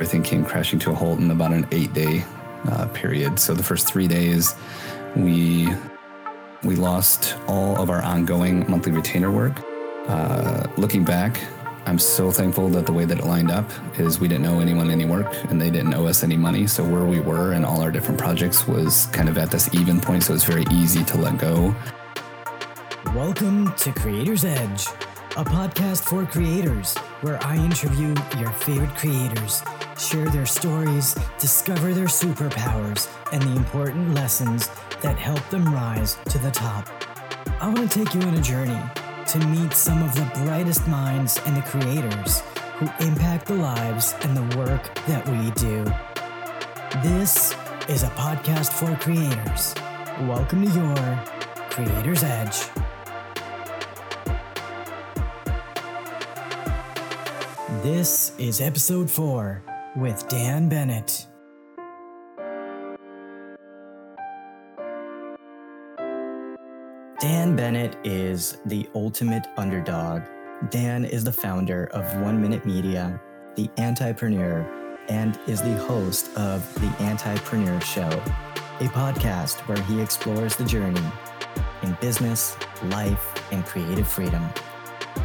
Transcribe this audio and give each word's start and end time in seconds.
Everything 0.00 0.22
came 0.22 0.46
crashing 0.46 0.78
to 0.78 0.92
a 0.92 0.94
halt 0.94 1.18
in 1.18 1.30
about 1.30 1.52
an 1.52 1.66
eight 1.72 1.92
day 1.92 2.24
uh, 2.70 2.86
period. 2.86 3.38
So 3.38 3.52
the 3.52 3.62
first 3.62 3.86
three 3.86 4.08
days, 4.08 4.54
we 5.14 5.68
we 6.62 6.74
lost 6.74 7.36
all 7.46 7.76
of 7.76 7.90
our 7.90 8.00
ongoing 8.00 8.64
monthly 8.70 8.92
retainer 8.92 9.30
work. 9.30 9.60
Uh, 10.08 10.66
looking 10.78 11.04
back, 11.04 11.38
I'm 11.84 11.98
so 11.98 12.30
thankful 12.30 12.70
that 12.70 12.86
the 12.86 12.94
way 12.94 13.04
that 13.04 13.18
it 13.18 13.26
lined 13.26 13.50
up 13.50 13.70
is 13.98 14.18
we 14.18 14.26
didn't 14.26 14.46
owe 14.46 14.60
anyone 14.60 14.90
any 14.90 15.04
work 15.04 15.30
and 15.50 15.60
they 15.60 15.68
didn't 15.68 15.92
owe 15.92 16.06
us 16.06 16.22
any 16.22 16.38
money. 16.38 16.66
So 16.66 16.82
where 16.82 17.04
we 17.04 17.20
were 17.20 17.52
and 17.52 17.66
all 17.66 17.82
our 17.82 17.90
different 17.90 18.18
projects 18.18 18.66
was 18.66 19.04
kind 19.12 19.28
of 19.28 19.36
at 19.36 19.50
this 19.50 19.68
even 19.74 20.00
point. 20.00 20.22
So 20.22 20.32
it's 20.32 20.44
very 20.44 20.64
easy 20.72 21.04
to 21.04 21.18
let 21.18 21.36
go. 21.36 21.76
Welcome 23.14 23.74
to 23.74 23.92
Creator's 23.92 24.46
Edge, 24.46 24.86
a 25.36 25.44
podcast 25.44 26.04
for 26.04 26.24
creators 26.24 26.96
where 27.20 27.38
I 27.44 27.56
interview 27.56 28.14
your 28.38 28.50
favorite 28.52 28.96
creators 28.96 29.62
share 30.00 30.28
their 30.30 30.46
stories, 30.46 31.14
discover 31.38 31.92
their 31.92 32.06
superpowers, 32.06 33.08
and 33.32 33.42
the 33.42 33.54
important 33.54 34.14
lessons 34.14 34.68
that 35.02 35.18
help 35.18 35.46
them 35.50 35.64
rise 35.74 36.16
to 36.30 36.38
the 36.38 36.50
top. 36.50 36.88
I 37.60 37.68
want 37.68 37.90
to 37.90 38.04
take 38.04 38.14
you 38.14 38.22
on 38.22 38.34
a 38.34 38.40
journey 38.40 38.80
to 39.26 39.38
meet 39.48 39.74
some 39.74 40.02
of 40.02 40.14
the 40.14 40.28
brightest 40.42 40.88
minds 40.88 41.38
and 41.44 41.54
the 41.54 41.62
creators 41.62 42.40
who 42.78 42.88
impact 43.04 43.46
the 43.46 43.54
lives 43.54 44.14
and 44.22 44.34
the 44.34 44.56
work 44.56 44.94
that 45.06 45.28
we 45.28 45.50
do. 45.50 45.84
This 47.02 47.54
is 47.88 48.02
a 48.02 48.10
podcast 48.16 48.72
for 48.72 48.96
creators. 48.96 49.74
Welcome 50.26 50.66
to 50.66 50.74
your 50.74 51.24
Creator's 51.68 52.24
Edge. 52.24 52.70
This 57.82 58.32
is 58.38 58.60
episode 58.60 59.10
4 59.10 59.62
with 59.96 60.28
Dan 60.28 60.68
Bennett. 60.68 61.26
Dan 67.20 67.54
Bennett 67.56 67.96
is 68.04 68.58
the 68.66 68.88
ultimate 68.94 69.46
underdog. 69.56 70.22
Dan 70.70 71.04
is 71.04 71.24
the 71.24 71.32
founder 71.32 71.86
of 71.92 72.04
One 72.22 72.40
Minute 72.40 72.64
Media, 72.64 73.20
the 73.56 73.68
Antipreneur, 73.76 74.66
and 75.08 75.38
is 75.46 75.60
the 75.60 75.76
host 75.78 76.34
of 76.36 76.72
the 76.74 76.86
Antipreneur 77.04 77.82
Show, 77.82 78.08
a 78.80 78.88
podcast 78.90 79.56
where 79.66 79.80
he 79.82 80.00
explores 80.00 80.56
the 80.56 80.64
journey 80.64 81.02
in 81.82 81.96
business, 82.00 82.56
life, 82.84 83.34
and 83.52 83.66
creative 83.66 84.06
freedom. 84.06 84.48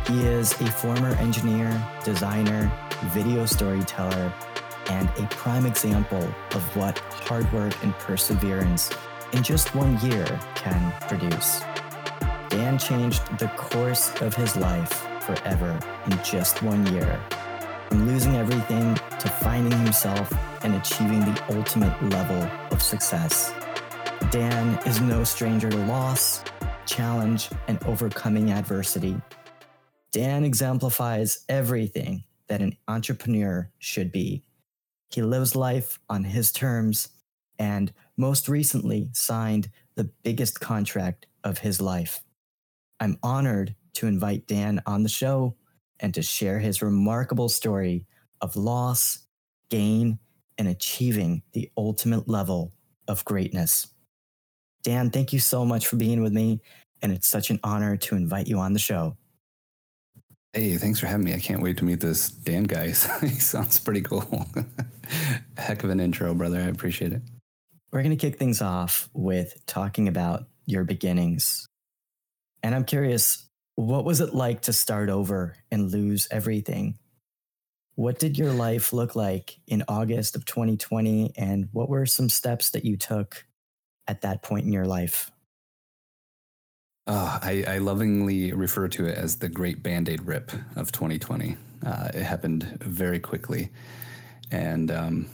He 0.07 0.25
is 0.25 0.59
a 0.59 0.65
former 0.71 1.09
engineer, 1.15 1.81
designer, 2.03 2.71
video 3.13 3.45
storyteller, 3.45 4.33
and 4.89 5.09
a 5.17 5.27
prime 5.31 5.65
example 5.65 6.23
of 6.51 6.75
what 6.75 6.99
hard 6.99 7.51
work 7.51 7.73
and 7.83 7.93
perseverance 7.95 8.89
in 9.33 9.43
just 9.43 9.75
one 9.75 9.99
year 9.99 10.25
can 10.55 10.93
produce. 11.07 11.61
Dan 12.49 12.77
changed 12.77 13.21
the 13.37 13.47
course 13.57 14.13
of 14.21 14.33
his 14.33 14.55
life 14.55 15.05
forever 15.21 15.77
in 16.05 16.17
just 16.23 16.61
one 16.63 16.85
year, 16.93 17.19
from 17.89 18.07
losing 18.07 18.35
everything 18.35 18.95
to 18.95 19.27
finding 19.27 19.77
himself 19.79 20.31
and 20.63 20.75
achieving 20.75 21.19
the 21.19 21.43
ultimate 21.57 22.01
level 22.11 22.49
of 22.71 22.81
success. 22.81 23.53
Dan 24.31 24.79
is 24.85 25.01
no 25.01 25.23
stranger 25.23 25.69
to 25.69 25.77
loss, 25.85 26.43
challenge, 26.85 27.49
and 27.67 27.83
overcoming 27.83 28.51
adversity. 28.51 29.19
Dan 30.11 30.45
exemplifies 30.45 31.43
everything 31.49 32.23
that 32.47 32.61
an 32.61 32.77
entrepreneur 32.87 33.69
should 33.79 34.13
be 34.13 34.44
he 35.15 35.21
lives 35.21 35.55
life 35.55 35.97
on 36.09 36.25
his 36.25 36.51
terms 36.51 37.07
and 37.57 37.93
most 38.17 38.49
recently 38.49 39.09
signed 39.13 39.69
the 39.95 40.09
biggest 40.23 40.59
contract 40.59 41.25
of 41.45 41.59
his 41.59 41.81
life. 41.81 42.21
I'm 42.99 43.17
honored 43.23 43.75
to 43.93 44.07
invite 44.07 44.45
Dan 44.45 44.81
on 44.85 45.03
the 45.03 45.09
show 45.09 45.55
and 46.01 46.13
to 46.13 46.21
share 46.21 46.59
his 46.59 46.81
remarkable 46.81 47.47
story 47.47 48.05
of 48.41 48.57
loss, 48.57 49.19
gain, 49.69 50.19
and 50.57 50.67
achieving 50.67 51.41
the 51.53 51.71
ultimate 51.77 52.27
level 52.27 52.73
of 53.07 53.23
greatness. 53.23 53.87
Dan, 54.83 55.09
thank 55.09 55.31
you 55.31 55.39
so 55.39 55.63
much 55.63 55.87
for 55.87 55.95
being 55.95 56.21
with 56.21 56.33
me, 56.33 56.61
and 57.01 57.13
it's 57.13 57.27
such 57.27 57.49
an 57.49 57.59
honor 57.63 57.95
to 57.97 58.15
invite 58.15 58.47
you 58.47 58.59
on 58.59 58.73
the 58.73 58.79
show. 58.79 59.15
Hey, 60.55 60.77
thanks 60.77 61.01
for 61.01 61.07
having 61.07 61.25
me. 61.25 61.33
I 61.33 61.39
can't 61.39 61.61
wait 61.61 61.75
to 61.79 61.83
meet 61.83 61.99
this 61.99 62.29
Dan 62.29 62.63
guy. 62.63 62.87
he 63.21 63.27
sounds 63.27 63.77
pretty 63.77 63.99
cool. 63.99 64.47
Heck 65.57 65.83
of 65.83 65.89
an 65.89 65.99
intro, 65.99 66.33
brother. 66.33 66.61
I 66.61 66.67
appreciate 66.67 67.11
it. 67.11 67.21
We're 67.91 68.03
going 68.03 68.17
to 68.17 68.29
kick 68.29 68.39
things 68.39 68.61
off 68.61 69.09
with 69.13 69.61
talking 69.65 70.07
about 70.07 70.45
your 70.65 70.85
beginnings. 70.85 71.67
And 72.63 72.73
I'm 72.73 72.85
curious, 72.85 73.49
what 73.75 74.05
was 74.05 74.21
it 74.21 74.33
like 74.33 74.61
to 74.61 74.71
start 74.71 75.09
over 75.09 75.57
and 75.71 75.91
lose 75.91 76.25
everything? 76.31 76.99
What 77.95 78.17
did 78.17 78.37
your 78.37 78.53
life 78.53 78.93
look 78.93 79.13
like 79.13 79.59
in 79.67 79.83
August 79.89 80.37
of 80.37 80.45
2020? 80.45 81.33
And 81.35 81.67
what 81.73 81.89
were 81.89 82.05
some 82.05 82.29
steps 82.29 82.69
that 82.69 82.85
you 82.85 82.95
took 82.95 83.45
at 84.07 84.21
that 84.21 84.41
point 84.41 84.65
in 84.65 84.71
your 84.71 84.87
life? 84.87 85.31
Oh, 87.07 87.39
I, 87.39 87.63
I, 87.67 87.77
lovingly 87.77 88.51
refer 88.51 88.87
to 88.87 89.05
it 89.05 89.15
as 89.15 89.35
the 89.35 89.47
great 89.47 89.83
band 89.83 90.09
aid 90.09 90.25
rip 90.25 90.51
of 90.75 90.91
2020. 90.91 91.55
Uh, 91.85 92.09
it 92.15 92.23
happened 92.23 92.63
very 92.81 93.19
quickly. 93.19 93.69
And 94.49 94.89
um, 94.89 95.27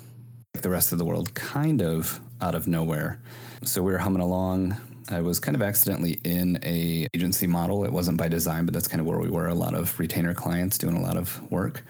like 0.54 0.64
the 0.64 0.70
rest 0.70 0.92
of 0.92 0.98
the 0.98 1.06
world, 1.06 1.34
kind 1.34 1.82
of 1.82 2.20
out 2.42 2.56
of 2.56 2.68
nowhere. 2.68 3.22
So 3.64 3.82
we 3.82 3.94
were 3.94 4.00
humming 4.00 4.22
along. 4.22 4.76
I 5.10 5.22
was 5.22 5.40
kind 5.40 5.56
of 5.56 5.62
accidentally 5.62 6.20
in 6.26 6.60
a 6.62 7.08
agency 7.14 7.48
model. 7.48 7.86
It 7.86 7.94
wasn't 7.94 8.18
by 8.18 8.28
design, 8.28 8.66
but 8.66 8.74
that's 8.74 8.90
kind 8.90 9.00
of 9.00 9.08
where 9.08 9.20
we 9.20 9.30
were. 9.30 9.48
A 9.48 9.56
lot 9.56 9.74
of 9.74 9.98
retainer 9.98 10.34
clients 10.34 10.78
doing 10.78 10.98
a 10.98 11.02
lot 11.02 11.16
of 11.16 11.50
work, 11.50 11.86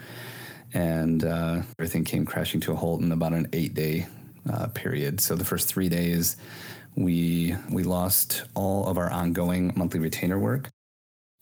and 0.74 1.24
uh, 1.24 1.62
everything 1.80 2.04
came 2.04 2.26
crashing 2.26 2.62
to 2.62 2.72
a 2.72 2.76
halt 2.76 3.02
in 3.02 3.12
about 3.12 3.34
an 3.34 3.48
eight 3.54 3.74
day 3.74 4.06
uh, 4.52 4.68
period. 4.68 5.22
So 5.22 5.36
the 5.36 5.46
first 5.46 5.68
three 5.68 5.90
days, 5.90 6.38
we 6.96 7.56
we 7.70 7.84
lost 7.84 8.44
all 8.54 8.88
of 8.88 8.98
our 8.98 9.10
ongoing 9.10 9.74
monthly 9.76 10.00
retainer 10.00 10.40
work. 10.40 10.70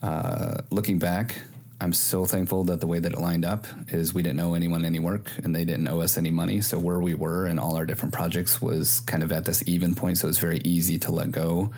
Uh, 0.01 0.61
looking 0.69 0.99
back, 0.99 1.35
I'm 1.81 1.93
so 1.93 2.25
thankful 2.25 2.65
that 2.65 2.81
the 2.81 2.87
way 2.87 2.99
that 2.99 3.13
it 3.13 3.19
lined 3.19 3.45
up 3.45 3.65
is 3.87 4.13
we 4.13 4.21
didn't 4.21 4.41
owe 4.41 4.53
anyone 4.53 4.83
any 4.83 4.99
work 4.99 5.31
and 5.43 5.55
they 5.55 5.63
didn't 5.63 5.87
owe 5.87 6.01
us 6.01 6.17
any 6.17 6.29
money. 6.29 6.59
So 6.59 6.77
where 6.77 6.99
we 6.99 7.13
were 7.13 7.45
and 7.45 7.57
all 7.57 7.77
our 7.77 7.85
different 7.85 8.13
projects 8.13 8.61
was 8.61 8.99
kind 9.01 9.23
of 9.23 9.31
at 9.31 9.45
this 9.45 9.63
even 9.65 9.95
point. 9.95 10.17
So 10.17 10.27
it's 10.27 10.39
very 10.39 10.59
easy 10.65 10.99
to 10.99 11.11
let 11.11 11.31
go 11.31 11.71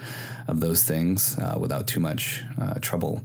of 0.48 0.60
those 0.60 0.84
things 0.84 1.38
uh, 1.38 1.56
without 1.60 1.86
too 1.86 2.00
much 2.00 2.44
uh, 2.60 2.76
trouble. 2.80 3.24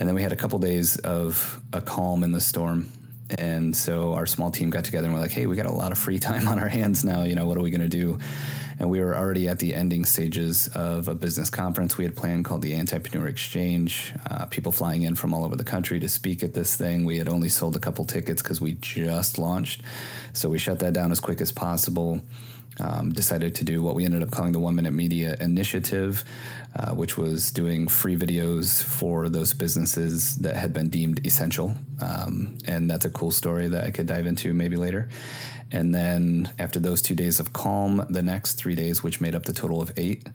And 0.00 0.08
then 0.08 0.16
we 0.16 0.22
had 0.22 0.32
a 0.32 0.36
couple 0.36 0.58
days 0.58 0.96
of 0.98 1.60
a 1.72 1.80
calm 1.80 2.24
in 2.24 2.32
the 2.32 2.40
storm. 2.40 2.90
And 3.38 3.76
so 3.76 4.14
our 4.14 4.26
small 4.26 4.50
team 4.50 4.70
got 4.70 4.84
together 4.84 5.06
and 5.06 5.14
we're 5.14 5.20
like, 5.20 5.30
hey, 5.30 5.46
we 5.46 5.54
got 5.54 5.66
a 5.66 5.72
lot 5.72 5.92
of 5.92 5.98
free 5.98 6.18
time 6.28 6.48
on 6.48 6.58
our 6.58 6.68
hands 6.68 7.04
now. 7.04 7.22
You 7.22 7.36
know, 7.36 7.46
what 7.46 7.56
are 7.56 7.62
we 7.62 7.70
going 7.70 7.82
to 7.82 7.88
do? 7.88 8.18
And 8.80 8.88
we 8.88 8.98
were 9.00 9.14
already 9.14 9.46
at 9.46 9.58
the 9.58 9.74
ending 9.74 10.06
stages 10.06 10.68
of 10.68 11.06
a 11.06 11.14
business 11.14 11.50
conference 11.50 11.98
we 11.98 12.04
had 12.04 12.16
planned 12.16 12.46
called 12.46 12.62
the 12.62 12.72
Antipreneur 12.72 13.28
Exchange. 13.28 14.14
Uh, 14.28 14.46
people 14.46 14.72
flying 14.72 15.02
in 15.02 15.14
from 15.14 15.34
all 15.34 15.44
over 15.44 15.54
the 15.54 15.62
country 15.62 16.00
to 16.00 16.08
speak 16.08 16.42
at 16.42 16.54
this 16.54 16.76
thing. 16.76 17.04
We 17.04 17.18
had 17.18 17.28
only 17.28 17.50
sold 17.50 17.76
a 17.76 17.78
couple 17.78 18.06
tickets 18.06 18.42
because 18.42 18.60
we 18.60 18.72
just 18.80 19.38
launched, 19.38 19.82
so 20.32 20.48
we 20.48 20.58
shut 20.58 20.78
that 20.78 20.94
down 20.94 21.12
as 21.12 21.20
quick 21.20 21.40
as 21.42 21.52
possible. 21.52 22.22
Um, 22.78 23.12
decided 23.12 23.54
to 23.56 23.64
do 23.64 23.82
what 23.82 23.94
we 23.94 24.06
ended 24.06 24.22
up 24.22 24.30
calling 24.30 24.52
the 24.52 24.58
One 24.58 24.74
Minute 24.74 24.92
Media 24.92 25.36
Initiative, 25.38 26.24
uh, 26.74 26.92
which 26.92 27.18
was 27.18 27.50
doing 27.50 27.88
free 27.88 28.16
videos 28.16 28.82
for 28.82 29.28
those 29.28 29.52
businesses 29.52 30.36
that 30.36 30.56
had 30.56 30.72
been 30.72 30.88
deemed 30.88 31.26
essential. 31.26 31.74
Um, 32.00 32.56
and 32.66 32.90
that's 32.90 33.04
a 33.04 33.10
cool 33.10 33.32
story 33.32 33.68
that 33.68 33.84
I 33.84 33.90
could 33.90 34.06
dive 34.06 34.26
into 34.26 34.54
maybe 34.54 34.76
later. 34.76 35.10
And 35.72 35.94
then 35.94 36.52
after 36.58 36.80
those 36.80 37.00
two 37.00 37.14
days 37.14 37.40
of 37.40 37.52
calm, 37.52 38.04
the 38.10 38.22
next 38.22 38.54
three 38.54 38.74
days, 38.74 39.02
which 39.02 39.20
made 39.20 39.34
up 39.34 39.44
the 39.44 39.52
total 39.52 39.80
of 39.80 39.92
eight, 39.96 40.28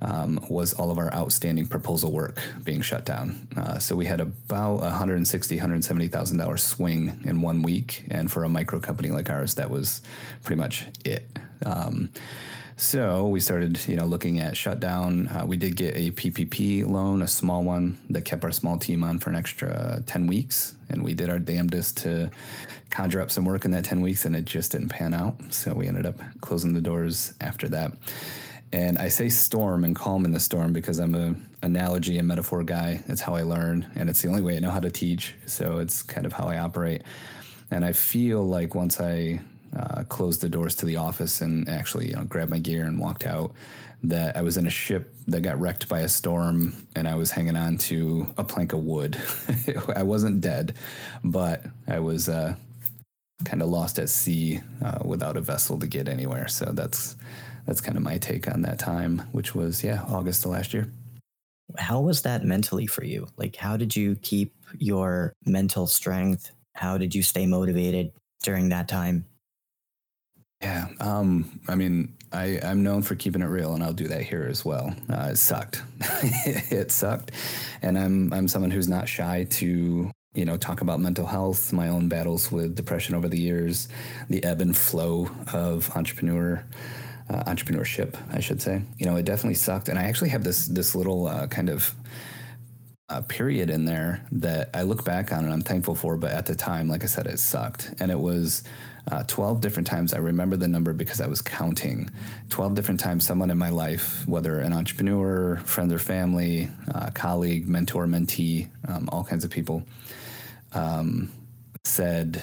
um, 0.00 0.38
was 0.50 0.74
all 0.74 0.90
of 0.90 0.98
our 0.98 1.12
outstanding 1.14 1.66
proposal 1.66 2.12
work 2.12 2.40
being 2.62 2.82
shut 2.82 3.04
down. 3.04 3.48
Uh, 3.56 3.78
so 3.78 3.96
we 3.96 4.04
had 4.04 4.20
about 4.20 4.78
a 4.78 4.90
hundred 4.90 5.16
and 5.16 5.26
sixty, 5.26 5.56
hundred 5.56 5.82
seventy 5.84 6.08
thousand 6.08 6.38
dollars 6.38 6.62
swing 6.62 7.20
in 7.24 7.40
one 7.40 7.62
week, 7.62 8.04
and 8.10 8.30
for 8.30 8.44
a 8.44 8.48
micro 8.48 8.78
company 8.78 9.10
like 9.10 9.30
ours, 9.30 9.54
that 9.54 9.70
was 9.70 10.02
pretty 10.42 10.60
much 10.60 10.86
it. 11.04 11.26
Um, 11.64 12.10
so 12.76 13.28
we 13.28 13.40
started, 13.40 13.80
you 13.88 13.96
know, 13.96 14.04
looking 14.04 14.38
at 14.38 14.56
shutdown. 14.56 15.28
Uh, 15.28 15.44
we 15.46 15.56
did 15.56 15.76
get 15.76 15.96
a 15.96 16.10
PPP 16.10 16.86
loan, 16.86 17.22
a 17.22 17.28
small 17.28 17.62
one 17.62 17.98
that 18.10 18.24
kept 18.24 18.44
our 18.44 18.52
small 18.52 18.78
team 18.78 19.02
on 19.02 19.18
for 19.18 19.30
an 19.30 19.36
extra 19.36 20.02
ten 20.06 20.26
weeks, 20.26 20.74
and 20.88 21.02
we 21.02 21.14
did 21.14 21.30
our 21.30 21.38
damnedest 21.38 21.96
to 21.98 22.30
conjure 22.90 23.20
up 23.20 23.30
some 23.30 23.44
work 23.44 23.64
in 23.64 23.70
that 23.72 23.84
10 23.84 24.00
weeks 24.00 24.24
and 24.24 24.36
it 24.36 24.44
just 24.44 24.72
didn't 24.72 24.88
pan 24.88 25.12
out. 25.12 25.36
So 25.50 25.74
we 25.74 25.88
ended 25.88 26.06
up 26.06 26.20
closing 26.40 26.72
the 26.72 26.80
doors 26.80 27.34
after 27.40 27.68
that. 27.68 27.92
And 28.72 28.98
I 28.98 29.08
say 29.08 29.28
storm 29.28 29.84
and 29.84 29.94
calm 29.94 30.24
in 30.24 30.32
the 30.32 30.40
storm 30.40 30.72
because 30.72 30.98
I'm 30.98 31.14
a 31.14 31.34
analogy 31.62 32.18
and 32.18 32.26
metaphor 32.26 32.62
guy. 32.62 33.02
That's 33.06 33.20
how 33.20 33.34
I 33.34 33.42
learn, 33.42 33.86
and 33.94 34.10
it's 34.10 34.22
the 34.22 34.28
only 34.28 34.42
way 34.42 34.56
I 34.56 34.60
know 34.60 34.70
how 34.70 34.80
to 34.80 34.90
teach. 34.90 35.34
So 35.46 35.78
it's 35.78 36.02
kind 36.02 36.26
of 36.26 36.32
how 36.32 36.46
I 36.46 36.58
operate. 36.58 37.02
And 37.70 37.84
I 37.84 37.92
feel 37.92 38.46
like 38.46 38.74
once 38.74 39.00
I 39.00 39.40
uh, 39.78 40.02
closed 40.04 40.40
the 40.40 40.48
doors 40.48 40.74
to 40.76 40.86
the 40.86 40.96
office 40.96 41.40
and 41.40 41.68
actually 41.68 42.08
you 42.08 42.14
know 42.14 42.24
grabbed 42.24 42.50
my 42.50 42.58
gear 42.58 42.84
and 42.84 42.98
walked 42.98 43.26
out, 43.26 43.52
that 44.02 44.36
I 44.36 44.42
was 44.42 44.56
in 44.56 44.66
a 44.66 44.70
ship 44.70 45.14
that 45.26 45.40
got 45.40 45.60
wrecked 45.60 45.88
by 45.88 46.00
a 46.00 46.08
storm 46.08 46.86
and 46.94 47.08
I 47.08 47.14
was 47.14 47.30
hanging 47.30 47.56
on 47.56 47.78
to 47.78 48.26
a 48.36 48.44
plank 48.44 48.72
of 48.72 48.80
wood. 48.80 49.18
I 49.96 50.02
wasn't 50.02 50.40
dead, 50.40 50.74
but 51.24 51.64
I 51.88 51.98
was 51.98 52.28
uh, 52.28 52.54
kind 53.44 53.62
of 53.62 53.68
lost 53.68 53.98
at 53.98 54.08
sea 54.08 54.60
uh, 54.84 54.98
without 55.04 55.36
a 55.36 55.40
vessel 55.40 55.78
to 55.78 55.86
get 55.86 56.08
anywhere. 56.08 56.48
So 56.48 56.66
that's 56.66 57.16
that's 57.66 57.80
kind 57.80 57.96
of 57.96 58.02
my 58.02 58.18
take 58.18 58.48
on 58.48 58.62
that 58.62 58.78
time, 58.78 59.22
which 59.32 59.54
was 59.54 59.82
yeah 59.82 60.04
August 60.08 60.44
of 60.44 60.52
last 60.52 60.72
year. 60.72 60.90
How 61.76 62.00
was 62.00 62.22
that 62.22 62.44
mentally 62.44 62.86
for 62.86 63.04
you? 63.04 63.26
Like, 63.36 63.56
how 63.56 63.76
did 63.76 63.96
you 63.96 64.14
keep 64.16 64.54
your 64.78 65.32
mental 65.44 65.86
strength? 65.86 66.52
How 66.74 66.96
did 66.96 67.14
you 67.14 67.22
stay 67.22 67.44
motivated 67.44 68.12
during 68.42 68.68
that 68.68 68.88
time? 68.88 69.26
Yeah, 70.62 70.88
um, 71.00 71.60
I 71.68 71.74
mean, 71.74 72.14
I, 72.32 72.58
I'm 72.62 72.82
known 72.82 73.02
for 73.02 73.14
keeping 73.14 73.42
it 73.42 73.46
real, 73.46 73.74
and 73.74 73.84
I'll 73.84 73.92
do 73.92 74.08
that 74.08 74.22
here 74.22 74.46
as 74.50 74.64
well. 74.64 74.94
Uh, 75.08 75.28
it 75.32 75.36
sucked. 75.36 75.82
it 76.00 76.90
sucked, 76.90 77.32
and 77.82 77.98
I'm 77.98 78.32
I'm 78.32 78.48
someone 78.48 78.70
who's 78.70 78.88
not 78.88 79.08
shy 79.08 79.44
to 79.50 80.10
you 80.34 80.44
know 80.44 80.56
talk 80.56 80.80
about 80.80 80.98
mental 81.00 81.26
health, 81.26 81.72
my 81.72 81.88
own 81.88 82.08
battles 82.08 82.50
with 82.50 82.74
depression 82.74 83.14
over 83.14 83.28
the 83.28 83.38
years, 83.38 83.88
the 84.30 84.42
ebb 84.44 84.60
and 84.60 84.76
flow 84.76 85.28
of 85.52 85.90
entrepreneur. 85.96 86.64
Uh, 87.28 87.42
entrepreneurship, 87.42 88.14
I 88.32 88.38
should 88.38 88.62
say. 88.62 88.82
You 88.98 89.06
know, 89.06 89.16
it 89.16 89.24
definitely 89.24 89.54
sucked, 89.54 89.88
and 89.88 89.98
I 89.98 90.04
actually 90.04 90.30
have 90.30 90.44
this 90.44 90.66
this 90.66 90.94
little 90.94 91.26
uh, 91.26 91.48
kind 91.48 91.68
of 91.68 91.92
uh, 93.08 93.20
period 93.22 93.70
in 93.70 93.84
there 93.84 94.24
that 94.32 94.70
I 94.74 94.82
look 94.82 95.04
back 95.04 95.32
on 95.32 95.44
and 95.44 95.52
I'm 95.52 95.62
thankful 95.62 95.94
for. 95.94 96.16
But 96.16 96.32
at 96.32 96.46
the 96.46 96.54
time, 96.54 96.88
like 96.88 97.04
I 97.04 97.06
said, 97.06 97.26
it 97.26 97.38
sucked, 97.38 97.92
and 98.00 98.10
it 98.10 98.18
was 98.18 98.62
uh, 99.10 99.22
12 99.24 99.60
different 99.60 99.86
times. 99.86 100.12
I 100.12 100.18
remember 100.18 100.56
the 100.56 100.66
number 100.66 100.92
because 100.92 101.20
I 101.20 101.26
was 101.26 101.40
counting 101.40 102.10
12 102.50 102.74
different 102.74 103.00
times 103.00 103.26
someone 103.26 103.50
in 103.50 103.58
my 103.58 103.70
life, 103.70 104.26
whether 104.26 104.58
an 104.58 104.72
entrepreneur, 104.72 105.56
friend 105.64 105.92
or 105.92 105.98
family, 105.98 106.68
uh, 106.92 107.10
colleague, 107.14 107.68
mentor, 107.68 108.06
mentee, 108.06 108.68
um, 108.88 109.08
all 109.12 109.22
kinds 109.22 109.44
of 109.44 109.50
people, 109.50 109.84
um, 110.72 111.30
said, 111.84 112.42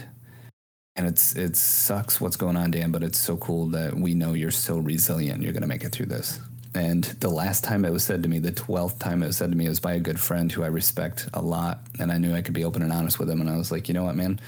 and 0.95 1.07
it's 1.07 1.36
it 1.36 1.57
sucks 1.57 2.21
what's 2.21 2.38
going 2.38 2.56
on, 2.56 2.71
Dan, 2.71 2.92
but 2.92 3.04
it's 3.04 3.19
so 3.19 3.36
cool 3.38 3.68
that 3.68 3.95
we 3.95 4.13
know 4.13 4.33
you're 4.33 4.51
so 4.51 4.77
resilient. 4.77 5.42
You're 5.42 5.54
going 5.54 5.62
to 5.62 5.68
make 5.68 5.83
it 5.83 5.92
through 5.92 6.06
this. 6.06 6.39
And 6.75 7.04
the 7.04 7.30
last 7.30 7.63
time 7.63 7.83
it 7.86 7.92
was 7.92 8.04
said 8.04 8.24
to 8.24 8.30
me, 8.30 8.39
the 8.39 8.51
12th 8.51 8.98
time 9.00 9.21
it 9.21 9.27
was 9.27 9.38
said 9.38 9.51
to 9.51 9.57
me, 9.57 9.65
it 9.65 9.69
was 9.69 9.80
by 9.80 9.94
a 9.94 10.00
good 10.00 10.19
friend 10.19 10.51
who 10.51 10.63
I 10.63 10.68
respect 10.68 11.30
a 11.33 11.42
lot. 11.42 11.81
And 12.00 12.12
I 12.12 12.18
knew 12.18 12.33
I 12.33 12.42
could 12.42 12.56
be 12.56 12.63
open 12.63 12.81
and 12.81 12.92
honest 12.92 13.19
with 13.19 13.30
him. 13.30 13.42
And 13.42 13.50
I 13.50 13.57
was 13.57 13.71
like, 13.71 13.88
you 13.88 13.94
know 13.94 14.04
what, 14.04 14.15
man? 14.15 14.39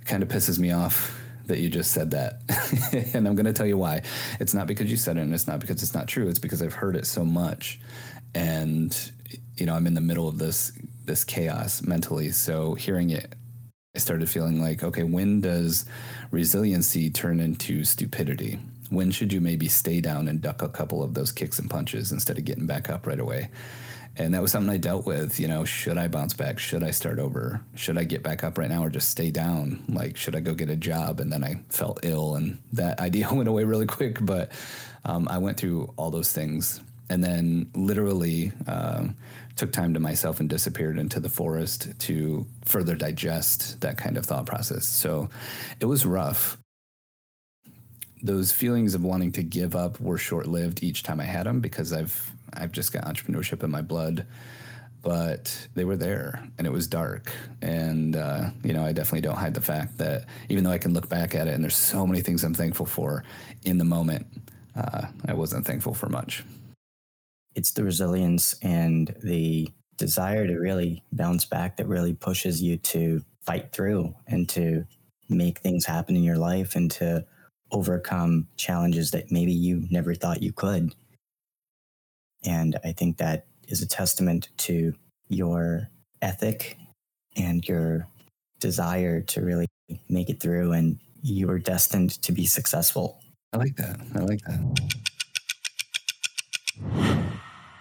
It 0.00 0.06
kind 0.06 0.22
of 0.22 0.28
pisses 0.28 0.60
me 0.60 0.70
off 0.70 1.21
that 1.46 1.58
you 1.58 1.68
just 1.68 1.92
said 1.92 2.10
that. 2.12 2.40
and 3.14 3.26
I'm 3.26 3.34
going 3.34 3.46
to 3.46 3.52
tell 3.52 3.66
you 3.66 3.78
why. 3.78 4.02
It's 4.40 4.54
not 4.54 4.66
because 4.66 4.90
you 4.90 4.96
said 4.96 5.16
it 5.16 5.20
and 5.20 5.34
it's 5.34 5.46
not 5.46 5.60
because 5.60 5.82
it's 5.82 5.94
not 5.94 6.08
true. 6.08 6.28
It's 6.28 6.38
because 6.38 6.62
I've 6.62 6.74
heard 6.74 6.96
it 6.96 7.06
so 7.06 7.24
much. 7.24 7.80
And, 8.34 8.96
you 9.56 9.66
know, 9.66 9.74
I'm 9.74 9.86
in 9.86 9.94
the 9.94 10.00
middle 10.00 10.28
of 10.28 10.38
this 10.38 10.72
this 11.04 11.24
chaos 11.24 11.82
mentally. 11.82 12.30
So 12.30 12.74
hearing 12.74 13.10
it, 13.10 13.34
I 13.94 13.98
started 13.98 14.30
feeling 14.30 14.60
like, 14.60 14.84
okay, 14.84 15.02
when 15.02 15.40
does 15.40 15.84
resiliency 16.30 17.10
turn 17.10 17.40
into 17.40 17.84
stupidity? 17.84 18.60
When 18.88 19.10
should 19.10 19.32
you 19.32 19.40
maybe 19.40 19.68
stay 19.68 20.00
down 20.00 20.28
and 20.28 20.40
duck 20.40 20.62
a 20.62 20.68
couple 20.68 21.02
of 21.02 21.14
those 21.14 21.32
kicks 21.32 21.58
and 21.58 21.68
punches 21.68 22.12
instead 22.12 22.38
of 22.38 22.44
getting 22.44 22.66
back 22.66 22.88
up 22.88 23.06
right 23.06 23.18
away? 23.18 23.50
And 24.16 24.34
that 24.34 24.42
was 24.42 24.52
something 24.52 24.70
I 24.70 24.76
dealt 24.76 25.06
with. 25.06 25.40
You 25.40 25.48
know, 25.48 25.64
should 25.64 25.96
I 25.96 26.08
bounce 26.08 26.34
back? 26.34 26.58
Should 26.58 26.82
I 26.82 26.90
start 26.90 27.18
over? 27.18 27.62
Should 27.74 27.96
I 27.96 28.04
get 28.04 28.22
back 28.22 28.44
up 28.44 28.58
right 28.58 28.68
now 28.68 28.84
or 28.84 28.90
just 28.90 29.10
stay 29.10 29.30
down? 29.30 29.84
Like, 29.88 30.16
should 30.16 30.36
I 30.36 30.40
go 30.40 30.54
get 30.54 30.68
a 30.68 30.76
job? 30.76 31.20
And 31.20 31.32
then 31.32 31.42
I 31.42 31.60
felt 31.70 32.00
ill, 32.02 32.34
and 32.36 32.58
that 32.72 33.00
idea 33.08 33.32
went 33.32 33.48
away 33.48 33.64
really 33.64 33.86
quick. 33.86 34.18
But 34.20 34.52
um, 35.04 35.28
I 35.28 35.38
went 35.38 35.58
through 35.58 35.92
all 35.96 36.10
those 36.10 36.32
things, 36.32 36.80
and 37.08 37.24
then 37.24 37.70
literally 37.74 38.52
um, 38.66 39.16
took 39.56 39.72
time 39.72 39.94
to 39.94 40.00
myself 40.00 40.40
and 40.40 40.48
disappeared 40.48 40.98
into 40.98 41.20
the 41.20 41.28
forest 41.28 41.88
to 42.00 42.46
further 42.64 42.94
digest 42.94 43.80
that 43.80 43.96
kind 43.96 44.16
of 44.16 44.26
thought 44.26 44.46
process. 44.46 44.86
So 44.86 45.30
it 45.80 45.86
was 45.86 46.06
rough. 46.06 46.58
Those 48.22 48.52
feelings 48.52 48.94
of 48.94 49.02
wanting 49.02 49.32
to 49.32 49.42
give 49.42 49.74
up 49.74 50.00
were 50.00 50.18
short 50.18 50.46
lived 50.46 50.82
each 50.82 51.02
time 51.02 51.18
I 51.18 51.24
had 51.24 51.46
them 51.46 51.60
because 51.60 51.92
I've 51.92 52.31
I've 52.54 52.72
just 52.72 52.92
got 52.92 53.04
entrepreneurship 53.04 53.62
in 53.62 53.70
my 53.70 53.82
blood. 53.82 54.26
But 55.02 55.66
they 55.74 55.84
were 55.84 55.96
there, 55.96 56.48
and 56.58 56.66
it 56.66 56.72
was 56.72 56.86
dark. 56.86 57.32
And 57.60 58.14
uh, 58.14 58.50
you 58.62 58.72
know, 58.72 58.84
I 58.84 58.92
definitely 58.92 59.22
don't 59.22 59.36
hide 59.36 59.54
the 59.54 59.60
fact 59.60 59.98
that 59.98 60.26
even 60.48 60.62
though 60.62 60.70
I 60.70 60.78
can 60.78 60.94
look 60.94 61.08
back 61.08 61.34
at 61.34 61.48
it, 61.48 61.54
and 61.54 61.64
there's 61.64 61.76
so 61.76 62.06
many 62.06 62.20
things 62.20 62.44
I'm 62.44 62.54
thankful 62.54 62.86
for 62.86 63.24
in 63.64 63.78
the 63.78 63.84
moment, 63.84 64.26
uh, 64.76 65.06
I 65.26 65.34
wasn't 65.34 65.66
thankful 65.66 65.94
for 65.94 66.08
much. 66.08 66.44
It's 67.56 67.72
the 67.72 67.82
resilience 67.82 68.54
and 68.62 69.12
the 69.24 69.68
desire 69.96 70.46
to 70.46 70.58
really 70.58 71.02
bounce 71.12 71.44
back 71.44 71.76
that 71.76 71.88
really 71.88 72.14
pushes 72.14 72.62
you 72.62 72.76
to 72.78 73.24
fight 73.40 73.72
through 73.72 74.14
and 74.26 74.48
to 74.50 74.84
make 75.28 75.58
things 75.58 75.84
happen 75.84 76.16
in 76.16 76.22
your 76.22 76.38
life 76.38 76.76
and 76.76 76.90
to 76.92 77.24
overcome 77.70 78.46
challenges 78.56 79.10
that 79.10 79.30
maybe 79.32 79.52
you 79.52 79.86
never 79.90 80.14
thought 80.14 80.42
you 80.42 80.52
could. 80.52 80.94
And 82.44 82.78
I 82.84 82.92
think 82.92 83.18
that 83.18 83.46
is 83.68 83.82
a 83.82 83.86
testament 83.86 84.48
to 84.58 84.94
your 85.28 85.88
ethic 86.20 86.76
and 87.36 87.66
your 87.66 88.06
desire 88.60 89.20
to 89.20 89.40
really 89.40 89.66
make 90.08 90.30
it 90.30 90.40
through. 90.40 90.72
And 90.72 90.98
you 91.22 91.48
are 91.50 91.58
destined 91.58 92.22
to 92.22 92.32
be 92.32 92.46
successful. 92.46 93.20
I 93.52 93.58
like 93.58 93.76
that. 93.76 94.00
I 94.14 94.18
like 94.20 94.40
that. 94.42 94.80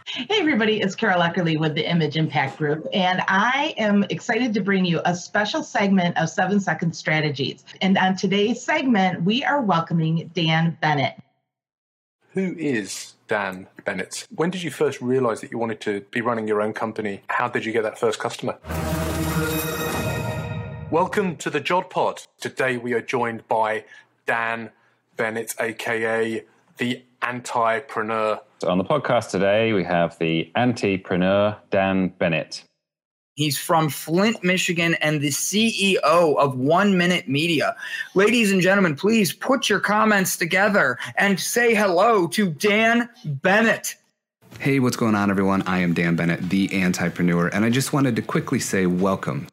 Hey, 0.05 0.41
everybody, 0.41 0.81
it's 0.81 0.93
Carol 0.93 1.21
Eckerly 1.21 1.57
with 1.57 1.73
the 1.73 1.89
Image 1.89 2.17
Impact 2.17 2.57
Group, 2.57 2.85
and 2.91 3.23
I 3.29 3.73
am 3.77 4.03
excited 4.09 4.53
to 4.55 4.61
bring 4.61 4.83
you 4.83 4.99
a 5.05 5.15
special 5.15 5.63
segment 5.63 6.17
of 6.17 6.29
Seven 6.29 6.59
Second 6.59 6.93
Strategies. 6.93 7.63
And 7.81 7.97
on 7.97 8.17
today's 8.17 8.61
segment, 8.61 9.23
we 9.23 9.45
are 9.45 9.61
welcoming 9.61 10.29
Dan 10.33 10.77
Bennett. 10.81 11.15
Who 12.33 12.55
is 12.57 13.15
Dan 13.27 13.67
Bennett. 13.83 14.25
When 14.33 14.49
did 14.49 14.63
you 14.63 14.71
first 14.71 15.01
realize 15.01 15.41
that 15.41 15.51
you 15.51 15.57
wanted 15.57 15.81
to 15.81 15.99
be 16.11 16.21
running 16.21 16.47
your 16.47 16.61
own 16.61 16.71
company? 16.71 17.23
How 17.27 17.49
did 17.49 17.65
you 17.65 17.73
get 17.73 17.83
that 17.83 17.99
first 17.99 18.19
customer? 18.19 18.57
Welcome 20.89 21.35
to 21.37 21.49
the 21.49 21.59
Jod 21.59 21.89
Pod. 21.89 22.23
Today 22.39 22.77
we 22.77 22.93
are 22.93 23.01
joined 23.01 23.45
by 23.49 23.83
Dan 24.25 24.69
Bennett, 25.17 25.55
aka 25.59 26.45
the 26.77 27.03
Antipreneur. 27.21 28.39
On 28.65 28.77
the 28.77 28.85
podcast 28.85 29.29
today, 29.31 29.73
we 29.73 29.83
have 29.83 30.17
the 30.19 30.51
Antipreneur, 30.55 31.57
Dan 31.69 32.09
Bennett. 32.17 32.63
He's 33.41 33.57
from 33.57 33.89
Flint, 33.89 34.43
Michigan, 34.43 34.93
and 35.01 35.19
the 35.19 35.29
CEO 35.29 36.03
of 36.03 36.59
One 36.59 36.95
Minute 36.95 37.27
Media. 37.27 37.75
Ladies 38.13 38.51
and 38.51 38.61
gentlemen, 38.61 38.95
please 38.95 39.33
put 39.33 39.67
your 39.67 39.79
comments 39.79 40.37
together 40.37 40.99
and 41.17 41.39
say 41.39 41.73
hello 41.73 42.27
to 42.27 42.51
Dan 42.51 43.09
Bennett. 43.25 43.95
Hey, 44.59 44.79
what's 44.79 44.95
going 44.95 45.15
on, 45.15 45.31
everyone? 45.31 45.63
I 45.63 45.79
am 45.79 45.95
Dan 45.95 46.15
Bennett, 46.15 46.51
the 46.51 46.67
Antipreneur, 46.67 47.49
and 47.51 47.65
I 47.65 47.71
just 47.71 47.93
wanted 47.93 48.15
to 48.17 48.21
quickly 48.21 48.59
say 48.59 48.85
welcome. 48.85 49.47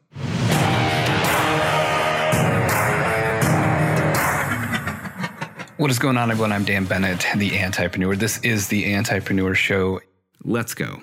What 5.79 5.91
is 5.91 5.99
going 5.99 6.19
on, 6.19 6.31
everyone? 6.31 6.53
I'm 6.53 6.65
Dan 6.65 6.85
Bennett, 6.85 7.27
the 7.37 7.53
Antipreneur. 7.53 8.19
This 8.19 8.39
is 8.41 8.69
the 8.69 8.85
Antipreneur 8.93 9.55
Show. 9.55 10.03
Let's 10.45 10.75
go. 10.75 11.01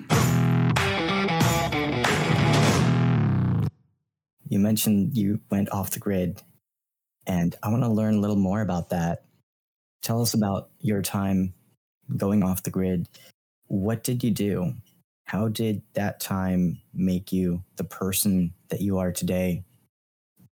You 4.48 4.58
mentioned 4.58 5.16
you 5.16 5.40
went 5.50 5.70
off 5.70 5.90
the 5.90 5.98
grid, 5.98 6.42
and 7.26 7.54
I 7.62 7.68
want 7.68 7.82
to 7.82 7.88
learn 7.88 8.14
a 8.14 8.20
little 8.20 8.36
more 8.36 8.60
about 8.60 8.90
that. 8.90 9.24
Tell 10.02 10.22
us 10.22 10.34
about 10.34 10.70
your 10.80 11.02
time 11.02 11.54
going 12.16 12.42
off 12.42 12.62
the 12.62 12.70
grid. 12.70 13.08
What 13.66 14.04
did 14.04 14.22
you 14.22 14.30
do? 14.30 14.74
How 15.24 15.48
did 15.48 15.82
that 15.94 16.20
time 16.20 16.80
make 16.94 17.32
you 17.32 17.64
the 17.76 17.84
person 17.84 18.54
that 18.68 18.80
you 18.80 18.98
are 18.98 19.10
today? 19.10 19.64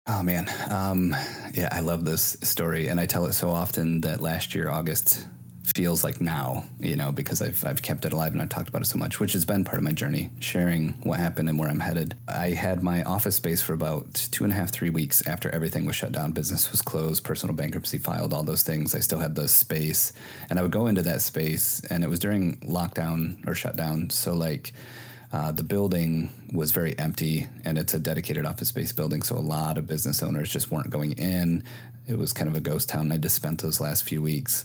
Oh 0.08 0.22
man, 0.22 0.48
um, 0.70 1.14
yeah, 1.52 1.68
I 1.72 1.80
love 1.80 2.04
this 2.04 2.36
story, 2.42 2.88
and 2.88 3.00
I 3.00 3.06
tell 3.06 3.26
it 3.26 3.32
so 3.32 3.50
often 3.50 4.00
that 4.02 4.20
last 4.20 4.54
year, 4.54 4.70
August, 4.70 5.26
feels 5.74 6.04
like 6.04 6.20
now, 6.20 6.64
you 6.78 6.96
know, 6.96 7.10
because 7.10 7.42
I've, 7.42 7.64
I've 7.66 7.82
kept 7.82 8.04
it 8.04 8.12
alive 8.12 8.32
and 8.32 8.40
I've 8.40 8.48
talked 8.48 8.68
about 8.68 8.82
it 8.82 8.86
so 8.86 8.98
much, 8.98 9.18
which 9.18 9.32
has 9.32 9.44
been 9.44 9.64
part 9.64 9.78
of 9.78 9.84
my 9.84 9.92
journey, 9.92 10.30
sharing 10.38 10.92
what 11.02 11.18
happened 11.18 11.48
and 11.48 11.58
where 11.58 11.68
I'm 11.68 11.80
headed. 11.80 12.14
I 12.28 12.50
had 12.50 12.82
my 12.82 13.02
office 13.02 13.36
space 13.36 13.62
for 13.62 13.74
about 13.74 14.14
two 14.30 14.44
and 14.44 14.52
a 14.52 14.56
half, 14.56 14.70
three 14.70 14.90
weeks 14.90 15.26
after 15.26 15.50
everything 15.50 15.84
was 15.84 15.96
shut 15.96 16.12
down. 16.12 16.32
Business 16.32 16.70
was 16.70 16.82
closed, 16.82 17.24
personal 17.24 17.54
bankruptcy 17.54 17.98
filed, 17.98 18.32
all 18.32 18.44
those 18.44 18.62
things. 18.62 18.94
I 18.94 19.00
still 19.00 19.18
had 19.18 19.34
the 19.34 19.48
space. 19.48 20.12
And 20.48 20.58
I 20.58 20.62
would 20.62 20.70
go 20.70 20.86
into 20.86 21.02
that 21.02 21.20
space, 21.20 21.82
and 21.90 22.04
it 22.04 22.08
was 22.08 22.20
during 22.20 22.56
lockdown 22.58 23.46
or 23.46 23.54
shutdown. 23.54 24.10
So, 24.10 24.34
like, 24.34 24.72
Uh, 25.32 25.50
the 25.50 25.64
building 25.64 26.30
was 26.52 26.70
very 26.70 26.96
empty 27.00 27.48
and 27.64 27.76
it's 27.78 27.94
a 27.94 27.98
dedicated 27.98 28.46
office 28.46 28.68
space 28.68 28.92
building. 28.92 29.22
So 29.22 29.36
a 29.36 29.42
lot 29.42 29.76
of 29.76 29.84
business 29.86 30.22
owners 30.22 30.48
just 30.48 30.70
weren't 30.70 30.88
going 30.88 31.12
in. 31.18 31.64
It 32.06 32.16
was 32.16 32.32
kind 32.32 32.48
of 32.48 32.54
a 32.54 32.60
ghost 32.60 32.88
town. 32.88 33.10
I 33.10 33.18
just 33.18 33.34
spent 33.34 33.60
those 33.60 33.80
last 33.80 34.04
few 34.04 34.22
weeks 34.22 34.64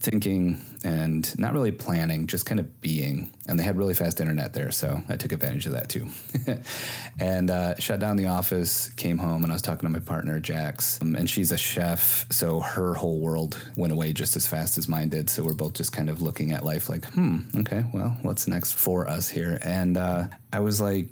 thinking 0.00 0.58
and 0.82 1.38
not 1.38 1.52
really 1.52 1.70
planning, 1.70 2.26
just 2.26 2.46
kind 2.46 2.58
of 2.58 2.80
being. 2.80 3.30
And 3.46 3.58
they 3.58 3.62
had 3.62 3.76
really 3.76 3.92
fast 3.92 4.20
internet 4.20 4.54
there, 4.54 4.70
so 4.70 5.02
I 5.10 5.16
took 5.16 5.32
advantage 5.32 5.66
of 5.66 5.72
that 5.72 5.90
too. 5.90 6.08
and 7.20 7.50
uh, 7.50 7.76
shut 7.78 8.00
down 8.00 8.16
the 8.16 8.26
office, 8.26 8.88
came 8.90 9.18
home, 9.18 9.42
and 9.42 9.52
I 9.52 9.54
was 9.54 9.62
talking 9.62 9.86
to 9.86 9.92
my 9.92 9.98
partner, 9.98 10.40
Jax, 10.40 10.98
um, 11.02 11.14
and 11.14 11.28
she's 11.28 11.52
a 11.52 11.58
chef, 11.58 12.26
so 12.30 12.60
her 12.60 12.94
whole 12.94 13.20
world 13.20 13.58
went 13.76 13.92
away 13.92 14.14
just 14.14 14.36
as 14.36 14.46
fast 14.46 14.78
as 14.78 14.88
mine 14.88 15.10
did. 15.10 15.28
So 15.28 15.42
we're 15.42 15.52
both 15.52 15.74
just 15.74 15.92
kind 15.92 16.08
of 16.08 16.22
looking 16.22 16.52
at 16.52 16.64
life 16.64 16.88
like, 16.88 17.04
hmm, 17.12 17.40
okay, 17.58 17.84
well, 17.92 18.16
what's 18.22 18.48
next 18.48 18.72
for 18.72 19.06
us 19.06 19.28
here? 19.28 19.58
And 19.62 19.98
uh, 19.98 20.24
I 20.52 20.60
was 20.60 20.80
like, 20.80 21.08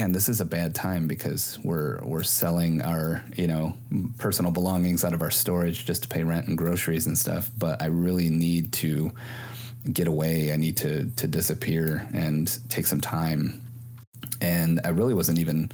and 0.00 0.14
this 0.14 0.28
is 0.28 0.40
a 0.40 0.44
bad 0.44 0.74
time 0.74 1.06
because 1.06 1.58
we're 1.62 2.00
we're 2.02 2.22
selling 2.22 2.82
our 2.82 3.22
you 3.36 3.46
know 3.46 3.76
personal 4.18 4.50
belongings 4.50 5.04
out 5.04 5.12
of 5.12 5.22
our 5.22 5.30
storage 5.30 5.84
just 5.84 6.02
to 6.02 6.08
pay 6.08 6.22
rent 6.22 6.48
and 6.48 6.56
groceries 6.56 7.06
and 7.06 7.18
stuff 7.18 7.50
but 7.58 7.80
i 7.82 7.86
really 7.86 8.30
need 8.30 8.72
to 8.72 9.12
get 9.92 10.08
away. 10.08 10.52
I 10.52 10.56
need 10.56 10.76
to 10.78 11.06
to 11.16 11.26
disappear 11.26 12.06
and 12.12 12.58
take 12.68 12.86
some 12.86 13.00
time. 13.00 13.62
And 14.40 14.80
i 14.84 14.88
really 14.88 15.14
wasn't 15.14 15.38
even 15.38 15.70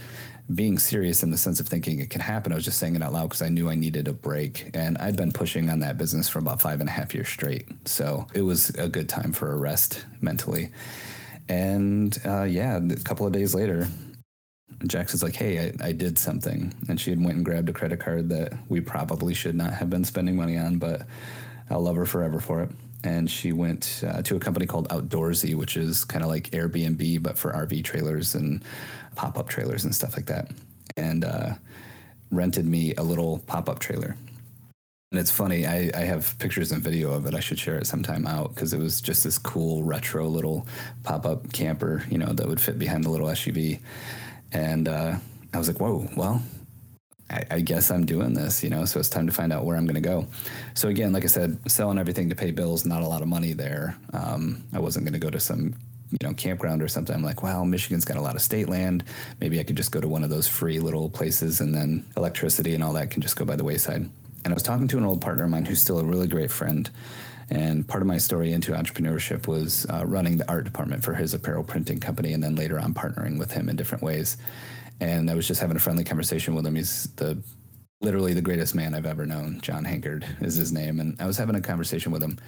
being 0.55 0.79
serious 0.79 1.25
in 1.25 1.33
the 1.33 1.37
sense 1.37 1.59
of 1.59 1.67
thinking 1.67 1.99
it 1.99 2.11
could 2.11 2.21
happen. 2.21 2.53
I 2.53 2.55
was 2.55 2.65
just 2.65 2.79
saying 2.79 2.95
it 2.95 3.03
out 3.03 3.13
loud 3.13 3.29
because 3.29 3.43
i 3.43 3.49
knew 3.49 3.69
i 3.69 3.75
needed 3.75 4.09
a 4.09 4.13
break. 4.13 4.71
And 4.75 4.97
i'd 4.99 5.17
been 5.17 5.33
pushing 5.33 5.71
on 5.71 5.81
that 5.81 5.99
business 5.99 6.29
for 6.29 6.39
about 6.39 6.61
five 6.61 6.81
and 6.81 6.89
a 6.89 6.93
half 6.93 7.15
years 7.15 7.29
straight. 7.29 7.67
So 7.87 8.27
it 8.35 8.43
was 8.43 8.71
a 8.71 8.89
good 8.89 9.09
time 9.09 9.33
for 9.33 9.53
a 9.53 9.57
rest 9.57 10.05
mentally. 10.21 10.71
And 11.49 12.17
uh, 12.25 12.43
yeah, 12.43 12.79
a 12.79 12.97
couple 12.97 13.27
of 13.27 13.33
days 13.33 13.55
later, 13.55 13.89
Jackson's 14.87 15.23
like, 15.23 15.35
hey, 15.35 15.73
I, 15.81 15.89
I, 15.89 15.93
did 15.93 16.19
something. 16.19 16.73
And 16.89 17.01
she 17.01 17.11
had 17.11 17.23
went 17.23 17.37
and 17.37 17.45
grabbed 17.45 17.69
a 17.69 17.73
credit 17.73 18.01
card 18.01 18.29
that 18.29 18.53
we 18.69 18.81
probably 18.81 19.33
should 19.33 19.55
not 19.55 19.73
have 19.73 19.89
been 19.89 20.05
spending 20.05 20.37
money 20.37 20.59
on, 20.59 20.79
but 20.79 21.03
I'll 21.71 21.81
love 21.81 21.97
her 21.97 22.07
forever 22.07 22.41
for 22.41 22.63
it. 22.63 22.71
And 23.03 23.31
she 23.31 23.53
went 23.53 24.03
uh, 24.07 24.23
to 24.23 24.37
a 24.37 24.41
company 24.41 24.67
called 24.67 24.89
Outdoorsy, 24.89 25.55
which 25.55 25.77
is 25.77 26.05
kind 26.05 26.25
of 26.25 26.31
like 26.31 26.51
Airbnb, 26.51 27.23
but 27.23 27.39
for 27.39 27.53
RV 27.53 27.85
trailers 27.85 28.35
and 28.35 28.65
pop 29.15 29.39
up 29.39 29.49
trailers 29.49 29.85
and 29.85 29.95
stuff 29.95 30.17
like 30.17 30.27
that. 30.27 30.51
And 30.97 31.25
uh, 31.25 31.55
rented 32.31 32.67
me 32.67 32.95
a 32.95 33.03
little 33.03 33.39
pop 33.47 33.69
up 33.69 33.79
trailer. 33.79 34.17
And 35.13 35.21
it's 35.21 35.31
funny, 35.31 35.67
I, 35.67 35.91
I 35.95 36.01
have 36.01 36.37
pictures 36.41 36.73
and 36.73 36.83
video 36.83 37.13
of 37.13 37.27
it. 37.27 37.35
I 37.35 37.41
should 37.41 37.61
share 37.61 37.79
it 37.79 37.87
sometime 37.87 38.27
out 38.27 38.55
because 38.55 38.73
it 38.73 38.81
was 38.81 39.01
just 39.01 39.23
this 39.23 39.39
cool 39.39 39.85
retro 39.85 40.27
little 40.27 40.67
pop 41.05 41.25
up 41.25 41.53
camper, 41.53 42.05
you 42.11 42.19
know, 42.19 42.33
that 42.33 42.49
would 42.49 42.61
fit 42.61 42.79
behind 42.79 43.05
the 43.05 43.11
little 43.11 43.29
SUV 43.29 43.79
and 44.57 44.89
uh, 44.89 45.17
I 45.53 45.59
was 45.59 45.69
like, 45.69 45.81
whoa, 45.81 46.09
well, 46.17 46.43
I, 47.29 47.45
I, 47.51 47.61
guess 47.61 47.91
I'm 47.91 48.07
doing 48.07 48.33
this, 48.33 48.65
you 48.65 48.71
know, 48.71 48.87
so 48.87 48.99
it's 48.99 49.11
time 49.11 49.27
to 49.27 49.33
find 49.33 49.53
out 49.53 49.67
where 49.67 49.77
I'm 49.77 49.85
going 49.85 49.97
to 49.97 50.01
go. 50.01 50.27
So 50.75 50.89
again, 50.89 51.13
like 51.13 51.25
I 51.25 51.27
said, 51.27 51.59
selling 51.71 51.99
everything 51.99 52.31
to 52.31 52.35
pay 52.35 52.53
bills, 52.53 52.87
not 52.87 53.03
a 53.03 53.07
lot 53.07 53.21
of 53.21 53.29
money 53.29 53.53
there. 53.53 53.97
Um, 54.15 54.65
I 54.73 54.79
wasn't 54.79 55.05
going 55.05 55.13
to 55.13 55.19
go 55.19 55.29
to 55.29 55.41
some, 55.41 55.75
you 56.11 56.27
know, 56.27 56.33
campground 56.33 56.83
or 56.83 56.89
something. 56.89 57.15
I'm 57.15 57.23
like, 57.23 57.43
well, 57.43 57.67
Michigan's 57.67 58.07
got 58.07 58.17
a 58.17 58.21
lot 58.23 58.35
of 58.35 58.41
state 58.41 58.69
land. 58.69 59.05
Maybe 59.41 59.61
I 59.61 59.63
could 59.63 59.77
just 59.77 59.93
go 59.93 60.01
to 60.01 60.09
one 60.09 60.25
of 60.25 60.31
those 60.31 60.49
free 60.49 60.81
little 60.81 61.11
places 61.11 61.61
and 61.61 61.75
then 61.75 62.07
electricity 62.17 62.75
and 62.75 62.83
all 62.83 62.95
that 62.95 63.11
can 63.11 63.21
just 63.21 63.37
go 63.37 63.45
by 63.45 63.57
the 63.57 63.65
wayside. 63.65 64.09
And 64.45 64.53
I 64.53 64.55
was 64.55 64.63
talking 64.63 64.89
to 64.89 64.97
an 64.97 65.05
old 65.05 65.21
partner 65.21 65.45
of 65.45 65.51
mine 65.51 65.67
who's 65.67 65.83
still 65.83 65.99
a 65.99 66.05
really 66.05 66.29
great 66.29 66.51
friend. 66.51 66.89
And 67.49 67.87
part 67.87 68.03
of 68.03 68.09
my 68.09 68.19
story 68.19 68.53
into 68.53 68.73
entrepreneurship 68.73 69.47
was 69.47 69.87
uh, 69.89 70.05
running 70.05 70.37
the 70.37 70.49
art 70.51 70.65
department 70.65 71.05
for 71.05 71.15
his 71.15 71.33
apparel 71.33 71.63
printing 71.63 72.01
company, 72.01 72.33
and 72.33 72.43
then 72.43 72.57
later 72.57 72.79
on 72.79 72.93
partnering 72.93 73.39
with 73.39 73.53
him 73.53 73.69
in 73.69 73.77
different 73.77 74.03
ways. 74.03 74.37
And 75.01 75.31
I 75.31 75.35
was 75.35 75.47
just 75.47 75.61
having 75.61 75.77
a 75.77 75.81
friendly 75.81 76.05
conversation 76.05 76.55
with 76.55 76.67
him. 76.67 76.75
He's 76.75 77.05
the 77.17 77.39
literally 78.01 78.35
the 78.35 78.43
greatest 78.43 78.75
man 78.75 78.95
I've 78.95 79.07
ever 79.07 79.27
known. 79.27 79.61
John 79.61 79.85
Hankard 79.85 80.27
is 80.41 80.57
his 80.57 80.73
name, 80.73 81.01
and 81.01 81.21
I 81.21 81.27
was 81.27 81.37
having 81.37 81.55
a 81.55 81.61
conversation 81.61 82.13
with 82.13 82.23
him, 82.23 82.39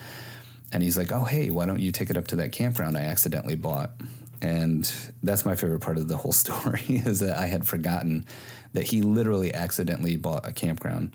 and 0.72 0.82
he's 0.82 0.98
like, 0.98 1.12
"Oh, 1.12 1.24
hey, 1.24 1.50
why 1.50 1.66
don't 1.66 1.80
you 1.80 1.92
take 1.92 2.10
it 2.10 2.16
up 2.16 2.26
to 2.28 2.36
that 2.36 2.52
campground 2.52 2.96
I 2.96 3.02
accidentally 3.02 3.56
bought?" 3.56 3.92
And 4.40 4.90
that's 5.22 5.44
my 5.44 5.56
favorite 5.56 5.80
part 5.80 5.98
of 5.98 6.08
the 6.08 6.16
whole 6.16 6.32
story 6.44 6.82
is 6.88 7.20
that 7.20 7.38
I 7.38 7.46
had 7.46 7.66
forgotten 7.66 8.26
that 8.72 8.84
he 8.84 9.02
literally 9.02 9.54
accidentally 9.54 10.16
bought 10.16 10.46
a 10.46 10.52
campground. 10.52 11.14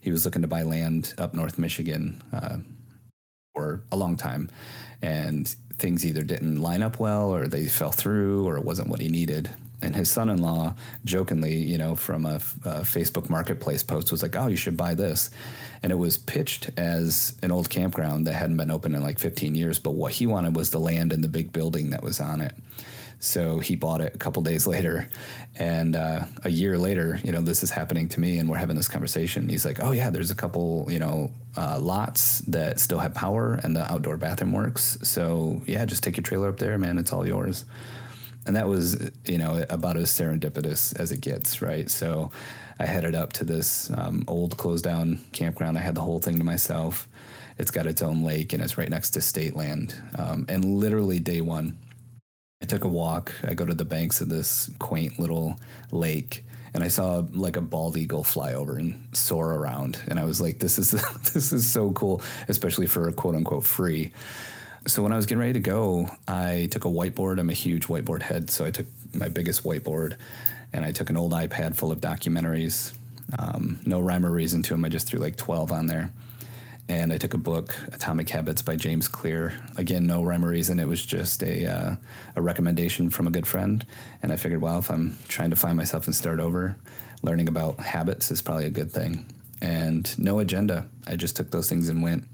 He 0.00 0.10
was 0.10 0.24
looking 0.24 0.42
to 0.42 0.48
buy 0.48 0.62
land 0.62 1.14
up 1.18 1.34
North 1.34 1.58
Michigan. 1.58 2.22
Uh, 2.32 2.58
for 3.54 3.82
a 3.92 3.96
long 3.96 4.16
time, 4.16 4.50
and 5.00 5.48
things 5.78 6.04
either 6.04 6.22
didn't 6.22 6.60
line 6.60 6.82
up 6.82 6.98
well, 6.98 7.34
or 7.34 7.46
they 7.46 7.66
fell 7.66 7.92
through, 7.92 8.46
or 8.46 8.56
it 8.56 8.64
wasn't 8.64 8.88
what 8.88 9.00
he 9.00 9.08
needed. 9.08 9.50
And 9.82 9.94
his 9.94 10.10
son-in-law, 10.10 10.74
jokingly, 11.04 11.56
you 11.56 11.76
know, 11.76 11.94
from 11.94 12.24
a, 12.24 12.36
a 12.64 12.80
Facebook 12.80 13.28
Marketplace 13.28 13.82
post, 13.82 14.10
was 14.10 14.22
like, 14.22 14.34
"Oh, 14.36 14.46
you 14.46 14.56
should 14.56 14.76
buy 14.76 14.94
this," 14.94 15.30
and 15.82 15.92
it 15.92 15.96
was 15.96 16.16
pitched 16.16 16.70
as 16.76 17.36
an 17.42 17.52
old 17.52 17.68
campground 17.70 18.26
that 18.26 18.34
hadn't 18.34 18.56
been 18.56 18.70
open 18.70 18.94
in 18.94 19.02
like 19.02 19.18
15 19.18 19.54
years. 19.54 19.78
But 19.78 19.92
what 19.92 20.12
he 20.12 20.26
wanted 20.26 20.56
was 20.56 20.70
the 20.70 20.80
land 20.80 21.12
and 21.12 21.22
the 21.22 21.28
big 21.28 21.52
building 21.52 21.90
that 21.90 22.02
was 22.02 22.20
on 22.20 22.40
it. 22.40 22.54
So 23.20 23.58
he 23.58 23.76
bought 23.76 24.00
it 24.00 24.14
a 24.14 24.18
couple 24.18 24.42
days 24.42 24.66
later, 24.66 25.08
and 25.56 25.96
uh, 25.96 26.24
a 26.44 26.50
year 26.50 26.76
later, 26.76 27.20
you 27.24 27.32
know, 27.32 27.40
this 27.40 27.62
is 27.62 27.70
happening 27.70 28.08
to 28.10 28.20
me, 28.20 28.38
and 28.38 28.48
we're 28.48 28.58
having 28.58 28.76
this 28.76 28.88
conversation. 28.88 29.48
He's 29.48 29.64
like, 29.64 29.82
"Oh 29.82 29.92
yeah, 29.92 30.10
there's 30.10 30.30
a 30.30 30.34
couple, 30.34 30.86
you 30.90 30.98
know, 30.98 31.30
uh, 31.56 31.78
lots 31.80 32.40
that 32.40 32.80
still 32.80 32.98
have 32.98 33.14
power, 33.14 33.54
and 33.62 33.74
the 33.74 33.90
outdoor 33.90 34.16
bathroom 34.16 34.52
works. 34.52 34.98
So 35.02 35.62
yeah, 35.66 35.84
just 35.84 36.02
take 36.02 36.16
your 36.16 36.22
trailer 36.24 36.48
up 36.48 36.58
there, 36.58 36.76
man. 36.78 36.98
It's 36.98 37.12
all 37.12 37.26
yours." 37.26 37.64
And 38.46 38.56
that 38.56 38.68
was, 38.68 39.10
you 39.24 39.38
know, 39.38 39.64
about 39.70 39.96
as 39.96 40.10
serendipitous 40.10 40.98
as 41.00 41.12
it 41.12 41.20
gets, 41.22 41.62
right? 41.62 41.88
So 41.90 42.30
I 42.78 42.86
headed 42.86 43.14
up 43.14 43.32
to 43.34 43.44
this 43.44 43.90
um, 43.96 44.24
old 44.26 44.56
closed 44.56 44.84
down 44.84 45.24
campground. 45.32 45.78
I 45.78 45.80
had 45.80 45.94
the 45.94 46.00
whole 46.00 46.20
thing 46.20 46.38
to 46.38 46.44
myself. 46.44 47.08
It's 47.58 47.70
got 47.70 47.86
its 47.86 48.02
own 48.02 48.24
lake 48.24 48.52
and 48.52 48.62
it's 48.62 48.76
right 48.76 48.88
next 48.88 49.10
to 49.10 49.20
state 49.20 49.54
land. 49.54 49.94
Um, 50.18 50.44
and 50.48 50.64
literally 50.64 51.20
day 51.20 51.40
one, 51.40 51.78
I 52.64 52.66
took 52.66 52.84
a 52.84 52.88
walk. 52.88 53.30
I 53.46 53.52
go 53.52 53.66
to 53.66 53.74
the 53.74 53.84
banks 53.84 54.22
of 54.22 54.30
this 54.30 54.70
quaint 54.78 55.18
little 55.18 55.60
lake 55.90 56.46
and 56.72 56.82
I 56.82 56.88
saw 56.88 57.22
like 57.34 57.58
a 57.58 57.60
bald 57.60 57.98
eagle 57.98 58.24
fly 58.24 58.54
over 58.54 58.78
and 58.78 59.06
soar 59.12 59.52
around. 59.52 59.98
And 60.08 60.18
I 60.18 60.24
was 60.24 60.40
like, 60.40 60.60
this 60.60 60.78
is 60.78 60.92
this 61.34 61.52
is 61.52 61.70
so 61.70 61.92
cool, 61.92 62.22
especially 62.48 62.86
for 62.86 63.12
quote 63.12 63.34
unquote 63.34 63.64
free. 63.64 64.12
So 64.86 65.02
when 65.02 65.12
I 65.12 65.16
was 65.16 65.26
getting 65.26 65.40
ready 65.40 65.52
to 65.52 65.60
go, 65.60 66.08
I 66.26 66.68
took 66.70 66.86
a 66.86 66.88
whiteboard. 66.88 67.38
I'm 67.38 67.50
a 67.50 67.52
huge 67.52 67.86
whiteboard 67.86 68.22
head, 68.22 68.48
so 68.48 68.64
I 68.64 68.70
took 68.70 68.86
my 69.12 69.28
biggest 69.28 69.62
whiteboard 69.62 70.16
and 70.72 70.86
I 70.86 70.92
took 70.92 71.10
an 71.10 71.18
old 71.18 71.32
iPad 71.32 71.76
full 71.76 71.92
of 71.92 72.00
documentaries. 72.00 72.94
Um, 73.38 73.78
no 73.84 74.00
rhyme 74.00 74.24
or 74.24 74.30
reason 74.30 74.62
to 74.62 74.72
them. 74.72 74.86
I 74.86 74.88
just 74.88 75.06
threw 75.06 75.20
like 75.20 75.36
12 75.36 75.70
on 75.70 75.86
there 75.86 76.10
and 76.88 77.12
I 77.12 77.18
took 77.18 77.34
a 77.34 77.38
book, 77.38 77.74
Atomic 77.92 78.28
Habits 78.28 78.62
by 78.62 78.76
James 78.76 79.08
Clear. 79.08 79.54
Again, 79.76 80.06
no 80.06 80.22
rhyme 80.22 80.44
or 80.44 80.48
reason. 80.48 80.78
It 80.78 80.88
was 80.88 81.04
just 81.04 81.42
a 81.42 81.66
uh, 81.66 81.96
a 82.36 82.42
recommendation 82.42 83.10
from 83.10 83.26
a 83.26 83.30
good 83.30 83.46
friend, 83.46 83.84
and 84.22 84.32
I 84.32 84.36
figured, 84.36 84.60
well, 84.60 84.78
if 84.78 84.90
I'm 84.90 85.18
trying 85.28 85.50
to 85.50 85.56
find 85.56 85.76
myself 85.76 86.06
and 86.06 86.14
start 86.14 86.40
over, 86.40 86.76
learning 87.22 87.48
about 87.48 87.80
habits 87.80 88.30
is 88.30 88.42
probably 88.42 88.66
a 88.66 88.70
good 88.70 88.92
thing. 88.92 89.26
And 89.60 90.16
no 90.18 90.40
agenda. 90.40 90.86
I 91.06 91.16
just 91.16 91.36
took 91.36 91.50
those 91.50 91.68
things 91.68 91.88
and 91.88 92.02
went. 92.02 92.24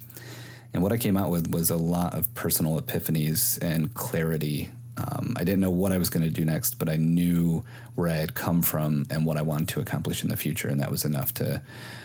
And 0.73 0.83
what 0.83 0.93
I 0.93 0.99
came 0.99 1.17
out 1.17 1.31
with 1.31 1.53
was 1.53 1.71
a 1.71 1.77
lot 1.77 2.15
of 2.15 2.33
personal 2.35 2.81
epiphanies 2.81 3.59
and 3.63 3.93
clarity 3.95 4.71
um, 5.01 5.35
I 5.37 5.45
didn't 5.45 5.61
know 5.61 5.71
what 5.71 5.93
I 5.93 5.99
was 5.99 6.11
going 6.11 6.25
to 6.25 6.31
do 6.31 6.45
next, 6.45 6.79
but 6.79 6.89
I 6.89 6.97
knew 6.97 7.65
where 7.95 8.09
I 8.09 8.15
had 8.15 8.35
come 8.35 8.63
from 8.63 9.07
and 9.11 9.25
what 9.25 9.37
I 9.37 9.43
wanted 9.43 9.69
to 9.69 9.81
accomplish 9.81 10.23
in 10.23 10.29
the 10.29 10.37
future, 10.37 10.69
and 10.69 10.81
that 10.81 10.91
was 10.91 11.05
enough 11.05 11.33
to 11.35 11.63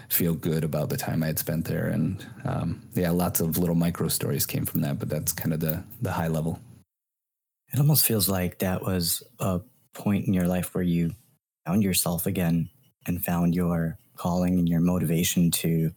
feel 0.10 0.34
good 0.34 0.64
about 0.64 0.90
the 0.90 0.98
time 0.98 1.24
I 1.24 1.28
had 1.28 1.40
spent 1.40 1.66
there. 1.66 1.88
And 1.88 2.26
um, 2.44 2.82
yeah, 2.94 3.12
lots 3.12 3.40
of 3.40 3.58
little 3.58 3.76
micro 3.76 4.08
stories 4.08 4.46
came 4.46 4.66
from 4.66 4.82
that, 4.82 5.00
but 5.00 5.10
that's 5.10 5.34
kind 5.34 5.54
of 5.54 5.60
the 5.60 5.84
the 6.02 6.12
high 6.12 6.28
level. 6.28 6.60
It 7.74 7.80
almost 7.80 8.06
feels 8.06 8.30
like 8.30 8.60
that 8.60 8.84
was 8.84 9.24
a 9.40 9.62
point 9.94 10.28
in 10.28 10.34
your 10.34 10.48
life 10.48 10.74
where 10.76 10.84
you 10.84 11.14
found 11.66 11.84
yourself 11.84 12.26
again 12.26 12.70
and 13.08 13.24
found 13.24 13.56
your 13.56 13.98
calling 14.16 14.60
and 14.60 14.70
your 14.70 14.80
motivation 14.80 15.52
to 15.52 15.92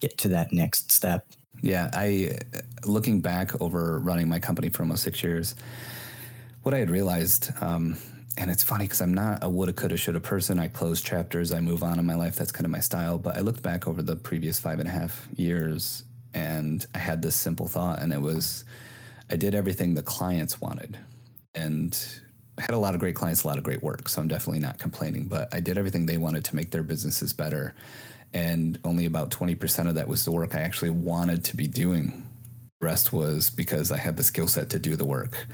get 0.00 0.18
to 0.18 0.28
that 0.28 0.52
next 0.52 0.92
step. 0.92 1.26
Yeah, 1.62 1.90
I 1.92 2.38
looking 2.84 3.20
back 3.20 3.60
over 3.62 3.98
running 4.00 4.28
my 4.28 4.38
company 4.38 4.68
for 4.68 4.82
almost 4.82 5.02
six 5.02 5.22
years 5.22 5.54
what 6.66 6.74
I 6.74 6.78
had 6.78 6.90
realized, 6.90 7.52
um, 7.60 7.96
and 8.36 8.50
it's 8.50 8.62
funny 8.62 8.84
because 8.84 9.00
I'm 9.00 9.14
not 9.14 9.42
a 9.42 9.48
woulda, 9.48 9.72
coulda, 9.72 9.96
shoulda 9.96 10.20
person. 10.20 10.58
I 10.58 10.68
close 10.68 11.00
chapters, 11.00 11.52
I 11.52 11.60
move 11.60 11.82
on 11.82 11.98
in 11.98 12.06
my 12.06 12.14
life. 12.14 12.36
That's 12.36 12.52
kind 12.52 12.66
of 12.66 12.70
my 12.70 12.80
style. 12.80 13.18
But 13.18 13.36
I 13.36 13.40
looked 13.40 13.62
back 13.62 13.88
over 13.88 14.02
the 14.02 14.16
previous 14.16 14.60
five 14.60 14.78
and 14.78 14.88
a 14.88 14.92
half 14.92 15.26
years 15.36 16.04
and 16.34 16.86
I 16.94 16.98
had 16.98 17.22
this 17.22 17.34
simple 17.34 17.66
thought, 17.66 18.02
and 18.02 18.12
it 18.12 18.20
was 18.20 18.64
I 19.30 19.36
did 19.36 19.54
everything 19.54 19.94
the 19.94 20.02
clients 20.02 20.60
wanted. 20.60 20.98
And 21.54 21.98
I 22.58 22.60
had 22.60 22.72
a 22.72 22.78
lot 22.78 22.94
of 22.94 23.00
great 23.00 23.14
clients, 23.14 23.42
a 23.42 23.48
lot 23.48 23.58
of 23.58 23.64
great 23.64 23.82
work. 23.82 24.08
So 24.08 24.20
I'm 24.20 24.28
definitely 24.28 24.60
not 24.60 24.78
complaining, 24.78 25.24
but 25.24 25.52
I 25.52 25.60
did 25.60 25.78
everything 25.78 26.06
they 26.06 26.18
wanted 26.18 26.44
to 26.44 26.56
make 26.56 26.70
their 26.70 26.82
businesses 26.82 27.32
better. 27.32 27.74
And 28.34 28.78
only 28.84 29.06
about 29.06 29.30
20% 29.30 29.88
of 29.88 29.94
that 29.94 30.08
was 30.08 30.24
the 30.24 30.32
work 30.32 30.54
I 30.54 30.60
actually 30.60 30.90
wanted 30.90 31.42
to 31.44 31.56
be 31.56 31.66
doing 31.66 32.22
rest 32.80 33.12
was 33.12 33.48
because 33.48 33.90
I 33.90 33.96
had 33.96 34.16
the 34.16 34.22
skill 34.22 34.46
set 34.46 34.68
to 34.70 34.78
do 34.78 34.96
the 34.96 35.04
work. 35.04 35.46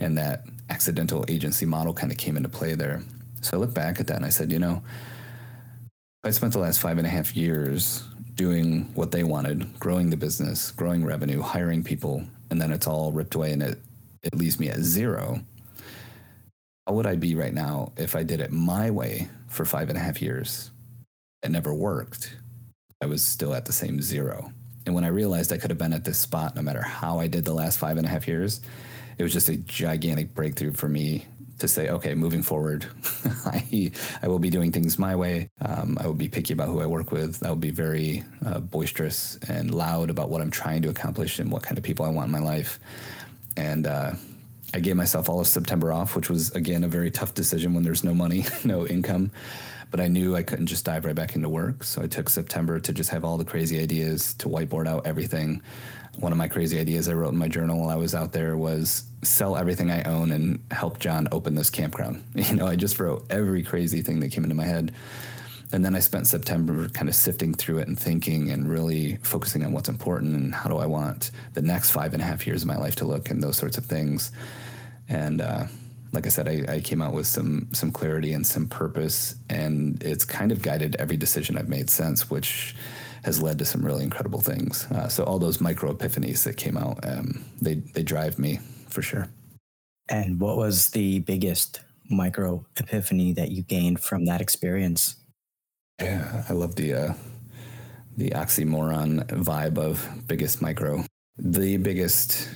And 0.00 0.16
that 0.18 0.44
accidental 0.70 1.24
agency 1.28 1.66
model 1.66 1.92
kind 1.92 2.10
of 2.10 2.18
came 2.18 2.36
into 2.36 2.48
play 2.48 2.74
there. 2.74 3.02
So 3.40 3.56
I 3.56 3.60
look 3.60 3.74
back 3.74 4.00
at 4.00 4.06
that 4.08 4.16
and 4.16 4.24
I 4.24 4.30
said, 4.30 4.50
you 4.50 4.58
know, 4.58 4.82
I 6.24 6.30
spent 6.30 6.54
the 6.54 6.58
last 6.58 6.80
five 6.80 6.96
and 6.98 7.06
a 7.06 7.10
half 7.10 7.36
years 7.36 8.02
doing 8.34 8.90
what 8.94 9.10
they 9.10 9.24
wanted, 9.24 9.78
growing 9.78 10.10
the 10.10 10.16
business, 10.16 10.70
growing 10.70 11.04
revenue, 11.04 11.42
hiring 11.42 11.84
people, 11.84 12.24
and 12.50 12.60
then 12.60 12.72
it's 12.72 12.86
all 12.86 13.12
ripped 13.12 13.34
away 13.34 13.52
and 13.52 13.62
it, 13.62 13.78
it 14.22 14.34
leaves 14.34 14.58
me 14.58 14.68
at 14.68 14.80
zero. 14.80 15.40
How 16.86 16.94
would 16.94 17.06
I 17.06 17.16
be 17.16 17.34
right 17.34 17.54
now 17.54 17.92
if 17.96 18.16
I 18.16 18.22
did 18.22 18.40
it 18.40 18.52
my 18.52 18.90
way 18.90 19.28
for 19.48 19.64
five 19.64 19.88
and 19.88 19.98
a 19.98 20.00
half 20.00 20.20
years? 20.20 20.70
It 21.42 21.50
never 21.50 21.74
worked. 21.74 22.36
I 23.02 23.06
was 23.06 23.24
still 23.24 23.54
at 23.54 23.66
the 23.66 23.72
same 23.72 24.00
zero. 24.00 24.50
And 24.86 24.94
when 24.94 25.04
I 25.04 25.08
realized 25.08 25.52
I 25.52 25.58
could 25.58 25.70
have 25.70 25.78
been 25.78 25.92
at 25.92 26.04
this 26.04 26.18
spot 26.18 26.56
no 26.56 26.62
matter 26.62 26.82
how 26.82 27.18
I 27.18 27.26
did 27.26 27.44
the 27.44 27.54
last 27.54 27.78
five 27.78 27.96
and 27.96 28.06
a 28.06 28.10
half 28.10 28.26
years, 28.26 28.60
it 29.18 29.22
was 29.22 29.32
just 29.32 29.48
a 29.48 29.56
gigantic 29.56 30.34
breakthrough 30.34 30.72
for 30.72 30.88
me 30.88 31.26
to 31.58 31.68
say, 31.68 31.88
okay, 31.88 32.14
moving 32.14 32.42
forward, 32.42 32.86
I, 33.46 33.90
I 34.22 34.28
will 34.28 34.38
be 34.38 34.50
doing 34.50 34.72
things 34.72 34.98
my 34.98 35.14
way. 35.14 35.48
Um, 35.60 35.96
I 36.00 36.06
will 36.06 36.14
be 36.14 36.28
picky 36.28 36.52
about 36.52 36.68
who 36.68 36.80
I 36.80 36.86
work 36.86 37.12
with. 37.12 37.44
I 37.44 37.48
will 37.48 37.56
be 37.56 37.70
very 37.70 38.24
uh, 38.44 38.60
boisterous 38.60 39.38
and 39.48 39.74
loud 39.74 40.10
about 40.10 40.30
what 40.30 40.40
I'm 40.40 40.50
trying 40.50 40.82
to 40.82 40.90
accomplish 40.90 41.38
and 41.38 41.50
what 41.50 41.62
kind 41.62 41.78
of 41.78 41.84
people 41.84 42.04
I 42.04 42.10
want 42.10 42.26
in 42.26 42.32
my 42.32 42.40
life. 42.40 42.80
And 43.56 43.86
uh, 43.86 44.12
I 44.72 44.80
gave 44.80 44.96
myself 44.96 45.28
all 45.28 45.40
of 45.40 45.46
September 45.46 45.92
off, 45.92 46.16
which 46.16 46.28
was, 46.28 46.50
again, 46.52 46.82
a 46.82 46.88
very 46.88 47.10
tough 47.10 47.34
decision 47.34 47.74
when 47.74 47.84
there's 47.84 48.04
no 48.04 48.14
money, 48.14 48.44
no 48.64 48.86
income. 48.86 49.30
But 49.90 50.00
I 50.00 50.08
knew 50.08 50.34
I 50.34 50.42
couldn't 50.42 50.66
just 50.66 50.84
dive 50.84 51.04
right 51.04 51.14
back 51.14 51.36
into 51.36 51.48
work. 51.48 51.84
So 51.84 52.02
I 52.02 52.08
took 52.08 52.28
September 52.28 52.80
to 52.80 52.92
just 52.92 53.10
have 53.10 53.24
all 53.24 53.38
the 53.38 53.44
crazy 53.44 53.80
ideas, 53.80 54.34
to 54.34 54.48
whiteboard 54.48 54.88
out 54.88 55.06
everything. 55.06 55.62
One 56.18 56.32
of 56.32 56.38
my 56.38 56.48
crazy 56.48 56.78
ideas 56.78 57.08
I 57.08 57.14
wrote 57.14 57.32
in 57.32 57.38
my 57.38 57.48
journal 57.48 57.80
while 57.80 57.90
I 57.90 57.96
was 57.96 58.14
out 58.14 58.32
there 58.32 58.56
was 58.56 59.04
sell 59.22 59.56
everything 59.56 59.90
I 59.90 60.02
own 60.04 60.30
and 60.30 60.60
help 60.70 60.98
John 60.98 61.28
open 61.32 61.54
this 61.54 61.70
campground. 61.70 62.24
You 62.34 62.56
know, 62.56 62.66
I 62.66 62.76
just 62.76 63.00
wrote 63.00 63.26
every 63.30 63.62
crazy 63.62 64.02
thing 64.02 64.20
that 64.20 64.30
came 64.30 64.44
into 64.44 64.54
my 64.54 64.64
head. 64.64 64.92
And 65.72 65.84
then 65.84 65.96
I 65.96 65.98
spent 65.98 66.26
September 66.26 66.88
kind 66.90 67.08
of 67.08 67.14
sifting 67.14 67.52
through 67.52 67.78
it 67.78 67.88
and 67.88 67.98
thinking 67.98 68.50
and 68.50 68.70
really 68.70 69.16
focusing 69.22 69.64
on 69.64 69.72
what's 69.72 69.88
important 69.88 70.36
and 70.36 70.54
how 70.54 70.68
do 70.68 70.76
I 70.76 70.86
want 70.86 71.32
the 71.54 71.62
next 71.62 71.90
five 71.90 72.12
and 72.12 72.22
a 72.22 72.24
half 72.24 72.46
years 72.46 72.62
of 72.62 72.68
my 72.68 72.76
life 72.76 72.94
to 72.96 73.04
look 73.04 73.30
and 73.30 73.42
those 73.42 73.56
sorts 73.56 73.76
of 73.76 73.86
things. 73.86 74.30
And 75.08 75.40
uh, 75.40 75.64
like 76.14 76.26
I 76.26 76.28
said, 76.28 76.48
I, 76.48 76.74
I, 76.74 76.80
came 76.80 77.02
out 77.02 77.12
with 77.12 77.26
some 77.26 77.68
some 77.72 77.90
clarity 77.90 78.32
and 78.32 78.46
some 78.46 78.68
purpose, 78.68 79.34
and 79.50 80.00
it's 80.02 80.24
kind 80.24 80.52
of 80.52 80.62
guided 80.62 80.96
every 80.96 81.16
decision 81.16 81.58
I've 81.58 81.68
made 81.68 81.90
since, 81.90 82.30
which 82.30 82.76
has 83.24 83.42
led 83.42 83.58
to 83.58 83.64
some 83.64 83.84
really 83.84 84.04
incredible 84.04 84.40
things. 84.40 84.86
Uh, 84.92 85.08
so 85.08 85.24
all 85.24 85.38
those 85.38 85.60
micro 85.60 85.92
epiphanies 85.94 86.44
that 86.44 86.56
came 86.56 86.76
out, 86.76 86.98
um, 87.04 87.44
they 87.60 87.74
they 87.74 88.02
drive 88.02 88.38
me 88.38 88.60
for 88.88 89.02
sure. 89.02 89.28
And 90.08 90.38
what 90.38 90.56
was 90.56 90.90
the 90.90 91.20
biggest 91.20 91.80
micro 92.10 92.66
epiphany 92.76 93.32
that 93.32 93.50
you 93.50 93.62
gained 93.62 94.00
from 94.00 94.26
that 94.26 94.40
experience? 94.40 95.16
Yeah, 96.00 96.44
I 96.48 96.52
love 96.52 96.74
the 96.76 96.92
uh, 96.94 97.14
the 98.16 98.30
oxymoron 98.30 99.26
vibe 99.26 99.78
of 99.78 100.06
biggest 100.26 100.60
micro. 100.60 101.04
The 101.38 101.78
biggest 101.78 102.48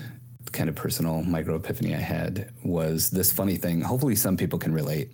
kind 0.53 0.69
of 0.69 0.75
personal 0.75 1.23
micro 1.23 1.57
epiphany 1.57 1.95
I 1.95 2.01
had 2.01 2.53
was 2.63 3.11
this 3.11 3.33
funny 3.33 3.57
thing. 3.57 3.81
Hopefully, 3.81 4.17
some 4.17 4.37
people 4.37 4.59
can 4.59 4.73
relate. 4.73 5.13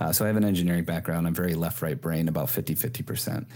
Uh, 0.00 0.12
so, 0.12 0.24
I 0.24 0.28
have 0.28 0.36
an 0.36 0.44
engineering 0.44 0.84
background. 0.84 1.26
I'm 1.26 1.34
very 1.34 1.54
left 1.54 1.82
right 1.82 2.00
brain, 2.00 2.28
about 2.28 2.48
50 2.48 2.74
50%. 2.74 3.46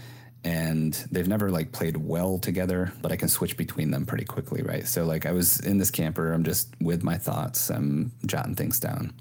And 0.43 0.93
they've 1.09 1.27
never 1.27 1.49
like 1.49 1.71
played 1.71 1.95
well 1.95 2.37
together, 2.37 2.91
but 3.01 3.11
I 3.11 3.15
can 3.15 3.29
switch 3.29 3.55
between 3.55 3.91
them 3.91 4.05
pretty 4.05 4.25
quickly, 4.25 4.61
right? 4.61 4.85
So, 4.85 5.05
like, 5.05 5.25
I 5.25 5.31
was 5.31 5.61
in 5.61 5.77
this 5.77 5.89
camper, 5.89 6.33
I'm 6.33 6.43
just 6.43 6.73
with 6.81 7.01
my 7.01 7.17
thoughts, 7.17 7.69
I'm 7.69 8.11
jotting 8.25 8.55
things 8.55 8.79
down. 8.79 9.13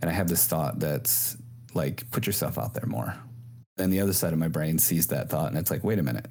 And 0.00 0.08
I 0.08 0.12
have 0.12 0.28
this 0.28 0.46
thought 0.46 0.78
that's 0.78 1.36
like, 1.74 2.08
put 2.12 2.26
yourself 2.26 2.56
out 2.56 2.74
there 2.74 2.86
more. 2.86 3.16
And 3.78 3.92
the 3.92 4.00
other 4.00 4.12
side 4.12 4.32
of 4.32 4.38
my 4.38 4.46
brain 4.46 4.78
sees 4.78 5.08
that 5.08 5.28
thought 5.28 5.48
and 5.48 5.58
it's 5.58 5.72
like, 5.72 5.82
wait 5.82 5.98
a 5.98 6.02
minute 6.02 6.28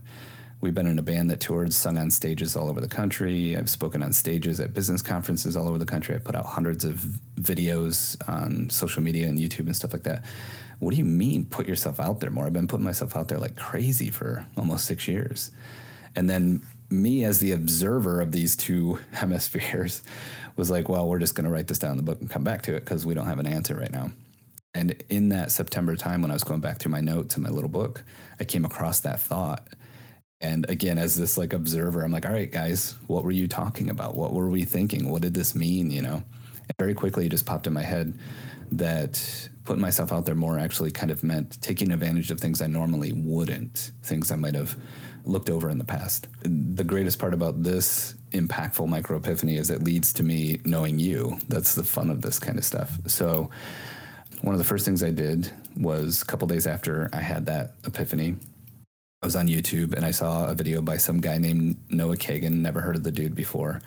We've 0.64 0.74
been 0.74 0.88
in 0.88 0.98
a 0.98 1.04
band 1.04 1.30
that 1.30 1.42
toured, 1.42 1.74
sung 1.74 1.98
on 1.98 2.10
stages 2.10 2.56
all 2.56 2.70
over 2.70 2.80
the 2.80 2.88
country. 2.88 3.58
I've 3.58 3.70
spoken 3.70 4.02
on 4.02 4.14
stages 4.14 4.62
at 4.62 4.74
business 4.74 5.02
conferences 5.02 5.58
all 5.58 5.68
over 5.68 5.78
the 5.78 5.86
country. 5.86 6.16
I've 6.16 6.24
put 6.24 6.36
out 6.36 6.46
hundreds 6.46 6.86
of 6.86 7.06
videos 7.36 8.16
on 8.30 8.70
social 8.70 9.04
media 9.04 9.28
and 9.28 9.38
YouTube 9.38 9.66
and 9.66 9.76
stuff 9.76 9.92
like 9.92 10.04
that. 10.04 10.24
What 10.84 10.92
do 10.92 10.98
you 10.98 11.06
mean, 11.06 11.46
put 11.46 11.68
yourself 11.68 12.00
out 12.00 12.20
there 12.20 12.30
more? 12.30 12.46
I've 12.46 12.54
been 12.54 12.68
putting 12.68 12.86
myself 12.86 13.16
out 13.16 13.28
there 13.28 13.40
like 13.40 13.56
crazy 13.56 14.10
for 14.10 14.46
almost 14.58 14.86
six 14.86 15.08
years. 15.08 15.52
And 16.16 16.30
then 16.30 16.66
me, 16.90 17.24
as 17.24 17.40
the 17.40 17.52
observer 17.54 18.22
of 18.22 18.32
these 18.32 18.56
two 18.56 19.00
hemispheres, 19.12 20.04
was 20.56 20.70
like, 20.70 20.90
well, 20.90 21.08
we're 21.08 21.20
just 21.20 21.36
going 21.36 21.46
to 21.46 21.52
write 21.52 21.68
this 21.68 21.80
down 21.80 21.92
in 21.92 21.98
the 21.98 22.04
book 22.04 22.22
and 22.22 22.30
come 22.30 22.44
back 22.44 22.62
to 22.64 22.76
it 22.76 22.82
because 22.82 23.06
we 23.06 23.14
don't 23.14 23.26
have 23.26 23.40
an 23.40 23.48
answer 23.48 23.76
right 23.76 23.92
now. 23.92 24.12
And 24.76 25.04
in 25.10 25.30
that 25.30 25.52
September 25.52 25.96
time 25.96 26.22
when 26.22 26.32
I 26.32 26.36
was 26.36 26.44
going 26.44 26.62
back 26.62 26.80
through 26.80 26.92
my 26.92 27.02
notes 27.02 27.38
in 27.38 27.44
my 27.44 27.50
little 27.50 27.70
book, 27.70 28.04
I 28.40 28.44
came 28.44 28.66
across 28.66 29.00
that 29.02 29.20
thought 29.20 29.68
and 30.44 30.70
again, 30.70 30.98
as 30.98 31.16
this 31.16 31.38
like 31.38 31.54
observer, 31.54 32.04
I'm 32.04 32.12
like, 32.12 32.26
all 32.26 32.34
right, 32.34 32.52
guys, 32.52 32.96
what 33.08 33.24
were 33.24 33.32
you 33.32 33.48
talking 33.48 33.90
about? 33.90 34.16
What 34.16 34.34
were 34.34 34.50
we 34.50 34.66
thinking? 34.66 35.10
What 35.10 35.22
did 35.22 35.34
this 35.34 35.56
mean? 35.56 35.90
You 35.90 36.02
know, 36.02 36.16
and 36.16 36.78
very 36.78 36.94
quickly 36.94 37.26
it 37.26 37.30
just 37.30 37.46
popped 37.46 37.66
in 37.66 37.72
my 37.72 37.82
head 37.82 38.20
that 38.74 39.50
putting 39.64 39.82
myself 39.82 40.12
out 40.12 40.26
there 40.26 40.36
more 40.36 40.60
actually 40.60 40.92
kind 40.92 41.12
of 41.12 41.24
meant 41.24 41.62
taking 41.62 41.92
advantage 41.92 42.32
of 42.32 42.40
things 42.40 42.62
I 42.62 42.68
normally 42.68 43.14
wouldn't, 43.14 43.92
things 44.04 44.32
I 44.32 44.36
might 44.36 44.56
have 44.56 44.76
looked 45.26 45.50
over 45.50 45.70
in 45.70 45.78
the 45.78 45.86
past. 45.86 46.28
The 46.42 46.84
greatest 46.84 47.20
part 47.20 47.34
about 47.34 47.64
this 47.64 48.16
impactful 48.32 48.88
micro 48.88 49.18
epiphany 49.18 49.58
is 49.58 49.70
it 49.70 49.84
leads 49.84 50.12
to 50.14 50.24
me 50.24 50.60
knowing 50.66 51.00
you. 51.00 51.40
That's 51.48 51.76
the 51.76 51.84
fun 51.84 52.10
of 52.10 52.22
this 52.22 52.40
kind 52.40 52.58
of 52.58 52.66
stuff. 52.66 52.98
So, 53.08 53.50
one 54.42 54.54
of 54.54 54.60
the 54.60 54.66
first 54.66 54.84
things 54.84 55.02
I 55.02 55.12
did 55.12 55.50
was 55.78 56.22
a 56.22 56.26
couple 56.26 56.48
days 56.50 56.68
after 56.68 57.10
I 57.14 57.22
had 57.22 57.46
that 57.46 57.76
epiphany, 57.86 58.36
I 59.22 59.26
was 59.26 59.38
on 59.38 59.48
YouTube 59.48 59.94
and 59.94 60.04
I 60.04 60.12
saw 60.12 60.50
a 60.50 60.54
video 60.54 60.82
by 60.82 60.98
some 60.98 61.22
guy 61.22 61.38
named 61.38 61.78
Noah 61.90 62.18
Kagan. 62.18 62.52
Never 62.52 62.82
heard 62.82 62.98
of 62.98 63.04
the 63.04 63.12
dude 63.12 63.36
before. 63.36 63.82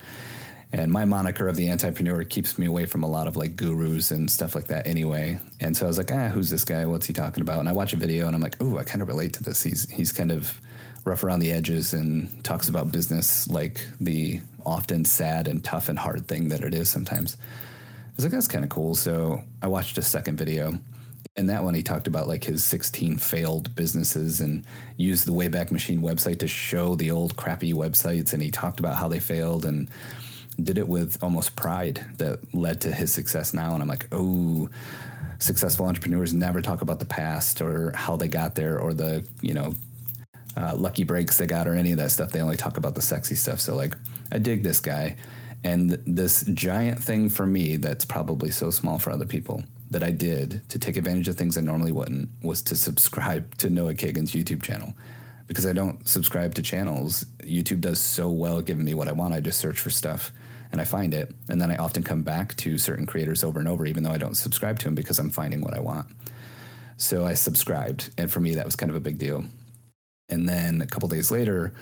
And 0.73 0.93
my 0.93 1.05
moniker 1.05 1.49
of 1.49 1.57
the 1.57 1.69
Antipreneur 1.69 2.29
keeps 2.29 2.59
me 2.59 2.67
away 2.67 2.87
from 2.87 3.03
a 3.03 3.09
lot 3.09 3.29
of 3.29 3.37
like 3.37 3.57
gurus 3.57 4.11
and 4.11 4.31
stuff 4.31 4.55
like 4.55 4.67
that 4.67 4.87
anyway. 4.87 5.39
And 5.61 5.77
so 5.77 5.87
I 5.87 5.89
was 5.89 5.97
like, 5.99 6.13
ah, 6.13 6.29
who's 6.29 6.51
this 6.51 6.65
guy? 6.65 6.85
What's 6.85 7.07
he 7.07 7.13
talking 7.13 7.41
about? 7.43 7.61
And 7.61 7.69
I 7.69 7.73
watch 7.73 7.93
a 7.93 7.97
video 7.97 8.27
and 8.27 8.35
I'm 8.35 8.43
like, 8.43 8.57
oh, 8.61 8.77
I 8.79 8.85
kind 8.85 9.01
of 9.01 9.09
relate 9.09 9.33
to 9.35 9.43
this. 9.45 9.63
He's 9.63 9.89
he's 9.91 10.13
kind 10.13 10.33
of 10.33 10.61
rough 11.05 11.23
around 11.23 11.39
the 11.39 11.53
edges 11.53 11.95
and 11.95 12.43
talks 12.45 12.69
about 12.69 12.91
business 12.91 13.49
like 13.49 13.87
the 14.01 14.41
often 14.65 15.05
sad 15.05 15.47
and 15.47 15.63
tough 15.65 15.89
and 15.89 15.99
hard 15.99 16.27
thing 16.27 16.49
that 16.49 16.63
it 16.63 16.75
is 16.75 16.89
sometimes. 16.91 17.37
I 17.41 18.13
was 18.17 18.25
like, 18.25 18.33
that's 18.33 18.49
kind 18.49 18.65
of 18.65 18.71
cool. 18.71 18.95
So 18.97 19.43
I 19.63 19.69
watched 19.69 19.99
a 19.99 20.03
second 20.03 20.37
video 20.37 20.79
And 21.37 21.49
that 21.51 21.63
one 21.63 21.75
he 21.75 21.83
talked 21.83 22.07
about 22.07 22.29
like 22.29 22.45
his 22.45 22.65
16 22.65 23.19
failed 23.19 23.75
businesses 23.75 24.41
and 24.41 24.65
used 24.97 25.27
the 25.27 25.33
wayback 25.33 25.71
machine 25.71 26.01
website 26.01 26.39
to 26.41 26.49
show 26.49 26.95
the 26.97 27.11
old 27.11 27.37
crappy 27.37 27.73
websites 27.75 28.33
and 28.33 28.43
he 28.43 28.51
talked 28.51 28.81
about 28.81 28.97
how 28.97 29.09
they 29.09 29.21
failed 29.21 29.67
and 29.67 29.89
did 30.63 30.79
it 30.79 30.89
with 30.89 31.23
almost 31.23 31.57
pride 31.57 32.05
that 32.19 32.55
led 32.55 32.81
to 32.83 32.93
his 32.93 33.13
success 33.13 33.53
now. 33.53 33.75
And 33.75 33.83
i'm 33.83 33.89
like 33.89 34.09
oh 34.13 34.69
successful 35.39 35.87
entrepreneurs 35.87 36.33
never 36.33 36.63
talk 36.63 36.83
about 36.83 36.99
the 36.99 37.05
past 37.05 37.61
or 37.61 37.93
how 37.95 38.17
they 38.17 38.29
got 38.29 38.55
there 38.55 38.79
or 38.79 38.95
the 38.95 39.27
you 39.43 39.55
know 39.55 39.75
uh, 40.57 40.75
lucky 40.75 41.05
breaks 41.05 41.37
they 41.37 41.47
got 41.47 41.69
or 41.69 41.75
any 41.75 41.93
of 41.93 41.99
that 41.99 42.11
stuff. 42.11 42.33
They 42.33 42.41
only 42.41 42.57
talk 42.57 42.79
about 42.79 42.95
the 42.95 43.03
sexy 43.03 43.35
stuff. 43.35 43.61
So 43.61 43.75
like 43.75 43.95
i 44.33 44.39
dig 44.39 44.63
this 44.63 44.81
guy. 44.81 45.17
And 45.65 45.91
this 46.07 46.45
giant 46.55 47.03
thing 47.03 47.29
for 47.29 47.45
me 47.45 47.77
that's 47.77 48.05
probably 48.05 48.51
so 48.51 48.71
small 48.71 48.99
for 48.99 49.11
other 49.11 49.27
people 49.27 49.65
that 49.91 50.03
I 50.03 50.11
did 50.11 50.69
to 50.69 50.79
take 50.79 50.97
advantage 50.97 51.29
of 51.29 51.37
things 51.37 51.57
I 51.57 51.61
normally 51.61 51.93
wouldn't 51.93 52.29
was 52.43 52.63
to 52.63 52.77
subscribe 52.77 53.57
to 53.59 53.71
Noah 53.71 53.95
Kagan's 53.95 54.33
YouTube 54.33 54.63
channel. 54.63 54.95
Because 55.47 55.67
I 55.67 55.73
don't 55.73 56.07
subscribe 56.09 56.55
to 56.55 56.63
channels, 56.63 57.25
YouTube 57.43 57.81
does 57.81 58.01
so 58.01 58.29
well 58.29 58.61
giving 58.61 58.85
me 58.85 58.95
what 58.95 59.09
I 59.09 59.13
want. 59.13 59.33
I 59.35 59.41
just 59.41 59.61
search 59.61 59.79
for 59.79 59.91
stuff 59.91 60.33
and 60.73 60.81
I 60.81 60.85
find 60.85 61.15
it. 61.15 61.35
And 61.49 61.61
then 61.61 61.71
I 61.71 61.77
often 61.77 62.03
come 62.03 62.23
back 62.23 62.57
to 62.57 62.79
certain 62.79 63.07
creators 63.07 63.45
over 63.45 63.59
and 63.59 63.69
over, 63.69 63.87
even 63.87 64.03
though 64.03 64.11
I 64.11 64.19
don't 64.19 64.37
subscribe 64.37 64.79
to 64.81 64.85
them 64.87 64.95
because 64.95 65.19
I'm 65.19 65.31
finding 65.31 65.61
what 65.61 65.75
I 65.75 65.81
want. 65.81 66.07
So 66.97 67.25
I 67.25 67.35
subscribed. 67.35 68.11
And 68.19 68.31
for 68.31 68.41
me, 68.41 68.55
that 68.55 68.65
was 68.65 68.77
kind 68.77 68.91
of 68.91 68.97
a 68.97 69.01
big 69.01 69.19
deal. 69.19 69.45
And 70.29 70.49
then 70.49 70.83
a 70.83 70.87
couple 70.87 71.09
days 71.09 71.31
later, 71.31 71.73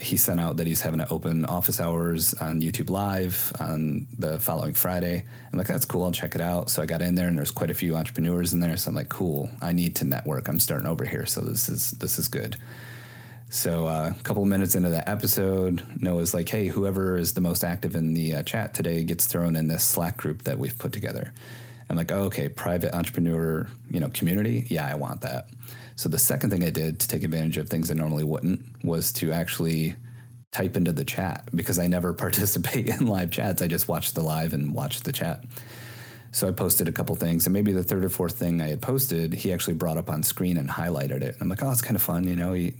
he 0.00 0.16
sent 0.16 0.40
out 0.40 0.56
that 0.56 0.66
he's 0.66 0.80
having 0.80 1.00
an 1.00 1.06
open 1.10 1.44
office 1.44 1.80
hours 1.80 2.34
on 2.34 2.60
YouTube 2.60 2.90
Live 2.90 3.52
on 3.60 4.06
the 4.18 4.38
following 4.38 4.74
Friday. 4.74 5.24
I'm 5.52 5.58
like, 5.58 5.68
that's 5.68 5.84
cool. 5.84 6.04
I'll 6.04 6.12
check 6.12 6.34
it 6.34 6.40
out. 6.40 6.70
So 6.70 6.82
I 6.82 6.86
got 6.86 7.00
in 7.00 7.14
there, 7.14 7.28
and 7.28 7.38
there's 7.38 7.50
quite 7.50 7.70
a 7.70 7.74
few 7.74 7.96
entrepreneurs 7.96 8.52
in 8.52 8.60
there. 8.60 8.76
So 8.76 8.88
I'm 8.88 8.94
like, 8.94 9.08
cool. 9.08 9.48
I 9.62 9.72
need 9.72 9.96
to 9.96 10.04
network. 10.04 10.48
I'm 10.48 10.60
starting 10.60 10.86
over 10.86 11.04
here, 11.04 11.26
so 11.26 11.40
this 11.40 11.68
is 11.68 11.92
this 11.92 12.18
is 12.18 12.28
good. 12.28 12.56
So 13.54 13.86
uh, 13.86 14.12
a 14.18 14.22
couple 14.24 14.42
of 14.42 14.48
minutes 14.48 14.74
into 14.74 14.88
that 14.88 15.08
episode, 15.08 15.80
Noah's 16.02 16.34
like, 16.34 16.48
hey, 16.48 16.66
whoever 16.66 17.16
is 17.16 17.34
the 17.34 17.40
most 17.40 17.62
active 17.62 17.94
in 17.94 18.12
the 18.12 18.34
uh, 18.34 18.42
chat 18.42 18.74
today 18.74 19.04
gets 19.04 19.26
thrown 19.26 19.54
in 19.54 19.68
this 19.68 19.84
Slack 19.84 20.16
group 20.16 20.42
that 20.42 20.58
we've 20.58 20.76
put 20.76 20.92
together. 20.92 21.32
I'm 21.88 21.96
like, 21.96 22.10
oh, 22.10 22.24
okay, 22.24 22.48
private 22.48 22.92
entrepreneur, 22.92 23.68
you 23.88 24.00
know, 24.00 24.08
community. 24.08 24.66
Yeah, 24.68 24.88
I 24.88 24.96
want 24.96 25.20
that. 25.20 25.50
So 25.94 26.08
the 26.08 26.18
second 26.18 26.50
thing 26.50 26.64
I 26.64 26.70
did 26.70 26.98
to 26.98 27.06
take 27.06 27.22
advantage 27.22 27.56
of 27.56 27.68
things 27.68 27.92
I 27.92 27.94
normally 27.94 28.24
wouldn't 28.24 28.60
was 28.82 29.12
to 29.12 29.30
actually 29.30 29.94
type 30.50 30.76
into 30.76 30.92
the 30.92 31.04
chat 31.04 31.48
because 31.54 31.78
I 31.78 31.86
never 31.86 32.12
participate 32.24 32.88
in 32.88 33.06
live 33.06 33.30
chats. 33.30 33.62
I 33.62 33.68
just 33.68 33.86
watch 33.86 34.14
the 34.14 34.22
live 34.22 34.52
and 34.52 34.74
watch 34.74 35.02
the 35.02 35.12
chat. 35.12 35.44
So 36.32 36.48
I 36.48 36.50
posted 36.50 36.88
a 36.88 36.92
couple 36.92 37.14
things, 37.14 37.46
and 37.46 37.52
maybe 37.52 37.70
the 37.70 37.84
third 37.84 38.04
or 38.04 38.08
fourth 38.08 38.36
thing 38.36 38.60
I 38.60 38.66
had 38.66 38.82
posted, 38.82 39.32
he 39.32 39.52
actually 39.52 39.74
brought 39.74 39.96
up 39.96 40.10
on 40.10 40.24
screen 40.24 40.56
and 40.56 40.68
highlighted 40.68 41.22
it. 41.22 41.34
And 41.34 41.42
I'm 41.42 41.48
like, 41.48 41.62
oh, 41.62 41.70
it's 41.70 41.80
kind 41.80 41.94
of 41.94 42.02
fun, 42.02 42.26
you 42.26 42.34
know. 42.34 42.54
He 42.54 42.74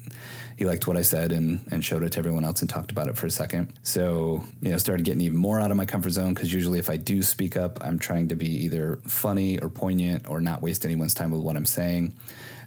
he 0.57 0.65
liked 0.65 0.87
what 0.87 0.97
I 0.97 1.03
said 1.03 1.33
and 1.33 1.61
and 1.71 1.85
showed 1.85 2.03
it 2.03 2.13
to 2.13 2.19
everyone 2.19 2.45
else 2.45 2.61
and 2.61 2.71
talked 2.71 2.91
about 2.91 3.09
it 3.09 3.17
for 3.17 3.27
a 3.27 3.31
second. 3.31 3.73
So 3.83 4.45
you 4.61 4.71
know, 4.71 4.79
started 4.79 5.05
getting 5.05 5.21
even 5.23 5.39
more 5.39 5.61
out 5.61 5.71
of 5.71 5.77
my 5.77 5.87
comfort 5.87 6.11
zone 6.11 6.35
because 6.35 6.53
usually 6.53 6.79
if 6.79 6.91
I 6.91 6.97
do 6.97 7.23
speak 7.23 7.57
up, 7.57 7.85
I'm 7.85 7.99
trying 7.99 8.29
to 8.29 8.37
be 8.37 8.49
either 8.65 9.01
funny 9.07 9.59
or 9.59 9.69
poignant 9.69 10.29
or 10.29 10.41
not 10.41 10.63
waste 10.63 10.85
anyone's 10.85 11.15
time 11.15 11.31
with 11.31 11.43
what 11.43 11.57
I'm 11.57 11.67
saying. 11.67 12.15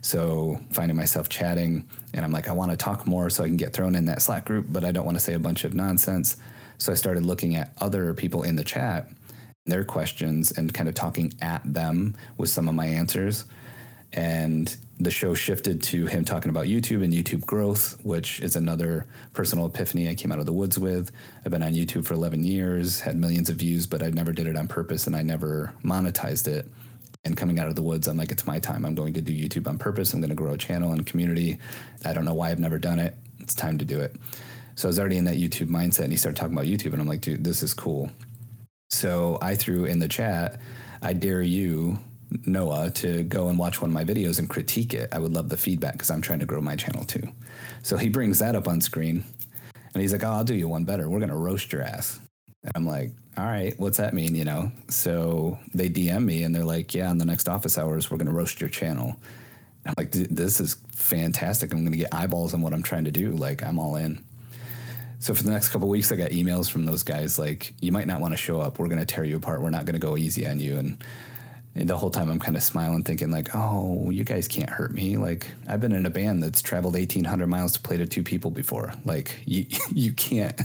So 0.02 0.60
finding 0.72 0.96
myself 0.96 1.28
chatting, 1.28 1.88
and 2.14 2.24
I'm 2.24 2.32
like, 2.32 2.48
I 2.48 2.54
want 2.54 2.72
to 2.72 2.78
talk 2.78 3.08
more 3.08 3.30
so 3.30 3.44
I 3.44 3.48
can 3.48 3.58
get 3.58 3.74
thrown 3.74 3.96
in 3.96 4.06
that 4.06 4.22
Slack 4.22 4.46
group, 4.46 4.68
but 4.70 4.86
I 4.86 4.92
don't 4.92 5.06
want 5.06 5.18
to 5.18 5.24
say 5.24 5.34
a 5.34 5.40
bunch 5.40 5.64
of 5.64 5.74
nonsense. 5.74 6.38
So 6.78 6.92
I 6.92 6.96
started 6.96 7.26
looking 7.26 7.56
at 7.56 7.74
other 7.80 8.14
people 8.14 8.44
in 8.44 8.56
the 8.56 8.64
chat 8.64 9.10
their 9.68 9.84
questions 9.84 10.52
and 10.52 10.74
kind 10.74 10.90
of 10.90 10.96
talking 10.96 11.34
at 11.42 11.62
them 11.66 12.16
with 12.38 12.50
some 12.50 12.68
of 12.68 12.74
my 12.74 12.86
answers. 12.86 13.46
And 14.14 14.76
the 15.00 15.12
show 15.12 15.36
shifted 15.36 15.82
to 15.84 16.08
him 16.08 16.26
talking 16.26 16.50
about 16.50 16.66
YouTube 16.66 17.04
and 17.04 17.14
YouTube 17.14 17.46
growth, 17.46 18.00
which 18.04 18.40
is 18.40 18.56
another 18.56 19.06
personal 19.34 19.68
epiphany 19.68 20.10
I 20.10 20.16
came 20.16 20.32
out 20.32 20.40
of 20.40 20.48
the 20.48 20.54
woods 20.54 20.80
with. 20.80 21.12
I've 21.46 21.52
been 21.52 21.62
on 21.62 21.74
YouTube 21.74 22.06
for 22.06 22.16
11 22.16 22.44
years, 22.44 23.00
had 23.00 23.16
millions 23.16 23.50
of 23.50 23.58
views, 23.58 23.86
but 23.86 24.02
I 24.02 24.10
never 24.10 24.34
did 24.34 24.48
it 24.48 24.58
on 24.58 24.68
purpose 24.68 25.06
and 25.06 25.16
I 25.16 25.22
never 25.22 25.74
monetized 25.84 26.48
it. 26.48 26.68
And 27.26 27.38
coming 27.38 27.60
out 27.60 27.68
of 27.68 27.76
the 27.76 27.84
woods, 27.84 28.08
I'm 28.08 28.18
like, 28.18 28.32
it's 28.32 28.48
my 28.48 28.58
time. 28.58 28.86
I'm 28.86 28.96
going 28.96 29.14
to 29.14 29.22
do 29.22 29.34
YouTube 29.34 29.68
on 29.68 29.78
purpose. 29.78 30.14
I'm 30.14 30.22
going 30.22 30.30
to 30.30 30.36
grow 30.36 30.54
a 30.54 30.58
channel 30.58 30.94
and 30.94 31.06
community. 31.06 31.60
I 32.04 32.14
don't 32.14 32.26
know 32.26 32.34
why 32.34 32.50
I've 32.50 32.60
never 32.60 32.80
done 32.80 33.00
it. 33.00 33.16
It's 33.40 33.54
time 33.54 33.78
to 33.78 33.86
do 33.86 34.00
it. 34.00 34.16
So 34.76 34.88
I 34.88 34.90
was 34.90 35.00
already 35.00 35.18
in 35.18 35.26
that 35.26 35.36
YouTube 35.36 35.68
mindset 35.68 36.02
and 36.02 36.12
he 36.12 36.18
started 36.18 36.40
talking 36.40 36.54
about 36.54 36.66
YouTube 36.66 36.94
and 36.94 37.02
I'm 37.02 37.08
like, 37.08 37.22
dude, 37.22 37.44
this 37.44 37.62
is 37.62 37.74
cool. 37.74 38.12
So 38.90 39.38
I 39.42 39.56
threw 39.56 39.86
in 39.86 40.00
the 40.00 40.08
chat, 40.08 40.62
I 41.02 41.14
dare 41.14 41.42
you, 41.42 42.00
Noah, 42.46 42.92
to 42.92 43.24
go 43.24 43.50
and 43.50 43.58
watch 43.58 43.82
one 43.82 43.90
of 43.90 43.94
my 43.94 44.04
videos 44.04 44.40
and 44.40 44.50
critique 44.50 44.94
it. 44.94 45.10
I 45.12 45.20
would 45.20 45.34
love 45.34 45.50
the 45.50 45.58
feedback 45.58 45.94
because 45.94 46.12
I'm 46.12 46.22
trying 46.22 46.40
to 46.40 46.46
grow 46.46 46.62
my 46.62 46.76
channel 46.76 47.04
too. 47.04 47.28
So 47.84 47.98
he 47.98 48.10
brings 48.10 48.40
that 48.40 48.56
up 48.56 48.68
on 48.68 48.82
screen 48.82 49.24
and 49.94 50.02
he's 50.02 50.12
like, 50.12 50.24
Oh, 50.24 50.30
I'll 50.30 50.44
do 50.44 50.56
you 50.56 50.68
one 50.68 50.84
better. 50.84 51.10
We're 51.10 51.20
going 51.20 51.30
to 51.30 51.36
roast 51.36 51.72
your 51.72 51.82
ass. 51.82 52.20
And 52.64 52.72
I'm 52.76 52.86
like, 52.86 53.12
All 53.38 53.46
right, 53.46 53.74
what's 53.80 53.98
that 53.98 54.14
mean? 54.14 54.36
You 54.36 54.46
know? 54.46 54.72
So 54.90 55.58
they 55.74 55.90
DM 55.90 56.26
me 56.26 56.44
and 56.44 56.54
they're 56.54 56.64
like, 56.64 56.94
Yeah, 56.94 57.12
in 57.12 57.18
the 57.18 57.26
next 57.26 57.48
office 57.48 57.78
hours, 57.78 58.12
we're 58.12 58.18
going 58.18 58.28
to 58.28 58.34
roast 58.34 58.60
your 58.60 58.70
channel. 58.70 59.16
I'm 59.86 59.94
like, 59.98 60.12
This 60.12 60.60
is 60.60 60.78
fantastic. 60.92 61.72
I'm 61.72 61.80
going 61.80 61.92
to 61.92 61.98
get 61.98 62.14
eyeballs 62.14 62.54
on 62.54 62.62
what 62.62 62.74
I'm 62.74 62.84
trying 62.84 63.06
to 63.06 63.12
do. 63.12 63.32
Like, 63.32 63.64
I'm 63.64 63.80
all 63.80 63.96
in. 63.96 64.24
So 65.20 65.34
for 65.34 65.44
the 65.44 65.52
next 65.52 65.70
couple 65.70 65.88
weeks, 65.88 66.12
I 66.12 66.16
got 66.16 66.32
emails 66.32 66.70
from 66.70 66.86
those 66.86 67.02
guys 67.02 67.40
like, 67.40 67.74
"You 67.82 67.92
might 67.92 68.06
not 68.06 68.22
want 68.22 68.34
to 68.34 68.38
show 68.38 68.62
up. 68.62 68.78
We're 68.78 68.88
going 68.88 69.00
to 69.00 69.06
tear 69.06 69.24
you 69.24 69.38
apart. 69.38 69.62
We're 69.62 69.72
not 69.72 69.86
going 69.86 70.00
to 70.00 70.00
go 70.00 70.16
easy 70.16 70.48
on 70.48 70.60
you." 70.60 70.78
And, 70.78 71.04
and 71.78 71.88
the 71.88 71.96
whole 71.96 72.10
time, 72.10 72.30
I'm 72.30 72.40
kind 72.40 72.58
of 72.58 72.64
smiling, 72.64 73.04
thinking 73.04 73.30
like, 73.30 73.50
"Oh, 73.54 74.10
you 74.10 74.24
guys 74.24 74.48
can't 74.48 74.70
hurt 74.70 74.94
me. 74.94 75.16
Like 75.16 75.48
I've 75.68 75.80
been 75.80 75.92
in 75.92 76.08
a 76.08 76.10
band 76.10 76.42
that's 76.42 76.62
traveled 76.62 76.96
1,800 76.96 77.46
miles 77.48 77.74
to 77.74 77.80
play 77.80 77.98
to 77.98 78.08
two 78.08 78.24
people 78.24 78.50
before. 78.50 78.94
Like 79.06 79.40
you, 79.46 79.66
you 79.92 80.12
can't. 80.14 80.60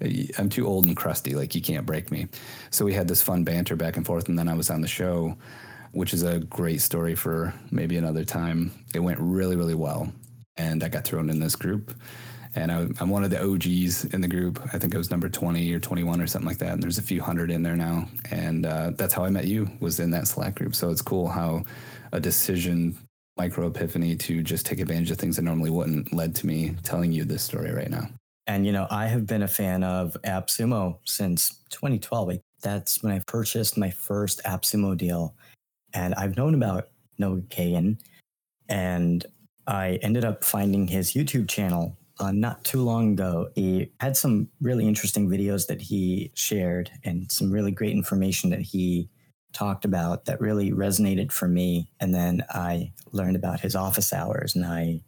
I'm 0.38 0.50
too 0.50 0.66
old 0.66 0.86
and 0.86 0.96
crusty. 0.96 1.34
Like 1.34 1.54
you 1.54 1.62
can't 1.62 1.86
break 1.86 2.10
me." 2.10 2.28
So 2.70 2.84
we 2.84 2.92
had 2.92 3.08
this 3.08 3.22
fun 3.22 3.44
banter 3.44 3.76
back 3.76 3.96
and 3.96 4.04
forth, 4.04 4.28
and 4.28 4.38
then 4.38 4.48
I 4.48 4.54
was 4.54 4.68
on 4.68 4.82
the 4.82 4.88
show, 4.88 5.36
which 5.92 6.12
is 6.12 6.22
a 6.22 6.40
great 6.40 6.82
story 6.82 7.14
for 7.14 7.54
maybe 7.70 7.96
another 7.96 8.24
time. 8.24 8.72
It 8.94 9.00
went 9.00 9.20
really, 9.20 9.56
really 9.56 9.74
well, 9.74 10.12
and 10.58 10.84
I 10.84 10.88
got 10.88 11.04
thrown 11.04 11.30
in 11.30 11.40
this 11.40 11.56
group 11.56 11.94
and 12.54 12.70
I, 12.70 12.86
am 13.00 13.08
one 13.08 13.24
of 13.24 13.30
the 13.30 13.42
OGs 13.42 14.06
in 14.06 14.20
the 14.20 14.28
group. 14.28 14.60
I 14.72 14.78
think 14.78 14.94
I 14.94 14.98
was 14.98 15.10
number 15.10 15.28
20 15.28 15.72
or 15.72 15.80
21 15.80 16.20
or 16.20 16.26
something 16.26 16.48
like 16.48 16.58
that. 16.58 16.72
And 16.72 16.82
there's 16.82 16.98
a 16.98 17.02
few 17.02 17.22
hundred 17.22 17.50
in 17.50 17.62
there 17.62 17.76
now, 17.76 18.06
and 18.30 18.66
uh, 18.66 18.90
that's 18.94 19.14
how 19.14 19.24
I 19.24 19.30
met 19.30 19.46
you. 19.46 19.70
Was 19.80 20.00
in 20.00 20.10
that 20.10 20.28
Slack 20.28 20.54
group. 20.56 20.74
So 20.74 20.90
it's 20.90 21.02
cool 21.02 21.28
how 21.28 21.64
a 22.12 22.20
decision, 22.20 22.96
micro 23.36 23.68
epiphany 23.68 24.16
to 24.16 24.42
just 24.42 24.66
take 24.66 24.80
advantage 24.80 25.10
of 25.10 25.18
things 25.18 25.36
that 25.36 25.42
normally 25.42 25.70
wouldn't, 25.70 26.12
led 26.12 26.34
to 26.36 26.46
me 26.46 26.76
telling 26.82 27.12
you 27.12 27.24
this 27.24 27.42
story 27.42 27.72
right 27.72 27.90
now. 27.90 28.08
And 28.46 28.66
you 28.66 28.72
know, 28.72 28.86
I 28.90 29.06
have 29.06 29.26
been 29.26 29.42
a 29.42 29.48
fan 29.48 29.82
of 29.82 30.16
AppSumo 30.24 30.98
since 31.04 31.60
2012. 31.70 32.38
That's 32.60 33.02
when 33.02 33.12
I 33.12 33.20
purchased 33.20 33.78
my 33.78 33.90
first 33.90 34.42
AppSumo 34.44 34.96
deal, 34.96 35.34
and 35.94 36.14
I've 36.14 36.36
known 36.36 36.54
about 36.54 36.88
Noah 37.18 37.40
Kagan, 37.42 37.98
and 38.68 39.24
I 39.66 39.98
ended 40.02 40.24
up 40.24 40.44
finding 40.44 40.88
his 40.88 41.12
YouTube 41.12 41.48
channel 41.48 41.96
uh, 42.18 42.32
not 42.32 42.64
too 42.64 42.82
long 42.82 43.12
ago. 43.12 43.48
He 43.54 43.90
had 44.00 44.16
some 44.16 44.48
really 44.60 44.86
interesting 44.86 45.28
videos 45.28 45.66
that 45.66 45.80
he 45.80 46.30
shared 46.34 46.90
and 47.04 47.30
some 47.30 47.50
really 47.50 47.72
great 47.72 47.92
information 47.92 48.50
that 48.50 48.60
he 48.60 49.08
talked 49.52 49.84
about 49.84 50.24
that 50.24 50.40
really 50.40 50.72
resonated 50.72 51.30
for 51.32 51.48
me. 51.48 51.90
And 52.00 52.14
then 52.14 52.42
I 52.50 52.92
learned 53.12 53.36
about 53.36 53.60
his 53.60 53.76
office 53.76 54.12
hours 54.12 54.54
and 54.54 54.64
I 54.64 55.02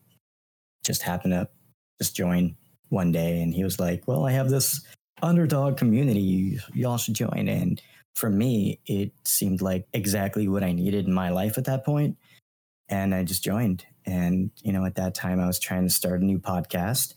just 0.85 1.03
happened 1.03 1.33
to 1.33 1.49
just 2.01 2.15
join 2.15 2.57
one 2.89 3.13
day 3.13 3.41
and 3.41 3.55
he 3.55 3.65
was 3.65 3.81
like, 3.81 4.07
Well, 4.07 4.27
I 4.27 4.33
have 4.33 4.51
this 4.51 4.83
underdog 5.23 5.77
community. 5.77 6.59
Y'all 6.75 6.99
should 6.99 7.15
join. 7.15 7.49
And 7.49 7.81
for 8.15 8.31
me, 8.31 8.81
it 8.87 9.13
seemed 9.25 9.63
like 9.63 9.87
exactly 9.93 10.49
what 10.49 10.63
I 10.63 10.73
needed 10.73 11.07
in 11.07 11.13
my 11.13 11.31
life 11.31 11.59
at 11.59 11.65
that 11.65 11.85
point. 11.85 12.17
And 12.89 13.15
I 13.15 13.25
just 13.25 13.43
joined. 13.43 13.87
And, 14.07 14.51
you 14.63 14.73
know, 14.73 14.85
at 14.85 14.97
that 14.97 15.15
time, 15.15 15.41
I 15.41 15.47
was 15.47 15.59
trying 15.59 15.85
to 15.85 15.93
start 15.93 16.21
a 16.21 16.25
new 16.25 16.39
podcast. 16.39 17.15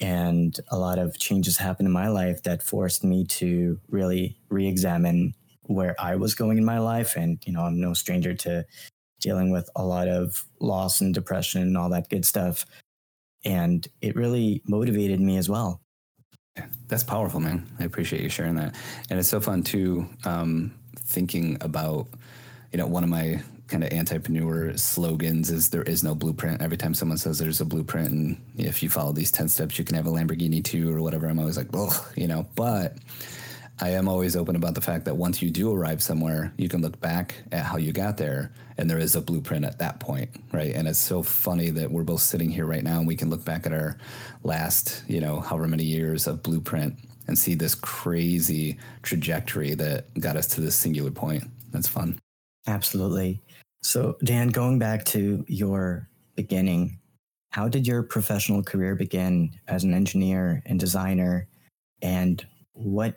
And 0.00 0.58
a 0.68 0.78
lot 0.78 0.98
of 0.98 1.18
changes 1.18 1.58
happened 1.58 1.86
in 1.86 1.92
my 1.92 2.08
life 2.08 2.42
that 2.44 2.62
forced 2.62 3.04
me 3.04 3.24
to 3.26 3.78
really 3.90 4.38
re 4.48 4.66
examine 4.66 5.34
where 5.62 5.94
I 6.00 6.16
was 6.16 6.34
going 6.34 6.56
in 6.58 6.64
my 6.64 6.78
life. 6.78 7.16
And, 7.16 7.38
you 7.44 7.52
know, 7.52 7.62
I'm 7.62 7.80
no 7.80 7.92
stranger 7.92 8.34
to 8.34 8.64
dealing 9.20 9.50
with 9.50 9.68
a 9.76 9.84
lot 9.84 10.08
of 10.08 10.44
loss 10.58 11.00
and 11.00 11.12
depression 11.12 11.62
and 11.62 11.76
all 11.76 11.90
that 11.90 12.08
good 12.08 12.24
stuff. 12.24 12.64
And 13.44 13.86
it 14.00 14.16
really 14.16 14.62
motivated 14.66 15.20
me 15.20 15.36
as 15.36 15.48
well. 15.48 15.80
That's 16.88 17.04
powerful, 17.04 17.40
man. 17.40 17.66
I 17.78 17.84
appreciate 17.84 18.22
you 18.22 18.28
sharing 18.28 18.56
that. 18.56 18.74
And 19.08 19.18
it's 19.18 19.28
so 19.28 19.40
fun 19.40 19.62
too, 19.62 20.08
um, 20.24 20.74
thinking 20.96 21.56
about, 21.60 22.08
you 22.72 22.78
know, 22.78 22.86
one 22.86 23.04
of 23.04 23.10
my 23.10 23.42
kind 23.70 23.84
of 23.84 23.92
anti-preneur 23.92 24.78
slogans 24.78 25.50
is 25.50 25.70
there 25.70 25.82
is 25.82 26.02
no 26.02 26.14
blueprint. 26.14 26.60
Every 26.60 26.76
time 26.76 26.92
someone 26.92 27.18
says 27.18 27.38
there's 27.38 27.60
a 27.60 27.64
blueprint 27.64 28.10
and 28.10 28.40
if 28.56 28.82
you 28.82 28.90
follow 28.90 29.12
these 29.12 29.30
10 29.30 29.48
steps, 29.48 29.78
you 29.78 29.84
can 29.84 29.96
have 29.96 30.06
a 30.06 30.10
Lamborghini 30.10 30.62
too 30.62 30.94
or 30.94 31.00
whatever, 31.00 31.28
I'm 31.28 31.38
always 31.38 31.56
like, 31.56 31.72
well, 31.72 32.06
you 32.16 32.26
know, 32.26 32.46
but 32.56 32.98
I 33.80 33.90
am 33.90 34.08
always 34.08 34.36
open 34.36 34.56
about 34.56 34.74
the 34.74 34.82
fact 34.82 35.06
that 35.06 35.16
once 35.16 35.40
you 35.40 35.50
do 35.50 35.72
arrive 35.72 36.02
somewhere, 36.02 36.52
you 36.58 36.68
can 36.68 36.82
look 36.82 37.00
back 37.00 37.34
at 37.50 37.64
how 37.64 37.78
you 37.78 37.92
got 37.92 38.18
there 38.18 38.52
and 38.76 38.90
there 38.90 38.98
is 38.98 39.14
a 39.14 39.22
blueprint 39.22 39.64
at 39.64 39.78
that 39.78 40.00
point, 40.00 40.30
right? 40.52 40.74
And 40.74 40.86
it's 40.86 40.98
so 40.98 41.22
funny 41.22 41.70
that 41.70 41.90
we're 41.90 42.02
both 42.02 42.20
sitting 42.20 42.50
here 42.50 42.66
right 42.66 42.84
now 42.84 42.98
and 42.98 43.06
we 43.06 43.16
can 43.16 43.30
look 43.30 43.44
back 43.44 43.64
at 43.64 43.72
our 43.72 43.96
last, 44.42 45.02
you 45.08 45.20
know, 45.20 45.40
however 45.40 45.66
many 45.66 45.84
years 45.84 46.26
of 46.26 46.42
blueprint 46.42 46.96
and 47.26 47.38
see 47.38 47.54
this 47.54 47.74
crazy 47.74 48.76
trajectory 49.02 49.74
that 49.74 50.12
got 50.18 50.36
us 50.36 50.48
to 50.48 50.60
this 50.60 50.74
singular 50.74 51.10
point. 51.10 51.44
That's 51.70 51.88
fun. 51.88 52.18
Absolutely. 52.66 53.40
So, 53.82 54.16
Dan, 54.22 54.48
going 54.48 54.78
back 54.78 55.04
to 55.06 55.44
your 55.48 56.08
beginning, 56.36 56.98
how 57.50 57.68
did 57.68 57.86
your 57.86 58.02
professional 58.02 58.62
career 58.62 58.94
begin 58.94 59.58
as 59.66 59.84
an 59.84 59.94
engineer 59.94 60.62
and 60.66 60.78
designer? 60.78 61.48
And 62.02 62.44
what 62.72 63.16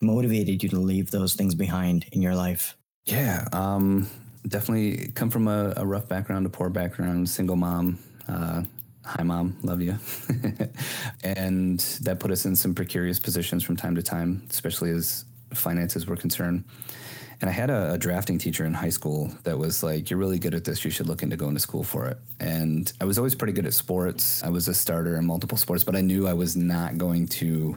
motivated 0.00 0.62
you 0.62 0.68
to 0.70 0.78
leave 0.78 1.10
those 1.10 1.34
things 1.34 1.54
behind 1.54 2.06
in 2.12 2.22
your 2.22 2.34
life? 2.34 2.76
Yeah, 3.04 3.46
um, 3.52 4.08
definitely 4.46 5.12
come 5.14 5.30
from 5.30 5.48
a, 5.48 5.72
a, 5.76 5.86
rough 5.86 6.08
background, 6.08 6.46
a 6.46 6.48
poor 6.48 6.70
background, 6.70 7.28
single 7.28 7.56
mom. 7.56 7.98
Uh, 8.28 8.62
hi, 9.04 9.22
mom, 9.22 9.56
love 9.62 9.80
you. 9.80 9.96
and 11.24 11.80
that 12.02 12.18
put 12.20 12.30
us 12.30 12.44
in 12.44 12.56
some 12.56 12.74
precarious 12.74 13.18
positions 13.18 13.62
from 13.62 13.76
time 13.76 13.94
to 13.94 14.02
time, 14.02 14.46
especially 14.50 14.90
as 14.90 15.24
finances 15.52 16.06
were 16.06 16.16
concerned. 16.16 16.64
And 17.42 17.50
I 17.50 17.52
had 17.52 17.70
a, 17.70 17.94
a, 17.94 17.98
drafting 17.98 18.38
teacher 18.38 18.64
in 18.64 18.72
high 18.72 18.88
school 18.88 19.28
that 19.42 19.58
was 19.58 19.82
like, 19.82 20.08
You're 20.08 20.18
really 20.20 20.38
good 20.38 20.54
at 20.54 20.62
this. 20.62 20.84
You 20.84 20.92
should 20.92 21.08
look 21.08 21.24
into 21.24 21.36
going 21.36 21.54
to 21.54 21.60
school 21.60 21.82
for 21.82 22.06
it. 22.06 22.16
And 22.38 22.90
I 23.00 23.04
was 23.04 23.18
always 23.18 23.34
pretty 23.34 23.52
good 23.52 23.66
at 23.66 23.74
sports. 23.74 24.44
I 24.44 24.48
was 24.48 24.68
a 24.68 24.74
starter 24.74 25.16
in 25.16 25.26
multiple 25.26 25.58
sports, 25.58 25.82
but 25.82 25.96
I 25.96 26.02
knew 26.02 26.28
I 26.28 26.34
was 26.34 26.56
not 26.56 26.98
going 26.98 27.26
to 27.28 27.76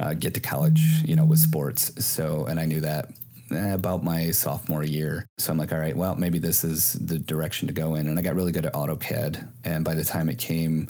uh, 0.00 0.14
get 0.14 0.34
to 0.34 0.40
college, 0.40 0.82
you 1.04 1.14
know, 1.14 1.24
with 1.24 1.38
sports. 1.38 2.04
So, 2.04 2.46
and 2.46 2.58
I 2.58 2.64
knew 2.64 2.80
that 2.80 3.10
eh, 3.52 3.72
about 3.72 4.02
my 4.02 4.32
sophomore 4.32 4.82
year. 4.82 5.24
So 5.38 5.52
I'm 5.52 5.58
like, 5.58 5.72
all 5.72 5.78
right, 5.78 5.96
well, 5.96 6.16
maybe 6.16 6.40
this 6.40 6.64
is 6.64 6.94
the 6.94 7.16
direction 7.18 7.68
to 7.68 7.74
go 7.74 7.94
in. 7.94 8.08
And 8.08 8.18
I 8.18 8.22
got 8.22 8.34
really 8.34 8.52
good 8.52 8.66
at 8.66 8.72
AutoCAD. 8.72 9.48
And 9.62 9.84
by 9.84 9.94
the 9.94 10.04
time 10.04 10.28
it 10.28 10.38
came 10.38 10.88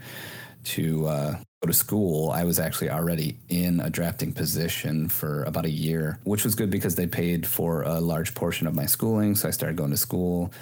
to 0.67 1.07
uh, 1.07 1.39
go 1.63 1.67
to 1.67 1.73
school, 1.73 2.31
I 2.31 2.45
was 2.45 2.59
actually 2.59 2.91
already 2.91 3.37
in 3.49 3.81
a 3.81 3.89
drafting 3.89 4.33
position 4.33 5.09
for 5.09 5.45
about 5.45 5.65
a 5.65 5.71
year, 5.71 6.19
which 6.25 6.45
was 6.45 6.55
good 6.55 6.71
because 6.71 6.97
they 6.97 7.07
paid 7.07 7.47
for 7.47 7.83
a 7.83 8.01
large 8.01 8.35
portion 8.35 8.67
of 8.67 8.75
my 8.75 8.87
schooling. 8.87 9.37
So 9.37 9.49
I 9.49 9.53
started 9.53 9.77
going 9.77 9.91
to 9.91 9.97
school. 9.97 10.53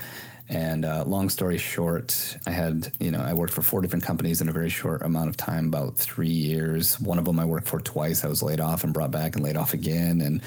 And 0.47 0.85
uh, 0.85 1.05
long 1.07 1.31
story 1.31 1.57
short, 1.57 2.37
I 2.47 2.51
had, 2.51 2.93
you 3.01 3.11
know, 3.11 3.21
I 3.21 3.33
worked 3.33 3.55
for 3.55 3.63
four 3.63 3.81
different 3.81 4.05
companies 4.05 4.43
in 4.43 4.49
a 4.51 4.53
very 4.53 4.69
short 4.69 5.01
amount 5.01 5.31
of 5.31 5.39
time, 5.39 5.69
about 5.69 5.97
three 5.97 6.29
years. 6.29 7.01
One 7.01 7.19
of 7.19 7.25
them 7.25 7.41
I 7.41 7.47
worked 7.47 7.67
for 7.67 7.81
twice. 7.81 8.25
I 8.25 8.29
was 8.29 8.43
laid 8.43 8.61
off 8.61 8.85
and 8.85 8.93
brought 8.93 9.11
back 9.11 9.37
and 9.37 9.43
laid 9.43 9.57
off 9.57 9.73
again. 9.73 10.21
And 10.21 10.43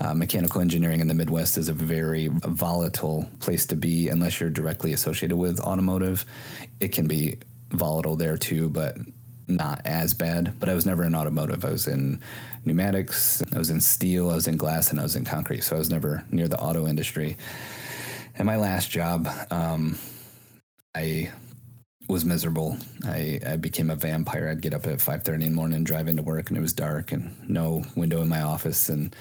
uh, 0.00 0.14
mechanical 0.14 0.60
engineering 0.60 1.00
in 1.00 1.08
the 1.08 1.14
Midwest 1.14 1.58
is 1.58 1.68
a 1.68 1.72
very 1.72 2.28
volatile 2.28 3.28
place 3.40 3.66
to 3.66 3.76
be 3.76 4.08
unless 4.08 4.40
you're 4.40 4.48
directly 4.48 4.92
associated 4.92 5.36
with 5.36 5.58
automotive. 5.58 6.24
It 6.78 6.92
can 6.92 7.08
be 7.08 7.38
volatile 7.72 8.16
there 8.16 8.36
too, 8.36 8.68
but 8.68 8.96
not 9.48 9.82
as 9.84 10.14
bad. 10.14 10.54
But 10.58 10.68
I 10.68 10.74
was 10.74 10.86
never 10.86 11.04
in 11.04 11.14
automotive. 11.14 11.64
I 11.64 11.70
was 11.70 11.86
in 11.86 12.20
pneumatics, 12.64 13.42
I 13.54 13.58
was 13.58 13.70
in 13.70 13.80
steel, 13.80 14.30
I 14.30 14.34
was 14.34 14.46
in 14.46 14.56
glass, 14.56 14.90
and 14.90 15.00
I 15.00 15.02
was 15.02 15.16
in 15.16 15.24
concrete. 15.24 15.64
So 15.64 15.76
I 15.76 15.78
was 15.78 15.90
never 15.90 16.24
near 16.30 16.48
the 16.48 16.60
auto 16.60 16.86
industry. 16.86 17.36
And 18.36 18.46
my 18.46 18.56
last 18.56 18.90
job, 18.90 19.28
um, 19.50 19.98
I 20.94 21.30
was 22.08 22.24
miserable. 22.24 22.76
I, 23.04 23.40
I 23.46 23.56
became 23.56 23.90
a 23.90 23.96
vampire. 23.96 24.48
I'd 24.48 24.60
get 24.60 24.74
up 24.74 24.86
at 24.86 24.98
5.30 24.98 25.34
in 25.34 25.40
the 25.40 25.50
morning, 25.50 25.84
drive 25.84 26.08
into 26.08 26.22
work, 26.22 26.48
and 26.48 26.58
it 26.58 26.60
was 26.60 26.72
dark 26.72 27.12
and 27.12 27.34
no 27.48 27.84
window 27.96 28.20
in 28.22 28.28
my 28.28 28.42
office 28.42 28.88
and 28.88 29.14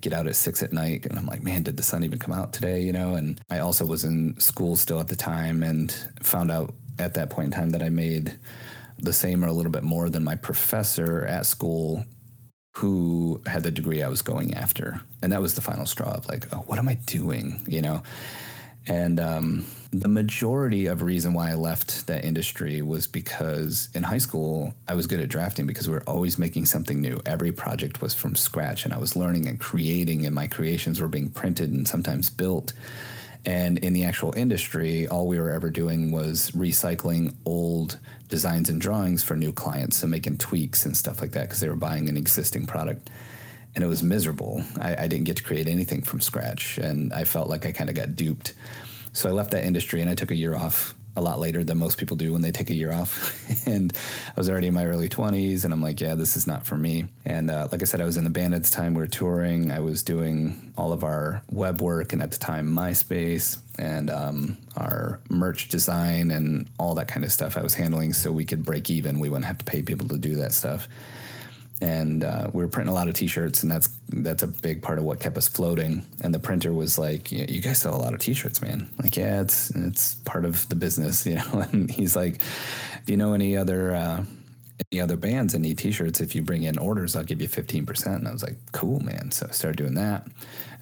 get 0.00 0.12
out 0.12 0.26
at 0.26 0.36
6 0.36 0.62
at 0.62 0.72
night. 0.72 1.06
And 1.06 1.18
I'm 1.18 1.26
like, 1.26 1.42
man, 1.42 1.62
did 1.62 1.76
the 1.76 1.82
sun 1.82 2.04
even 2.04 2.18
come 2.18 2.32
out 2.32 2.52
today? 2.52 2.80
You 2.80 2.92
know, 2.92 3.14
and 3.14 3.40
I 3.50 3.58
also 3.58 3.84
was 3.84 4.04
in 4.04 4.38
school 4.38 4.76
still 4.76 5.00
at 5.00 5.08
the 5.08 5.16
time 5.16 5.62
and 5.62 5.92
found 6.22 6.50
out 6.50 6.74
at 7.00 7.14
that 7.14 7.30
point 7.30 7.46
in 7.46 7.52
time 7.52 7.70
that 7.70 7.82
I 7.82 7.88
made 7.88 8.38
the 8.98 9.12
same 9.12 9.44
or 9.44 9.48
a 9.48 9.52
little 9.52 9.72
bit 9.72 9.82
more 9.82 10.10
than 10.10 10.22
my 10.22 10.36
professor 10.36 11.24
at 11.24 11.46
school 11.46 12.04
who 12.76 13.42
had 13.46 13.62
the 13.62 13.70
degree 13.70 14.02
I 14.02 14.08
was 14.08 14.22
going 14.22 14.54
after. 14.54 15.00
And 15.22 15.32
that 15.32 15.42
was 15.42 15.54
the 15.54 15.60
final 15.60 15.86
straw 15.86 16.12
of 16.12 16.28
like, 16.28 16.46
oh, 16.54 16.58
what 16.66 16.78
am 16.78 16.88
I 16.88 16.94
doing? 16.94 17.64
You 17.66 17.82
know? 17.82 18.02
And 18.86 19.20
um, 19.20 19.66
the 19.92 20.08
majority 20.08 20.86
of 20.86 21.02
reason 21.02 21.34
why 21.34 21.50
I 21.50 21.54
left 21.54 22.06
that 22.06 22.24
industry 22.24 22.80
was 22.80 23.06
because 23.06 23.88
in 23.94 24.02
high 24.02 24.18
school 24.18 24.74
I 24.88 24.94
was 24.94 25.06
good 25.06 25.20
at 25.20 25.28
drafting 25.28 25.66
because 25.66 25.88
we 25.88 25.94
were 25.94 26.08
always 26.08 26.38
making 26.38 26.66
something 26.66 27.00
new. 27.00 27.20
Every 27.26 27.52
project 27.52 28.00
was 28.00 28.14
from 28.14 28.34
scratch, 28.34 28.84
and 28.84 28.94
I 28.94 28.98
was 28.98 29.16
learning 29.16 29.46
and 29.46 29.60
creating, 29.60 30.24
and 30.26 30.34
my 30.34 30.46
creations 30.46 31.00
were 31.00 31.08
being 31.08 31.30
printed 31.30 31.70
and 31.70 31.86
sometimes 31.86 32.30
built. 32.30 32.72
And 33.44 33.78
in 33.78 33.92
the 33.92 34.04
actual 34.04 34.34
industry, 34.36 35.08
all 35.08 35.26
we 35.26 35.40
were 35.40 35.50
ever 35.50 35.70
doing 35.70 36.12
was 36.12 36.50
recycling 36.50 37.34
old 37.46 37.98
designs 38.28 38.68
and 38.68 38.80
drawings 38.80 39.22
for 39.22 39.34
new 39.34 39.52
clients, 39.52 39.96
so 39.96 40.06
making 40.06 40.38
tweaks 40.38 40.84
and 40.84 40.96
stuff 40.96 41.20
like 41.20 41.32
that 41.32 41.42
because 41.42 41.60
they 41.60 41.68
were 41.68 41.76
buying 41.76 42.08
an 42.08 42.16
existing 42.16 42.66
product 42.66 43.10
and 43.74 43.84
it 43.84 43.86
was 43.86 44.02
miserable. 44.02 44.62
I, 44.80 45.04
I, 45.04 45.06
didn't 45.06 45.24
get 45.24 45.36
to 45.36 45.42
create 45.42 45.68
anything 45.68 46.02
from 46.02 46.20
scratch, 46.20 46.78
and 46.78 47.12
I 47.12 47.24
felt 47.24 47.48
like 47.48 47.66
I 47.66 47.72
kind 47.72 47.88
of 47.88 47.96
got 47.96 48.16
duped. 48.16 48.54
So 49.12 49.28
I 49.28 49.32
left 49.32 49.52
that 49.52 49.64
industry 49.64 50.00
and 50.00 50.10
I 50.10 50.14
took 50.14 50.30
a 50.30 50.36
year 50.36 50.54
off 50.54 50.94
a 51.16 51.20
lot 51.20 51.40
later 51.40 51.64
than 51.64 51.78
most 51.78 51.98
people 51.98 52.16
do 52.16 52.32
when 52.32 52.42
they 52.42 52.52
take 52.52 52.70
a 52.70 52.74
year 52.74 52.92
off. 52.92 53.66
and 53.66 53.92
I 54.28 54.40
was 54.40 54.48
already 54.48 54.68
in 54.68 54.74
my 54.74 54.86
early 54.86 55.08
20s, 55.08 55.64
and 55.64 55.72
I'm 55.72 55.82
like, 55.82 56.00
yeah, 56.00 56.14
this 56.14 56.36
is 56.36 56.46
not 56.46 56.64
for 56.66 56.76
me. 56.76 57.06
And 57.24 57.50
uh, 57.50 57.68
like 57.72 57.82
I 57.82 57.84
said, 57.84 58.00
I 58.00 58.04
was 58.04 58.16
in 58.16 58.24
the 58.24 58.30
band 58.30 58.54
at 58.54 58.64
the 58.64 58.70
time. 58.70 58.94
We 58.94 59.00
were 59.00 59.06
touring. 59.06 59.70
I 59.70 59.80
was 59.80 60.02
doing 60.02 60.72
all 60.76 60.92
of 60.92 61.04
our 61.04 61.42
web 61.50 61.80
work, 61.80 62.12
and 62.12 62.22
at 62.22 62.30
the 62.30 62.38
time, 62.38 62.68
MySpace 62.68 63.58
and 63.78 64.10
um, 64.10 64.58
our 64.76 65.20
merch 65.28 65.68
design 65.68 66.30
and 66.30 66.68
all 66.78 66.94
that 66.94 67.08
kind 67.08 67.24
of 67.24 67.32
stuff 67.32 67.56
I 67.56 67.62
was 67.62 67.74
handling 67.74 68.12
so 68.12 68.30
we 68.30 68.44
could 68.44 68.64
break 68.64 68.90
even. 68.90 69.20
We 69.20 69.28
wouldn't 69.28 69.46
have 69.46 69.58
to 69.58 69.64
pay 69.64 69.82
people 69.82 70.08
to 70.08 70.18
do 70.18 70.36
that 70.36 70.52
stuff 70.52 70.86
and 71.80 72.24
uh, 72.24 72.50
we 72.52 72.62
were 72.62 72.68
printing 72.68 72.90
a 72.90 72.94
lot 72.94 73.08
of 73.08 73.14
T-shirts, 73.14 73.62
and 73.62 73.72
that's 73.72 73.88
that's 74.10 74.42
a 74.42 74.46
big 74.46 74.82
part 74.82 74.98
of 74.98 75.04
what 75.04 75.20
kept 75.20 75.36
us 75.36 75.48
floating. 75.48 76.04
And 76.20 76.34
the 76.34 76.38
printer 76.38 76.72
was 76.72 76.98
like, 76.98 77.32
"You 77.32 77.60
guys 77.60 77.78
sell 77.78 77.94
a 77.94 78.02
lot 78.02 78.12
of 78.12 78.20
T-shirts, 78.20 78.60
man." 78.60 78.88
Like, 79.02 79.16
yeah, 79.16 79.40
it's 79.40 79.70
it's 79.70 80.16
part 80.16 80.44
of 80.44 80.68
the 80.68 80.74
business, 80.74 81.26
you 81.26 81.36
know. 81.36 81.66
And 81.72 81.90
he's 81.90 82.16
like, 82.16 82.38
"Do 83.06 83.12
you 83.12 83.16
know 83.16 83.32
any 83.32 83.56
other?" 83.56 83.94
Uh, 83.94 84.24
any 84.92 85.00
other 85.00 85.16
bands 85.16 85.52
that 85.52 85.60
need 85.60 85.78
t-shirts 85.78 86.20
if 86.20 86.34
you 86.34 86.42
bring 86.42 86.64
in 86.64 86.76
orders 86.76 87.14
i'll 87.14 87.22
give 87.22 87.40
you 87.40 87.48
15% 87.48 88.06
and 88.06 88.26
i 88.26 88.32
was 88.32 88.42
like 88.42 88.56
cool 88.72 88.98
man. 89.00 89.30
So 89.30 89.46
i 89.48 89.52
started 89.52 89.76
doing 89.76 89.94
that. 89.94 90.26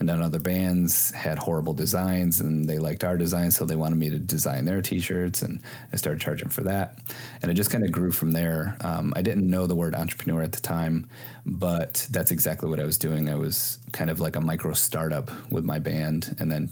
And 0.01 0.09
then 0.09 0.23
other 0.23 0.39
bands 0.39 1.11
had 1.11 1.39
horrible 1.39 1.75
designs 1.75 2.41
and 2.41 2.69
they 2.69 2.79
liked 2.79 3.05
our 3.05 3.19
design 3.19 3.51
so 3.51 3.67
they 3.67 3.77
wanted 3.77 3.97
me 3.97 4.09
to 4.11 4.19
design 4.19 4.65
their 4.65 4.81
t-shirts 4.81 5.43
and 5.43 5.61
i 5.93 5.97
started 5.97 6.23
charging 6.23 6.49
for 6.49 6.63
that. 6.63 6.99
And 7.43 7.51
it 7.51 7.55
just 7.55 7.71
kind 7.71 7.85
of 7.85 7.93
grew 7.93 8.11
from 8.11 8.33
there. 8.33 8.77
Um, 8.81 9.13
i 9.15 9.21
didn't 9.21 9.49
know 9.49 9.67
the 9.67 9.77
word 9.77 9.95
entrepreneur 9.95 10.43
at 10.43 10.53
the 10.53 10.61
time 10.61 11.09
but 11.45 12.07
that's 12.11 12.31
exactly 12.31 12.71
what 12.71 12.81
i 12.81 12.85
was 12.85 12.97
doing. 12.97 13.29
I 13.29 13.35
was 13.35 13.79
kind 13.93 14.09
of 14.09 14.21
like 14.21 14.37
a 14.37 14.41
micro 14.41 14.73
startup 14.73 15.31
with 15.51 15.65
my 15.65 15.79
band 15.79 16.35
and 16.39 16.51
then 16.51 16.71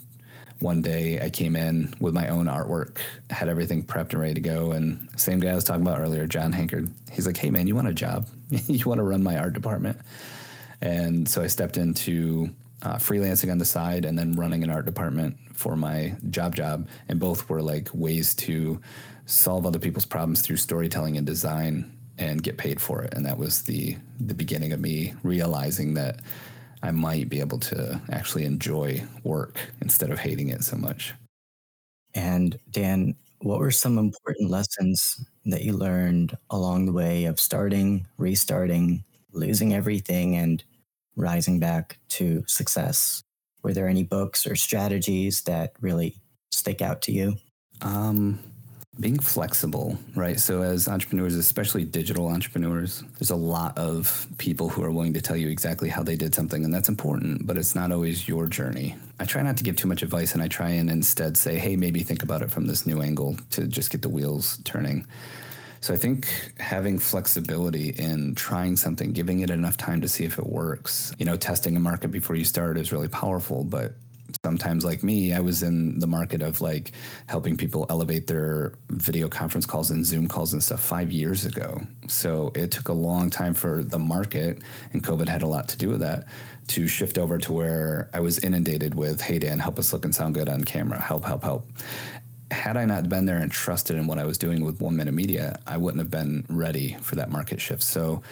one 0.61 0.81
day 0.81 1.21
I 1.21 1.31
came 1.31 1.55
in 1.55 1.95
with 2.01 2.15
my 2.15 2.29
own 2.29 2.47
artwork, 2.47 2.99
had 3.31 3.49
everything 3.49 3.83
prepped 3.83 4.13
and 4.13 4.21
ready 4.21 4.35
to 4.35 4.41
go. 4.41 4.73
And 4.73 5.09
same 5.17 5.41
guy 5.41 5.51
I 5.51 5.55
was 5.55 5.65
talking 5.65 5.83
about 5.83 6.01
earlier, 6.01 6.27
John 6.27 6.53
Hankard, 6.53 6.91
he's 7.13 7.27
like, 7.27 7.37
Hey 7.37 7.51
man, 7.51 7.67
you 7.67 7.75
want 7.75 7.89
a 7.89 7.95
job? 7.95 8.27
you 8.51 8.85
want 8.87 8.99
to 8.99 9.05
run 9.05 9.23
my 9.23 9.39
art 9.39 9.53
department? 9.53 9.99
And 10.81 11.29
so 11.29 11.43
I 11.43 11.47
stepped 11.47 11.77
into 11.77 12.51
uh, 12.83 12.97
freelancing 12.97 13.51
on 13.51 13.59
the 13.59 13.65
side 13.65 14.05
and 14.05 14.19
then 14.19 14.33
running 14.33 14.63
an 14.63 14.71
art 14.71 14.87
department 14.87 15.37
for 15.53 15.77
my 15.77 16.15
job 16.31 16.55
job. 16.55 16.89
And 17.09 17.19
both 17.19 17.49
were 17.49 17.63
like 17.63 17.89
ways 17.93 18.35
to 18.37 18.81
solve 19.27 19.67
other 19.67 19.79
people's 19.79 20.05
problems 20.05 20.41
through 20.41 20.57
storytelling 20.57 21.17
and 21.17 21.27
design 21.27 21.93
and 22.19 22.43
get 22.43 22.57
paid 22.57 22.81
for 22.81 23.03
it. 23.03 23.13
And 23.15 23.27
that 23.27 23.39
was 23.39 23.63
the 23.63 23.97
the 24.21 24.35
beginning 24.35 24.73
of 24.73 24.81
me 24.81 25.15
realizing 25.23 25.95
that 25.95 26.21
I 26.87 26.93
might 26.93 27.29
be 27.29 27.41
able 27.41 27.59
to 27.61 28.01
actually 28.11 28.45
enjoy 28.45 29.03
work 29.25 29.59
instead 29.83 30.11
of 30.11 30.19
hating 30.21 30.51
it 30.51 30.63
so 30.65 30.77
much. 30.77 31.15
And 32.15 32.59
Dan, 32.71 33.15
what 33.41 33.59
were 33.59 33.71
some 33.71 33.99
important 33.99 34.51
lessons 34.51 35.25
that 35.45 35.63
you 35.63 35.73
learned 35.73 36.37
along 36.51 36.87
the 36.87 36.93
way 36.93 37.25
of 37.27 37.39
starting, 37.41 38.07
restarting, 38.19 39.05
losing 39.33 39.75
everything, 39.75 40.37
and 40.37 40.63
rising 41.17 41.59
back 41.59 41.99
to 42.11 42.45
success? 42.47 43.23
Were 43.63 43.73
there 43.73 43.89
any 43.89 44.05
books 44.05 44.47
or 44.47 44.57
strategies 44.57 45.43
that 45.43 45.73
really 45.81 46.21
stick 46.53 46.81
out 46.81 47.03
to 47.03 47.13
you? 47.13 47.37
Um, 47.83 48.39
being 48.99 49.19
flexible, 49.19 49.99
right? 50.15 50.41
So, 50.41 50.63
as 50.63 50.89
entrepreneurs, 50.89 51.35
especially 51.35 51.85
digital 51.85 52.29
entrepreneurs, 52.29 53.05
there's 53.19 53.31
a 53.31 53.37
lot 53.37 53.77
of 53.77 54.27
people 54.39 54.71
who 54.71 54.83
are 54.83 54.91
willing 54.91 55.13
to 55.15 55.21
tell 55.21 55.37
you 55.37 55.49
exactly 55.49 55.89
how 55.89 56.03
they 56.03 56.17
did 56.17 56.35
something, 56.35 56.65
and 56.65 56.73
that's 56.73 56.89
important, 56.89 57.47
but 57.47 57.59
it's 57.59 57.75
not 57.75 57.93
always 57.93 58.27
your 58.27 58.47
journey. 58.47 58.97
I 59.21 59.27
try 59.27 59.43
not 59.43 59.59
to 59.59 59.65
give 59.65 59.77
too 59.77 59.89
much 59.89 60.03
advice, 60.03 60.33
and 60.33 60.43
I 60.43 60.49
try 60.49 60.71
and 60.71 60.89
instead 60.89 61.37
say, 61.37 61.59
hey, 61.59 61.77
maybe 61.77 62.01
think 62.01 62.23
about 62.23 62.43
it 62.43 62.51
from 62.51 62.67
this 62.67 62.87
new 62.87 63.03
angle 63.03 63.37
to 63.51 63.67
just 63.67 63.91
get 63.91 64.01
the 64.01 64.09
wheels 64.09 64.59
turning. 64.65 65.07
So, 65.83 65.93
I 65.93 65.99
think 65.99 66.55
having 66.59 66.99
flexibility 66.99 67.91
in 67.91 68.35
trying 68.35 68.77
something, 68.77 69.13
giving 69.13 69.41
it 69.41 69.51
enough 69.51 69.77
time 69.77 70.01
to 70.01 70.09
see 70.09 70.25
if 70.25 70.39
it 70.39 70.47
works, 70.47 71.13
you 71.19 71.27
know, 71.27 71.37
testing 71.37 71.77
a 71.77 71.81
market 71.81 72.09
before 72.09 72.35
you 72.35 72.47
start 72.47 72.79
is 72.79 72.93
really 72.93 73.09
powerful, 73.09 73.63
but 73.63 73.93
sometimes 74.45 74.85
like 74.85 75.03
me 75.03 75.33
i 75.33 75.41
was 75.41 75.63
in 75.63 75.99
the 75.99 76.07
market 76.07 76.43
of 76.43 76.61
like 76.61 76.93
helping 77.27 77.57
people 77.57 77.87
elevate 77.91 78.27
their 78.27 78.73
video 78.91 79.29
conference 79.29 79.67
calls 79.67 79.91
and 79.91 80.05
zoom 80.05 80.27
calls 80.29 80.53
and 80.53 80.63
stuff 80.63 80.81
five 80.81 81.13
years 81.13 81.45
ago. 81.45 81.81
So 82.09 82.53
it 82.55 82.71
took 82.71 82.89
a 82.89 82.93
long 82.93 83.31
time 83.31 83.55
for 83.55 83.83
the 83.85 83.99
market 83.99 84.63
and 84.93 85.03
covid 85.03 85.29
had 85.29 85.43
a 85.43 85.47
lot 85.47 85.69
to 85.69 85.77
do 85.77 85.89
with 85.91 86.01
that 86.01 86.27
to 86.69 86.89
shift 86.89 87.19
over 87.19 87.39
to 87.39 87.53
where 87.53 88.11
i 88.13 88.21
was 88.21 88.39
inundated 88.41 88.95
with 88.95 89.21
hey 89.21 89.39
dan 89.39 89.59
help 89.59 89.79
us 89.79 89.93
look 89.93 90.05
and 90.05 90.15
sound 90.15 90.35
good 90.35 90.49
on 90.49 90.65
camera. 90.65 91.01
Help 91.01 91.25
help 91.25 91.43
help. 91.43 91.67
Had 92.51 92.77
I 92.77 92.85
not 92.85 93.09
been 93.09 93.27
there 93.27 93.39
and 93.39 93.51
trusted 93.51 93.97
in 93.97 94.07
what 94.07 94.19
I 94.19 94.25
was 94.25 94.39
doing 94.39 94.65
with 94.65 94.81
One 94.81 94.97
Minute 94.97 95.15
Media, 95.15 95.59
I 95.67 95.77
wouldn't 95.77 96.01
have 96.01 96.11
been 96.11 96.45
ready 96.49 96.97
for 97.03 97.17
that 97.17 97.29
market 97.29 97.61
shift. 97.61 97.83
So 97.83 98.23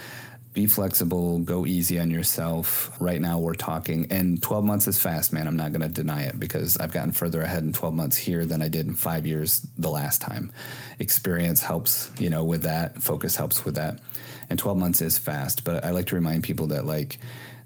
be 0.55 0.67
flexible, 0.67 1.41
go 1.41 1.67
easy 1.67 1.99
on 1.99 2.11
yourself. 2.11 2.93
Right 3.01 3.21
now, 3.21 3.41
we're 3.41 3.55
talking, 3.55 4.07
and 4.11 4.41
12 4.41 4.65
months 4.65 4.87
is 4.87 5.01
fast, 5.01 5.33
man. 5.33 5.49
I'm 5.49 5.57
not 5.57 5.73
going 5.73 5.83
to 5.83 5.89
deny 5.89 6.23
it 6.23 6.39
because 6.39 6.79
I've 6.79 6.93
gotten 6.93 7.11
further 7.11 7.43
ahead 7.43 7.65
in 7.65 7.73
12 7.73 7.93
months 7.93 8.17
here 8.17 8.47
than 8.47 8.63
I 8.63 8.69
did 8.69 8.87
in 8.87 8.95
five 8.95 9.27
years 9.27 9.67
the 9.77 9.91
last 9.91 10.23
time. 10.23 10.53
Experience 11.01 11.61
helps, 11.61 12.11
you 12.21 12.31
know, 12.31 12.45
with 12.45 12.63
that, 12.63 13.03
focus 13.03 13.35
helps 13.35 13.65
with 13.65 13.75
that. 13.75 13.99
And 14.49 14.57
12 14.57 14.79
months 14.79 15.03
is 15.03 15.19
fast, 15.19 15.65
but 15.65 15.85
I 15.85 15.91
like 15.91 16.07
to 16.07 16.15
remind 16.15 16.45
people 16.45 16.69
that, 16.69 16.87
like, 16.87 17.19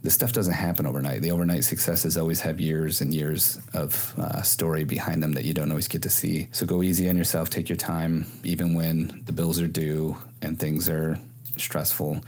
this 0.03 0.15
stuff 0.15 0.33
doesn't 0.33 0.55
happen 0.55 0.87
overnight. 0.87 1.21
The 1.21 1.33
overnight 1.33 1.65
successes 1.65 2.17
always 2.17 2.41
have 2.41 2.59
years 2.59 3.03
and 3.03 3.13
years 3.13 3.61
of 3.75 4.15
uh, 4.17 4.41
story 4.43 4.85
behind 4.85 5.23
them 5.23 5.33
that 5.33 5.45
you 5.45 5.53
don't 5.53 5.71
always 5.71 5.89
get 5.89 6.03
to 6.03 6.11
see. 6.11 6.49
So 6.53 6.65
go 6.65 6.83
easy 6.83 7.11
on 7.11 7.19
yourself, 7.19 7.51
take 7.51 7.69
your 7.69 7.77
time, 7.77 8.25
even 8.45 8.75
when 8.75 9.23
the 9.27 9.33
bills 9.33 9.61
are 9.61 9.67
due 9.67 10.17
and 10.41 10.59
things 10.59 10.89
are 10.89 11.19
stressful 11.57 12.23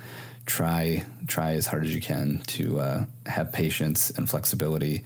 try 0.51 1.05
try 1.29 1.53
as 1.53 1.67
hard 1.67 1.85
as 1.85 1.95
you 1.95 2.01
can 2.01 2.43
to 2.45 2.81
uh, 2.81 3.05
have 3.27 3.53
patience 3.53 4.11
and 4.11 4.29
flexibility. 4.29 5.05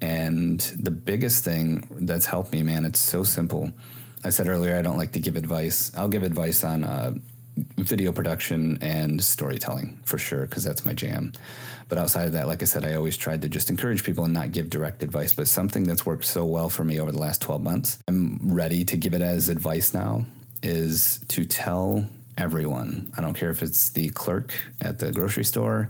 And 0.00 0.58
the 0.76 0.90
biggest 0.90 1.44
thing 1.44 1.86
that's 2.00 2.26
helped 2.26 2.52
me, 2.52 2.64
man, 2.64 2.84
it's 2.84 2.98
so 2.98 3.22
simple. 3.22 3.70
I 4.24 4.30
said 4.30 4.48
earlier 4.48 4.76
I 4.76 4.82
don't 4.82 4.98
like 4.98 5.12
to 5.12 5.20
give 5.20 5.36
advice. 5.36 5.92
I'll 5.96 6.08
give 6.08 6.24
advice 6.24 6.64
on 6.64 6.82
uh, 6.82 7.14
video 7.76 8.10
production 8.10 8.78
and 8.80 9.22
storytelling 9.22 10.00
for 10.04 10.18
sure, 10.18 10.46
because 10.46 10.64
that's 10.64 10.84
my 10.84 10.94
jam. 10.94 11.32
But 11.88 11.98
outside 11.98 12.26
of 12.26 12.32
that, 12.32 12.48
like 12.48 12.62
I 12.62 12.64
said, 12.64 12.84
I 12.84 12.94
always 12.94 13.16
tried 13.16 13.42
to 13.42 13.48
just 13.48 13.70
encourage 13.70 14.02
people 14.02 14.24
and 14.24 14.34
not 14.34 14.50
give 14.50 14.68
direct 14.68 15.04
advice. 15.04 15.32
But 15.32 15.46
something 15.46 15.84
that's 15.84 16.04
worked 16.04 16.24
so 16.24 16.44
well 16.44 16.68
for 16.68 16.82
me 16.82 16.98
over 16.98 17.12
the 17.12 17.20
last 17.20 17.40
12 17.40 17.62
months, 17.62 17.98
I'm 18.08 18.40
ready 18.42 18.84
to 18.86 18.96
give 18.96 19.14
it 19.14 19.22
as 19.22 19.48
advice 19.48 19.94
now, 19.94 20.24
is 20.62 21.20
to 21.28 21.44
tell 21.44 22.08
everyone. 22.38 23.12
I 23.16 23.20
don't 23.20 23.34
care 23.34 23.50
if 23.50 23.62
it's 23.62 23.90
the 23.90 24.08
clerk 24.10 24.52
at 24.80 24.98
the 24.98 25.12
grocery 25.12 25.44
store 25.44 25.88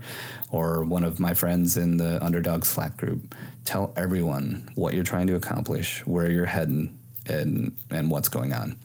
or 0.51 0.83
one 0.83 1.03
of 1.03 1.19
my 1.19 1.33
friends 1.33 1.77
in 1.77 1.97
the 1.97 2.23
underdog 2.23 2.65
Slack 2.65 2.97
group. 2.97 3.35
Tell 3.65 3.93
everyone 3.95 4.69
what 4.75 4.93
you're 4.93 5.03
trying 5.03 5.27
to 5.27 5.35
accomplish, 5.35 6.05
where 6.05 6.29
you're 6.29 6.45
heading, 6.45 6.97
and 7.27 7.77
and 7.89 8.11
what's 8.11 8.29
going 8.29 8.53
on. 8.53 8.77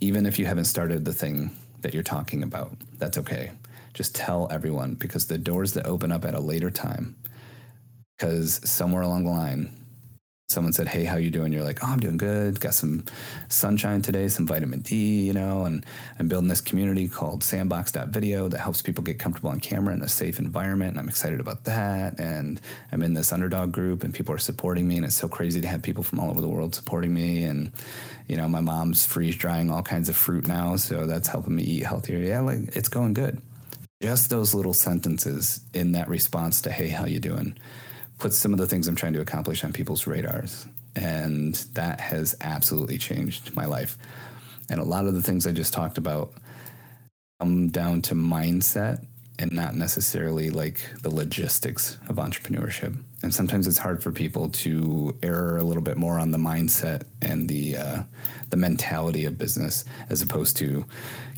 Even 0.00 0.26
if 0.26 0.38
you 0.38 0.46
haven't 0.46 0.64
started 0.64 1.04
the 1.04 1.12
thing 1.12 1.56
that 1.82 1.94
you're 1.94 2.02
talking 2.02 2.42
about, 2.42 2.72
that's 2.98 3.18
okay. 3.18 3.50
Just 3.94 4.14
tell 4.14 4.48
everyone 4.50 4.94
because 4.94 5.26
the 5.26 5.38
doors 5.38 5.74
that 5.74 5.86
open 5.86 6.10
up 6.10 6.24
at 6.24 6.34
a 6.34 6.40
later 6.40 6.70
time, 6.70 7.16
because 8.16 8.60
somewhere 8.68 9.02
along 9.02 9.24
the 9.24 9.30
line, 9.30 9.76
someone 10.52 10.72
said, 10.72 10.88
"Hey, 10.88 11.04
how 11.04 11.16
you 11.16 11.30
doing?" 11.30 11.52
You're 11.52 11.64
like, 11.64 11.80
"Oh, 11.82 11.88
I'm 11.88 12.00
doing 12.00 12.16
good. 12.16 12.60
Got 12.60 12.74
some 12.74 13.04
sunshine 13.48 14.02
today, 14.02 14.28
some 14.28 14.46
vitamin 14.46 14.80
D, 14.80 15.22
you 15.26 15.32
know." 15.32 15.64
And 15.64 15.84
I'm 16.18 16.28
building 16.28 16.48
this 16.48 16.60
community 16.60 17.08
called 17.08 17.42
Sandbox.video 17.42 18.48
that 18.48 18.58
helps 18.58 18.82
people 18.82 19.02
get 19.02 19.18
comfortable 19.18 19.50
on 19.50 19.60
camera 19.60 19.94
in 19.94 20.02
a 20.02 20.08
safe 20.08 20.38
environment, 20.38 20.92
and 20.92 21.00
I'm 21.00 21.08
excited 21.08 21.40
about 21.40 21.64
that. 21.64 22.20
And 22.20 22.60
I'm 22.92 23.02
in 23.02 23.14
this 23.14 23.32
underdog 23.32 23.72
group, 23.72 24.04
and 24.04 24.14
people 24.14 24.34
are 24.34 24.38
supporting 24.38 24.86
me, 24.86 24.96
and 24.96 25.04
it's 25.04 25.16
so 25.16 25.28
crazy 25.28 25.60
to 25.60 25.68
have 25.68 25.82
people 25.82 26.04
from 26.04 26.20
all 26.20 26.30
over 26.30 26.40
the 26.40 26.48
world 26.48 26.74
supporting 26.74 27.12
me. 27.14 27.44
And 27.44 27.72
you 28.28 28.36
know, 28.36 28.48
my 28.48 28.60
mom's 28.60 29.04
freeze 29.04 29.36
drying 29.36 29.70
all 29.70 29.82
kinds 29.82 30.08
of 30.08 30.16
fruit 30.16 30.46
now, 30.46 30.76
so 30.76 31.06
that's 31.06 31.28
helping 31.28 31.56
me 31.56 31.62
eat 31.62 31.84
healthier. 31.84 32.18
Yeah, 32.18 32.40
like 32.40 32.76
it's 32.76 32.88
going 32.88 33.14
good. 33.14 33.40
Just 34.00 34.30
those 34.30 34.54
little 34.54 34.74
sentences 34.74 35.60
in 35.74 35.92
that 35.92 36.08
response 36.08 36.60
to 36.62 36.70
"Hey, 36.70 36.88
how 36.88 37.06
you 37.06 37.20
doing?" 37.20 37.56
Puts 38.22 38.38
some 38.38 38.52
of 38.52 38.58
the 38.60 38.68
things 38.68 38.86
I'm 38.86 38.94
trying 38.94 39.14
to 39.14 39.20
accomplish 39.20 39.64
on 39.64 39.72
people's 39.72 40.06
radars. 40.06 40.64
And 40.94 41.56
that 41.74 41.98
has 41.98 42.36
absolutely 42.40 42.96
changed 42.96 43.52
my 43.56 43.64
life. 43.64 43.98
And 44.70 44.78
a 44.78 44.84
lot 44.84 45.06
of 45.06 45.14
the 45.14 45.22
things 45.22 45.44
I 45.44 45.50
just 45.50 45.72
talked 45.72 45.98
about 45.98 46.32
come 47.40 47.68
down 47.70 48.00
to 48.02 48.14
mindset 48.14 49.04
and 49.40 49.50
not 49.50 49.74
necessarily 49.74 50.50
like 50.50 50.78
the 51.02 51.10
logistics 51.10 51.98
of 52.08 52.16
entrepreneurship. 52.16 52.96
And 53.24 53.34
sometimes 53.34 53.66
it's 53.66 53.78
hard 53.78 54.00
for 54.00 54.12
people 54.12 54.50
to 54.50 55.16
err 55.24 55.56
a 55.56 55.64
little 55.64 55.82
bit 55.82 55.96
more 55.96 56.20
on 56.20 56.30
the 56.30 56.38
mindset 56.38 57.02
and 57.22 57.48
the 57.48 57.76
uh, 57.76 58.02
the 58.50 58.56
mentality 58.56 59.24
of 59.24 59.36
business 59.36 59.84
as 60.10 60.22
opposed 60.22 60.56
to 60.58 60.86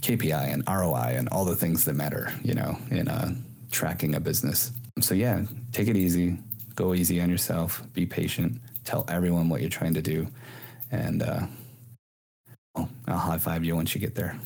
KPI 0.03 0.53
and 0.53 0.63
ROI 0.69 1.15
and 1.17 1.31
all 1.31 1.47
the 1.47 1.57
things 1.57 1.87
that 1.87 1.95
matter, 1.95 2.31
you 2.43 2.53
know, 2.53 2.77
in 2.91 3.09
uh, 3.09 3.35
tracking 3.71 4.15
a 4.15 4.21
business. 4.21 4.71
So 5.01 5.15
yeah, 5.15 5.45
take 5.73 5.89
it 5.89 5.97
easy, 5.97 6.39
go 6.75 6.95
easy 6.95 7.21
on 7.21 7.31
yourself, 7.31 7.83
be 7.93 8.07
patient, 8.07 8.61
tell 8.85 9.05
everyone 9.09 9.49
what 9.49 9.61
you're 9.61 9.71
trying 9.71 9.95
to 9.95 10.03
do, 10.03 10.29
and 10.91 11.23
uh, 11.23 11.47
I'll 12.77 13.19
high 13.19 13.39
five 13.39 13.65
you 13.65 13.77
once 13.77 13.95
you 13.95 14.01
get 14.01 14.15
there. 14.15 14.39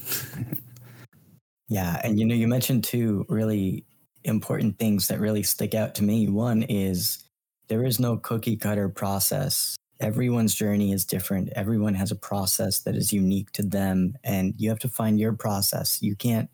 yeah, 1.68 2.00
and 2.04 2.18
you 2.18 2.26
know, 2.26 2.34
you 2.34 2.48
mentioned 2.48 2.84
two 2.84 3.24
really 3.28 3.84
important 4.24 4.78
things 4.78 5.08
that 5.08 5.20
really 5.20 5.42
stick 5.42 5.74
out 5.74 5.94
to 5.96 6.04
me. 6.04 6.28
One 6.28 6.62
is 6.62 7.24
there 7.68 7.84
is 7.84 8.00
no 8.00 8.16
cookie 8.16 8.56
cutter 8.56 8.88
process. 8.88 9.76
Everyone's 10.00 10.54
journey 10.54 10.92
is 10.92 11.04
different. 11.04 11.50
Everyone 11.56 11.94
has 11.94 12.10
a 12.10 12.16
process 12.16 12.80
that 12.80 12.94
is 12.94 13.12
unique 13.12 13.50
to 13.52 13.62
them, 13.62 14.14
and 14.22 14.54
you 14.56 14.68
have 14.68 14.78
to 14.80 14.88
find 14.88 15.18
your 15.18 15.32
process. 15.32 16.02
You 16.02 16.14
can't 16.14 16.50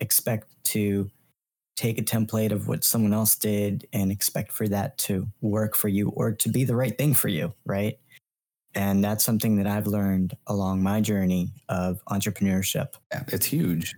expect 0.00 0.48
to 0.64 1.10
take 1.76 1.98
a 1.98 2.02
template 2.02 2.52
of 2.52 2.68
what 2.68 2.84
someone 2.84 3.12
else 3.12 3.34
did 3.36 3.86
and 3.92 4.12
expect 4.12 4.52
for 4.52 4.68
that 4.68 4.96
to 4.98 5.26
work 5.40 5.74
for 5.74 5.88
you 5.88 6.10
or 6.10 6.32
to 6.32 6.48
be 6.48 6.64
the 6.64 6.76
right 6.76 6.96
thing 6.96 7.14
for 7.14 7.28
you, 7.28 7.52
right? 7.64 7.98
And 8.74 9.04
that's 9.04 9.24
something 9.24 9.56
that 9.56 9.66
I've 9.66 9.86
learned 9.86 10.36
along 10.46 10.82
my 10.82 11.00
journey 11.00 11.52
of 11.68 12.04
entrepreneurship. 12.06 12.94
Yeah, 13.12 13.22
it's 13.28 13.46
huge. 13.46 13.94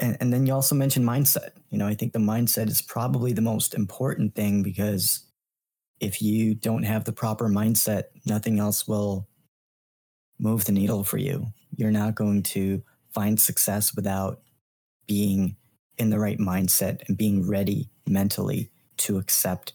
And, 0.00 0.16
and 0.20 0.32
then 0.32 0.46
you 0.46 0.54
also 0.54 0.74
mentioned 0.74 1.06
mindset. 1.06 1.50
You 1.70 1.78
know, 1.78 1.86
I 1.86 1.94
think 1.94 2.12
the 2.12 2.18
mindset 2.18 2.68
is 2.68 2.80
probably 2.80 3.32
the 3.32 3.42
most 3.42 3.74
important 3.74 4.34
thing 4.34 4.62
because 4.62 5.26
if 6.00 6.22
you 6.22 6.54
don't 6.54 6.84
have 6.84 7.04
the 7.04 7.12
proper 7.12 7.48
mindset, 7.48 8.04
nothing 8.24 8.58
else 8.58 8.86
will 8.86 9.28
move 10.38 10.64
the 10.64 10.72
needle 10.72 11.04
for 11.04 11.18
you. 11.18 11.46
You're 11.76 11.90
not 11.90 12.14
going 12.14 12.44
to 12.44 12.82
find 13.12 13.40
success 13.40 13.94
without 13.94 14.40
being 15.06 15.56
in 15.98 16.10
the 16.10 16.18
right 16.18 16.38
mindset 16.38 17.06
and 17.08 17.16
being 17.16 17.46
ready 17.46 17.88
mentally 18.06 18.70
to 18.98 19.18
accept 19.18 19.74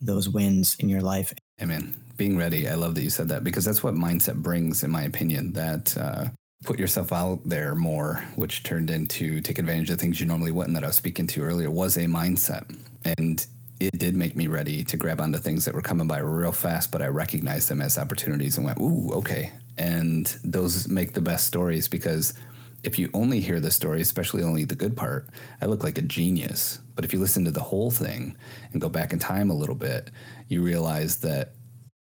those 0.00 0.28
wins 0.28 0.76
in 0.78 0.88
your 0.88 1.00
life. 1.00 1.32
Amen. 1.60 1.94
Being 2.16 2.36
ready. 2.36 2.68
I 2.68 2.74
love 2.74 2.94
that 2.94 3.02
you 3.02 3.10
said 3.10 3.28
that 3.28 3.44
because 3.44 3.64
that's 3.64 3.82
what 3.82 3.94
mindset 3.94 4.36
brings, 4.36 4.82
in 4.82 4.90
my 4.90 5.02
opinion. 5.02 5.52
That 5.52 5.96
uh, 5.96 6.24
put 6.64 6.78
yourself 6.78 7.12
out 7.12 7.40
there 7.44 7.74
more, 7.74 8.24
which 8.36 8.62
turned 8.62 8.90
into 8.90 9.40
take 9.40 9.58
advantage 9.58 9.90
of 9.90 9.98
things 9.98 10.20
you 10.20 10.26
normally 10.26 10.50
wouldn't. 10.50 10.74
That 10.74 10.84
I 10.84 10.88
was 10.88 10.96
speaking 10.96 11.26
to 11.28 11.42
earlier 11.42 11.70
was 11.70 11.96
a 11.96 12.06
mindset, 12.06 12.64
and 13.04 13.44
it 13.80 13.98
did 13.98 14.16
make 14.16 14.36
me 14.36 14.46
ready 14.46 14.84
to 14.84 14.96
grab 14.96 15.20
onto 15.20 15.38
things 15.38 15.64
that 15.64 15.74
were 15.74 15.82
coming 15.82 16.06
by 16.06 16.18
real 16.18 16.52
fast. 16.52 16.90
But 16.90 17.02
I 17.02 17.06
recognized 17.06 17.68
them 17.68 17.80
as 17.80 17.98
opportunities 17.98 18.56
and 18.56 18.66
went, 18.66 18.80
"Ooh, 18.80 19.10
okay." 19.14 19.52
And 19.78 20.26
those 20.44 20.88
make 20.88 21.14
the 21.14 21.20
best 21.20 21.46
stories 21.46 21.88
because 21.88 22.34
if 22.82 22.98
you 22.98 23.10
only 23.14 23.40
hear 23.40 23.60
the 23.60 23.70
story, 23.70 24.00
especially 24.00 24.42
only 24.42 24.64
the 24.64 24.74
good 24.74 24.96
part, 24.96 25.28
I 25.60 25.66
look 25.66 25.84
like 25.84 25.98
a 25.98 26.02
genius. 26.02 26.80
But 26.94 27.04
if 27.04 27.12
you 27.12 27.20
listen 27.20 27.44
to 27.44 27.50
the 27.50 27.60
whole 27.60 27.90
thing 27.90 28.36
and 28.72 28.80
go 28.80 28.88
back 28.88 29.12
in 29.12 29.18
time 29.18 29.50
a 29.50 29.54
little 29.54 29.74
bit, 29.74 30.10
you 30.48 30.62
realize 30.62 31.18
that 31.18 31.52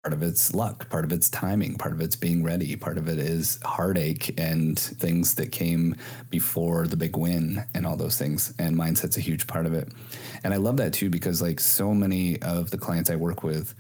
part 0.04 0.14
of 0.14 0.24
it's 0.24 0.54
luck, 0.54 0.90
part 0.90 1.06
of 1.06 1.12
it's 1.12 1.30
timing, 1.30 1.76
part 1.76 1.94
of 1.94 2.02
it's 2.02 2.16
being 2.16 2.44
ready, 2.44 2.76
part 2.76 2.98
of 2.98 3.08
it 3.08 3.20
is 3.20 3.60
heartache 3.64 4.38
and 4.40 4.78
things 4.80 5.36
that 5.36 5.52
came 5.52 5.96
before 6.30 6.88
the 6.88 6.98
big 6.98 7.16
win 7.16 7.64
and 7.74 7.86
all 7.86 7.96
those 7.96 8.18
things. 8.18 8.54
And 8.60 8.78
mindset's 8.78 9.18
a 9.18 9.22
huge 9.22 9.48
part 9.48 9.66
of 9.66 9.74
it. 9.74 9.90
And 10.44 10.54
I 10.54 10.58
love 10.58 10.78
that 10.78 10.94
too 10.94 11.10
because 11.10 11.42
like 11.42 11.60
so 11.60 11.94
many 11.94 12.42
of 12.42 12.72
the 12.72 12.78
clients 12.78 13.10
I 13.10 13.16
work 13.16 13.44
with, 13.44 13.76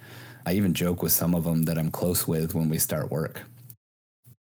I 0.45 0.53
even 0.53 0.73
joke 0.73 1.01
with 1.01 1.13
some 1.13 1.33
of 1.33 1.45
them 1.45 1.63
that 1.63 1.77
I'm 1.77 1.91
close 1.91 2.27
with 2.27 2.53
when 2.53 2.69
we 2.69 2.77
start 2.77 3.11
work 3.11 3.41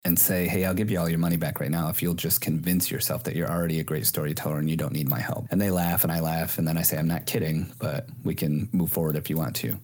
and 0.05 0.19
say, 0.19 0.49
hey, 0.49 0.65
I'll 0.65 0.75
give 0.75 0.91
you 0.91 0.99
all 0.99 1.09
your 1.09 1.21
money 1.21 1.37
back 1.37 1.61
right 1.61 1.71
now 1.71 1.89
if 1.89 2.03
you'll 2.03 2.15
just 2.15 2.41
convince 2.41 2.91
yourself 2.91 3.23
that 3.25 3.37
you're 3.37 3.51
already 3.51 3.79
a 3.79 3.85
great 3.85 4.07
storyteller 4.07 4.59
and 4.59 4.69
you 4.69 4.77
don't 4.77 4.93
need 4.93 5.09
my 5.09 5.21
help. 5.21 5.47
And 5.51 5.61
they 5.61 5.71
laugh 5.71 6.03
and 6.03 6.13
I 6.13 6.21
laugh. 6.21 6.59
And 6.59 6.67
then 6.67 6.77
I 6.77 6.83
say, 6.83 6.99
I'm 6.99 7.07
not 7.07 7.27
kidding, 7.27 7.73
but 7.79 8.09
we 8.25 8.35
can 8.35 8.69
move 8.73 8.91
forward 8.91 9.17
if 9.17 9.31
you 9.31 9.37
want 9.37 9.55
to. 9.57 9.77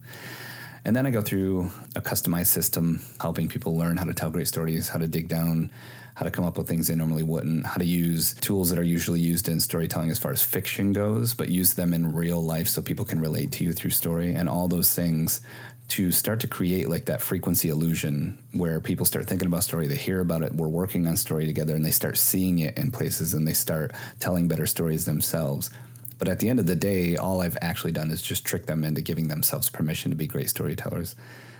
And 0.84 0.96
then 0.96 1.06
I 1.06 1.10
go 1.10 1.20
through 1.20 1.70
a 1.94 2.00
customized 2.00 2.48
system 2.48 3.00
helping 3.20 3.48
people 3.48 3.76
learn 3.76 3.96
how 3.96 4.04
to 4.04 4.14
tell 4.14 4.30
great 4.30 4.48
stories, 4.48 4.88
how 4.88 4.98
to 4.98 5.06
dig 5.06 5.28
down, 5.28 5.70
how 6.14 6.24
to 6.24 6.30
come 6.32 6.44
up 6.44 6.58
with 6.58 6.66
things 6.66 6.88
they 6.88 6.96
normally 6.96 7.22
wouldn't, 7.22 7.64
how 7.64 7.76
to 7.76 7.84
use 7.84 8.34
tools 8.34 8.70
that 8.70 8.78
are 8.78 8.84
usually 8.84 9.20
used 9.20 9.48
in 9.48 9.60
storytelling 9.60 10.10
as 10.10 10.18
far 10.18 10.32
as 10.32 10.42
fiction 10.42 10.92
goes, 10.92 11.32
but 11.32 11.48
use 11.48 11.74
them 11.74 11.94
in 11.94 12.12
real 12.12 12.42
life 12.42 12.66
so 12.66 12.82
people 12.82 13.04
can 13.04 13.20
relate 13.20 13.52
to 13.52 13.64
you 13.64 13.72
through 13.72 13.90
story 13.90 14.34
and 14.34 14.48
all 14.48 14.66
those 14.66 14.92
things 14.92 15.42
to 15.88 16.12
start 16.12 16.40
to 16.40 16.46
create 16.46 16.88
like 16.88 17.06
that 17.06 17.22
frequency 17.22 17.70
illusion 17.70 18.38
where 18.52 18.78
people 18.78 19.06
start 19.06 19.26
thinking 19.26 19.46
about 19.46 19.64
story, 19.64 19.86
they 19.86 19.96
hear 19.96 20.20
about 20.20 20.42
it, 20.42 20.54
we're 20.54 20.68
working 20.68 21.06
on 21.06 21.16
story 21.16 21.46
together, 21.46 21.74
and 21.74 21.84
they 21.84 21.90
start 21.90 22.18
seeing 22.18 22.58
it 22.58 22.76
in 22.76 22.90
places 22.90 23.32
and 23.34 23.48
they 23.48 23.54
start 23.54 23.92
telling 24.20 24.48
better 24.48 24.66
stories 24.66 25.06
themselves. 25.06 25.70
But 26.18 26.28
at 26.28 26.40
the 26.40 26.48
end 26.48 26.58
of 26.58 26.66
the 26.66 26.76
day, 26.76 27.16
all 27.16 27.40
I've 27.40 27.56
actually 27.62 27.92
done 27.92 28.10
is 28.10 28.20
just 28.20 28.44
trick 28.44 28.66
them 28.66 28.84
into 28.84 29.00
giving 29.00 29.28
themselves 29.28 29.70
permission 29.70 30.10
to 30.10 30.16
be 30.16 30.26
great 30.26 30.50
storytellers. 30.50 31.16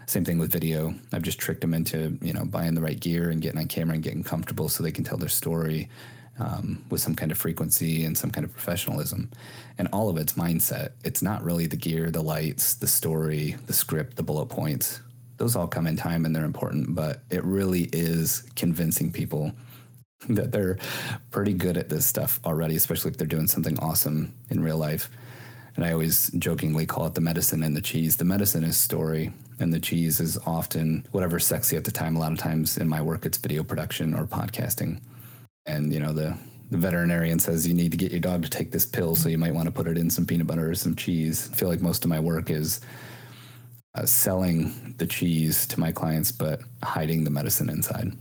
Same 0.07 0.25
thing 0.25 0.38
with 0.38 0.51
video. 0.51 0.95
I've 1.12 1.23
just 1.23 1.38
tricked 1.38 1.61
them 1.61 1.75
into, 1.75 2.19
you 2.21 2.33
know, 2.33 2.45
buying 2.45 2.75
the 2.75 2.81
right 2.81 2.99
gear 2.99 3.31
and 3.31 3.41
getting 3.41 3.61
on 3.61 3.69
camera 3.69 3.95
and 3.95 4.03
getting 4.03 4.25
comfortable 4.25 4.69
so 4.69 4.83
they 4.83 4.91
can 4.91 5.05
tell 5.05 5.19
their 5.19 5.29
story 5.29 5.88
um, 6.38 6.85
with 6.90 7.01
some 7.01 7.14
kind 7.14 7.33
of 7.33 7.38
frequency 7.38 8.05
and 8.05 8.16
some 8.16 8.31
kind 8.31 8.44
of 8.44 8.53
professionalism. 8.53 9.31
And 9.77 9.88
all 9.92 10.09
of 10.09 10.16
it's 10.16 10.35
mindset. 10.35 10.90
It's 11.05 11.22
not 11.22 11.42
really 11.42 11.66
the 11.66 11.77
gear, 11.77 12.11
the 12.11 12.22
lights, 12.22 12.74
the 12.74 12.87
story, 12.87 13.57
the 13.66 13.72
script, 13.72 14.16
the 14.16 14.22
bullet 14.22 14.46
points. 14.46 15.01
Those 15.37 15.55
all 15.55 15.68
come 15.68 15.87
in 15.87 15.96
time 15.96 16.24
and 16.24 16.35
they're 16.35 16.44
important, 16.44 16.94
but 16.94 17.22
it 17.31 17.44
really 17.44 17.88
is 17.92 18.42
convincing 18.57 19.12
people 19.12 19.53
that 20.29 20.51
they're 20.53 20.79
pretty 21.31 21.55
good 21.55 21.77
at 21.77 21.88
this 21.88 22.07
stuff 22.07 22.40
already, 22.44 22.77
especially 22.77 23.11
if 23.11 23.16
they're 23.16 23.27
doing 23.27 23.46
something 23.46 23.79
awesome 23.79 24.35
in 24.51 24.62
real 24.62 24.79
life. 24.79 25.11
And 25.77 25.85
I 25.85 25.92
always 25.92 26.31
jokingly 26.31 26.87
call 26.87 27.07
it 27.07 27.14
the 27.14 27.20
medicine 27.20 27.62
and 27.62 27.77
the 27.77 27.81
cheese. 27.81 28.16
The 28.16 28.24
medicine 28.24 28.64
is 28.64 28.77
story, 28.77 29.33
and 29.61 29.72
the 29.72 29.79
cheese 29.79 30.18
is 30.18 30.37
often 30.44 31.07
whatever's 31.12 31.46
sexy 31.46 31.77
at 31.77 31.85
the 31.85 31.92
time. 31.92 32.17
A 32.17 32.19
lot 32.19 32.33
of 32.33 32.38
times 32.38 32.79
in 32.79 32.88
my 32.88 33.00
work, 33.00 33.25
it's 33.25 33.38
video 33.38 33.63
production 33.63 34.13
or 34.13 34.25
podcasting 34.25 35.00
and 35.69 35.92
you 35.92 36.00
know 36.00 36.12
the 36.12 36.37
the 36.71 36.79
veterinarian 36.79 37.38
says 37.38 37.66
you 37.66 37.75
need 37.75 37.90
to 37.92 37.96
get 37.96 38.10
your 38.10 38.21
dog 38.21 38.42
to 38.42 38.50
take 38.50 38.71
this 38.71 38.85
pill, 38.85 39.14
so 39.14 39.29
you 39.29 39.38
might 39.38 39.54
want 39.54 39.66
to 39.66 39.73
put 39.73 39.87
it 39.87 39.96
in 39.96 40.10
some 40.10 40.27
peanut 40.27 40.46
butter 40.46 40.71
or 40.71 40.75
some 40.75 40.94
cheese. 40.94 41.48
I 41.52 41.56
feel 41.56 41.69
like 41.69 41.81
most 41.81 42.04
of 42.04 42.10
my 42.10 42.21
work 42.21 42.50
is 42.50 42.81
uh, 43.94 44.04
selling 44.04 44.94
the 44.98 45.06
cheese 45.06 45.66
to 45.69 45.81
my 45.81 45.92
clients, 45.92 46.31
but 46.31 46.60
hiding 46.83 47.25
the 47.25 47.31
medicine 47.31 47.71
inside. 47.71 48.12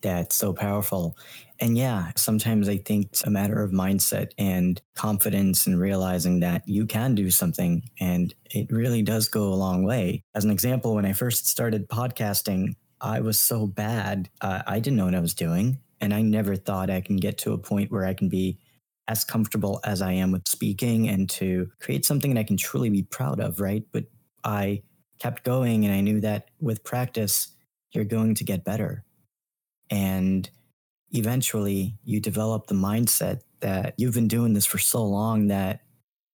That's 0.00 0.34
so 0.34 0.52
powerful. 0.52 1.16
And 1.60 1.78
yeah, 1.78 2.10
sometimes 2.16 2.68
I 2.68 2.78
think 2.78 3.06
it's 3.06 3.24
a 3.24 3.30
matter 3.30 3.62
of 3.62 3.70
mindset 3.70 4.32
and 4.36 4.80
confidence 4.96 5.66
and 5.66 5.78
realizing 5.78 6.40
that 6.40 6.66
you 6.66 6.86
can 6.86 7.14
do 7.14 7.30
something. 7.30 7.82
And 8.00 8.34
it 8.46 8.72
really 8.72 9.02
does 9.02 9.28
go 9.28 9.52
a 9.52 9.54
long 9.54 9.84
way. 9.84 10.24
As 10.34 10.44
an 10.44 10.50
example, 10.50 10.96
when 10.96 11.06
I 11.06 11.12
first 11.12 11.46
started 11.46 11.88
podcasting, 11.88 12.74
I 13.00 13.20
was 13.20 13.38
so 13.38 13.66
bad. 13.66 14.28
Uh, 14.40 14.62
I 14.66 14.80
didn't 14.80 14.96
know 14.96 15.04
what 15.04 15.14
I 15.14 15.20
was 15.20 15.34
doing. 15.34 15.78
And 16.02 16.12
I 16.12 16.20
never 16.20 16.56
thought 16.56 16.90
I 16.90 17.00
can 17.00 17.16
get 17.16 17.38
to 17.38 17.52
a 17.52 17.58
point 17.58 17.92
where 17.92 18.04
I 18.04 18.12
can 18.12 18.28
be 18.28 18.58
as 19.08 19.24
comfortable 19.24 19.80
as 19.84 20.02
I 20.02 20.12
am 20.12 20.32
with 20.32 20.48
speaking 20.48 21.08
and 21.08 21.30
to 21.30 21.70
create 21.80 22.04
something 22.04 22.34
that 22.34 22.40
I 22.40 22.44
can 22.44 22.56
truly 22.56 22.90
be 22.90 23.04
proud 23.04 23.40
of, 23.40 23.60
right? 23.60 23.84
But 23.92 24.04
I 24.44 24.82
kept 25.20 25.44
going 25.44 25.84
and 25.84 25.94
I 25.94 26.00
knew 26.00 26.20
that 26.20 26.48
with 26.60 26.82
practice, 26.82 27.54
you're 27.92 28.04
going 28.04 28.34
to 28.34 28.44
get 28.44 28.64
better. 28.64 29.04
And 29.90 30.48
eventually 31.12 31.96
you 32.04 32.20
develop 32.20 32.66
the 32.66 32.74
mindset 32.74 33.42
that 33.60 33.94
you've 33.96 34.14
been 34.14 34.28
doing 34.28 34.54
this 34.54 34.66
for 34.66 34.78
so 34.78 35.04
long 35.04 35.46
that 35.48 35.80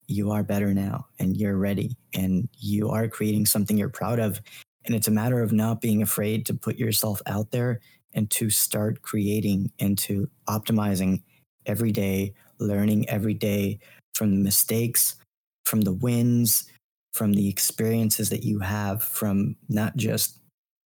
you 0.06 0.30
are 0.30 0.42
better 0.42 0.72
now 0.72 1.06
and 1.18 1.36
you're 1.36 1.58
ready 1.58 1.98
and 2.14 2.48
you 2.58 2.88
are 2.88 3.08
creating 3.08 3.44
something 3.44 3.76
you're 3.76 3.90
proud 3.90 4.18
of. 4.18 4.40
And 4.86 4.94
it's 4.94 5.08
a 5.08 5.10
matter 5.10 5.42
of 5.42 5.52
not 5.52 5.82
being 5.82 6.00
afraid 6.00 6.46
to 6.46 6.54
put 6.54 6.76
yourself 6.76 7.20
out 7.26 7.50
there 7.50 7.80
and 8.14 8.30
to 8.30 8.50
start 8.50 9.02
creating 9.02 9.70
and 9.78 9.98
to 9.98 10.28
optimizing 10.48 11.22
every 11.66 11.92
day, 11.92 12.34
learning 12.58 13.08
every 13.08 13.34
day 13.34 13.78
from 14.14 14.30
the 14.30 14.42
mistakes, 14.42 15.16
from 15.64 15.82
the 15.82 15.92
wins, 15.92 16.68
from 17.12 17.34
the 17.34 17.48
experiences 17.48 18.30
that 18.30 18.44
you 18.44 18.60
have, 18.60 19.02
from 19.02 19.56
not 19.68 19.96
just 19.96 20.40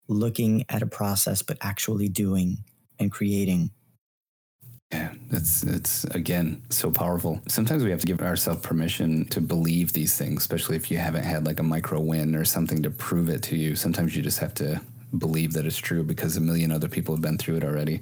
looking 0.08 0.64
at 0.70 0.82
a 0.82 0.88
process, 0.88 1.42
but 1.42 1.58
actually 1.62 2.08
doing 2.08 2.64
and 3.00 3.12
creating. 3.12 3.72
Yeah, 4.92 5.14
it's 5.32 5.64
it's 5.64 6.06
again 6.06 6.62
so 6.70 6.90
powerful. 6.90 7.42
Sometimes 7.50 7.84
we 7.84 7.92
have 7.92 8.00
to 8.00 8.06
give 8.06 8.22
ourselves 8.22 8.62
permission 8.62 9.26
to 9.26 9.42
believe 9.42 9.92
these 9.92 10.16
things, 10.16 10.42
especially 10.44 10.78
if 10.78 10.90
you 10.90 10.98
haven't 10.98 11.26
had 11.26 11.46
like 11.46 11.60
a 11.60 11.64
micro 11.64 12.00
win 12.00 12.36
or 12.36 12.46
something 12.46 12.82
to 12.84 12.90
prove 12.90 13.28
it 13.28 13.44
to 13.44 13.58
you. 13.58 13.76
Sometimes 13.76 14.16
you 14.16 14.24
just 14.24 14.40
have 14.40 14.54
to 14.56 14.80
believe 15.16 15.54
that 15.54 15.66
it's 15.66 15.78
true 15.78 16.04
because 16.04 16.38
a 16.38 16.42
million 16.42 16.72
other 16.72 16.90
people 16.90 17.16
have 17.16 17.22
been 17.22 17.38
through 17.38 17.58
it 17.58 17.64
already. 17.64 18.02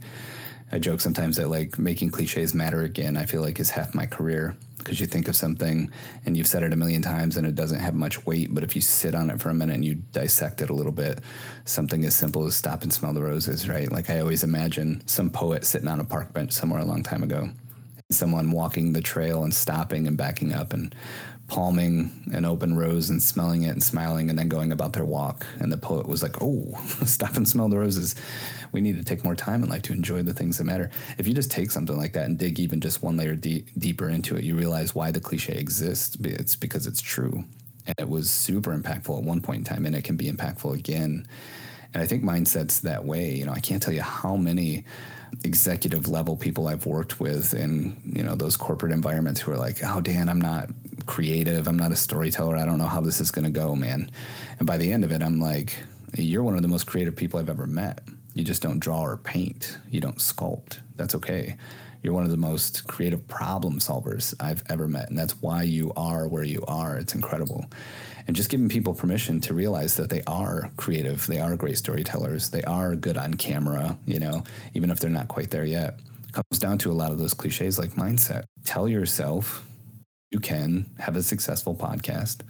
I 0.72 0.80
joke 0.80 1.00
sometimes 1.00 1.38
that 1.38 1.50
like 1.50 1.78
making 1.78 2.10
cliches 2.10 2.56
matter 2.56 2.82
again. 2.82 3.18
I 3.18 3.26
feel 3.26 3.42
like 3.42 3.60
is 3.60 3.70
half 3.70 3.94
my 3.94 4.06
career 4.06 4.56
because 4.78 5.00
you 5.00 5.08
think 5.08 5.28
of 5.28 5.36
something 5.36 5.92
and 6.26 6.36
you've 6.36 6.48
said 6.48 6.64
it 6.64 6.74
a 6.74 6.76
million 6.76 7.02
times 7.02 7.38
and 7.38 7.46
it 7.46 7.56
doesn't 7.56 7.80
have 7.80 7.94
much 7.94 8.26
weight. 8.26 8.54
But 8.54 8.64
if 8.64 8.76
you 8.76 8.82
sit 8.82 9.16
on 9.16 9.30
it 9.30 9.40
for 9.40 9.50
a 9.50 9.54
minute 9.54 9.74
and 9.74 9.86
you 9.86 9.96
dissect 9.96 10.62
it 10.62 10.70
a 10.70 10.74
little 10.74 10.92
bit, 10.92 11.20
something 11.66 12.04
as 12.06 12.16
simple 12.16 12.46
as 12.46 12.56
stop 12.56 12.84
and 12.84 12.92
smell 12.92 13.14
the 13.14 13.22
roses, 13.22 13.70
right? 13.70 13.92
Like 13.92 14.10
I 14.10 14.20
always 14.20 14.44
imagine 14.44 15.02
some 15.08 15.30
poet 15.30 15.66
sitting 15.66 15.88
on 15.88 16.00
a 16.00 16.04
park 16.06 16.34
bench 16.34 16.52
somewhere 16.52 16.82
a 16.82 16.86
long 16.86 17.04
time 17.04 17.24
ago, 17.24 17.50
someone 18.12 18.52
walking 18.52 18.94
the 18.94 19.02
trail 19.02 19.44
and 19.44 19.54
stopping 19.54 20.08
and 20.08 20.18
backing 20.18 20.54
up 20.54 20.74
and 20.74 20.96
palming 21.48 22.12
an 22.34 22.44
open 22.44 22.76
rose 22.76 23.10
and 23.10 23.22
smelling 23.22 23.64
it 23.64 23.70
and 23.70 23.84
smiling 23.84 24.30
and 24.30 24.40
then 24.40 24.50
going 24.50 24.72
about 24.72 24.94
their 24.94 25.06
walk. 25.06 25.46
And 25.60 25.72
the 25.72 25.78
poet 25.78 26.08
was 26.08 26.24
like, 26.24 26.42
Oh, 26.42 26.78
stop 27.06 27.36
and 27.36 27.48
smell 27.48 27.70
the 27.70 27.78
roses. 27.78 28.16
We 28.72 28.82
need 28.82 28.98
to 28.98 29.04
take 29.04 29.24
more 29.24 29.36
time 29.36 29.64
in 29.64 29.70
life 29.70 29.84
to 29.84 29.94
enjoy 29.94 30.24
the 30.24 30.34
things 30.34 30.58
that 30.58 30.64
matter. 30.66 30.90
If 31.18 31.28
you 31.28 31.34
just 31.34 31.52
take 31.52 31.72
something 31.72 31.98
like 31.98 32.14
that 32.14 32.26
and 32.26 32.38
dig 32.38 32.60
even 32.60 32.82
just 32.82 33.04
one 33.04 33.16
layer 33.16 33.36
deep, 33.36 33.70
deeper 33.78 34.10
into 34.10 34.36
it, 34.36 34.44
you 34.44 34.56
realize 34.56 34.96
why 34.96 35.12
the 35.12 35.20
cliche 35.20 35.54
exists. 35.54 36.18
It's 36.20 36.56
because 36.56 36.88
it's 36.88 37.02
true. 37.02 37.46
And 37.88 37.96
it 38.00 38.10
was 38.10 38.30
super 38.30 38.76
impactful 38.76 39.18
at 39.18 39.24
one 39.24 39.42
point 39.42 39.60
in 39.60 39.64
time, 39.64 39.86
and 39.86 39.96
it 39.96 40.04
can 40.04 40.18
be 40.18 40.30
impactful 40.32 40.74
again. 40.74 41.28
And 41.94 42.02
I 42.02 42.08
think 42.08 42.24
mindset's 42.24 42.82
that 42.82 43.06
way. 43.06 43.34
You 43.36 43.46
know, 43.46 43.54
I 43.54 43.60
can't 43.60 43.82
tell 43.82 43.94
you 43.94 44.02
how 44.02 44.36
many 44.36 44.84
executive 45.44 46.08
level 46.08 46.36
people 46.36 46.68
I've 46.68 46.86
worked 46.86 47.20
with 47.20 47.54
in 47.54 48.00
you 48.06 48.24
know 48.24 48.36
those 48.36 48.58
corporate 48.58 48.92
environments 48.92 49.42
who 49.42 49.52
are 49.52 49.58
like, 49.58 49.80
"Oh, 49.84 50.02
Dan, 50.02 50.30
I'm 50.30 50.42
not 50.42 50.70
creative. 51.06 51.68
I'm 51.68 51.78
not 51.78 51.92
a 51.92 51.96
storyteller. 51.96 52.56
I 52.58 52.66
don't 52.66 52.78
know 52.78 52.88
how 52.88 53.02
this 53.02 53.22
is 53.22 53.32
going 53.32 53.46
to 53.46 53.52
go, 53.52 53.76
man." 53.76 54.10
And 54.60 54.68
by 54.68 54.78
the 54.78 54.92
end 54.92 55.04
of 55.04 55.12
it, 55.12 55.22
I'm 55.22 55.40
like, 55.40 55.78
"You're 56.16 56.44
one 56.44 56.56
of 56.56 56.62
the 56.62 56.68
most 56.68 56.86
creative 56.86 57.16
people 57.16 57.40
I've 57.40 57.50
ever 57.50 57.68
met. 57.68 58.02
You 58.34 58.44
just 58.44 58.62
don't 58.62 58.80
draw 58.80 59.02
or 59.02 59.18
paint. 59.18 59.78
You 59.90 60.02
don't 60.02 60.18
sculpt. 60.18 60.80
That's 60.96 61.16
okay. 61.16 61.56
You're 62.04 62.14
one 62.14 62.26
of 62.26 62.32
the 62.32 62.38
most 62.38 62.86
creative 62.88 63.28
problem 63.28 63.80
solvers 63.80 64.34
I've 64.40 64.64
ever 64.70 64.88
met, 64.88 65.10
and 65.10 65.18
that's 65.18 65.42
why 65.42 65.64
you 65.64 65.92
are 65.98 66.28
where 66.28 66.44
you 66.44 66.64
are. 66.68 66.98
It's 66.98 67.16
incredible." 67.16 67.66
And 68.28 68.36
just 68.36 68.50
giving 68.50 68.70
people 68.70 68.94
permission 68.94 69.40
to 69.42 69.54
realize 69.54 69.96
that 69.98 70.10
they 70.10 70.24
are 70.28 70.70
creative, 70.78 71.26
they 71.28 71.40
are 71.40 71.56
great 71.56 71.78
storytellers, 71.78 72.50
they 72.50 72.64
are 72.64 72.96
good 72.96 73.18
on 73.18 73.36
camera, 73.36 73.98
you 74.06 74.20
know, 74.20 74.44
even 74.74 74.90
if 74.90 75.00
they're 75.00 75.10
not 75.10 75.28
quite 75.28 75.52
there 75.52 75.66
yet. 75.66 76.00
It 76.28 76.34
comes 76.34 76.60
down 76.60 76.78
to 76.80 76.92
a 76.92 76.94
lot 76.94 77.12
of 77.12 77.18
those 77.18 77.34
cliches 77.34 77.78
like 77.78 77.92
mindset. 77.92 78.44
Tell 78.64 78.90
yourself 78.90 79.66
you 80.32 80.40
can 80.40 80.90
have 81.00 81.16
a 81.16 81.24
successful 81.24 81.76
podcast 81.76 82.42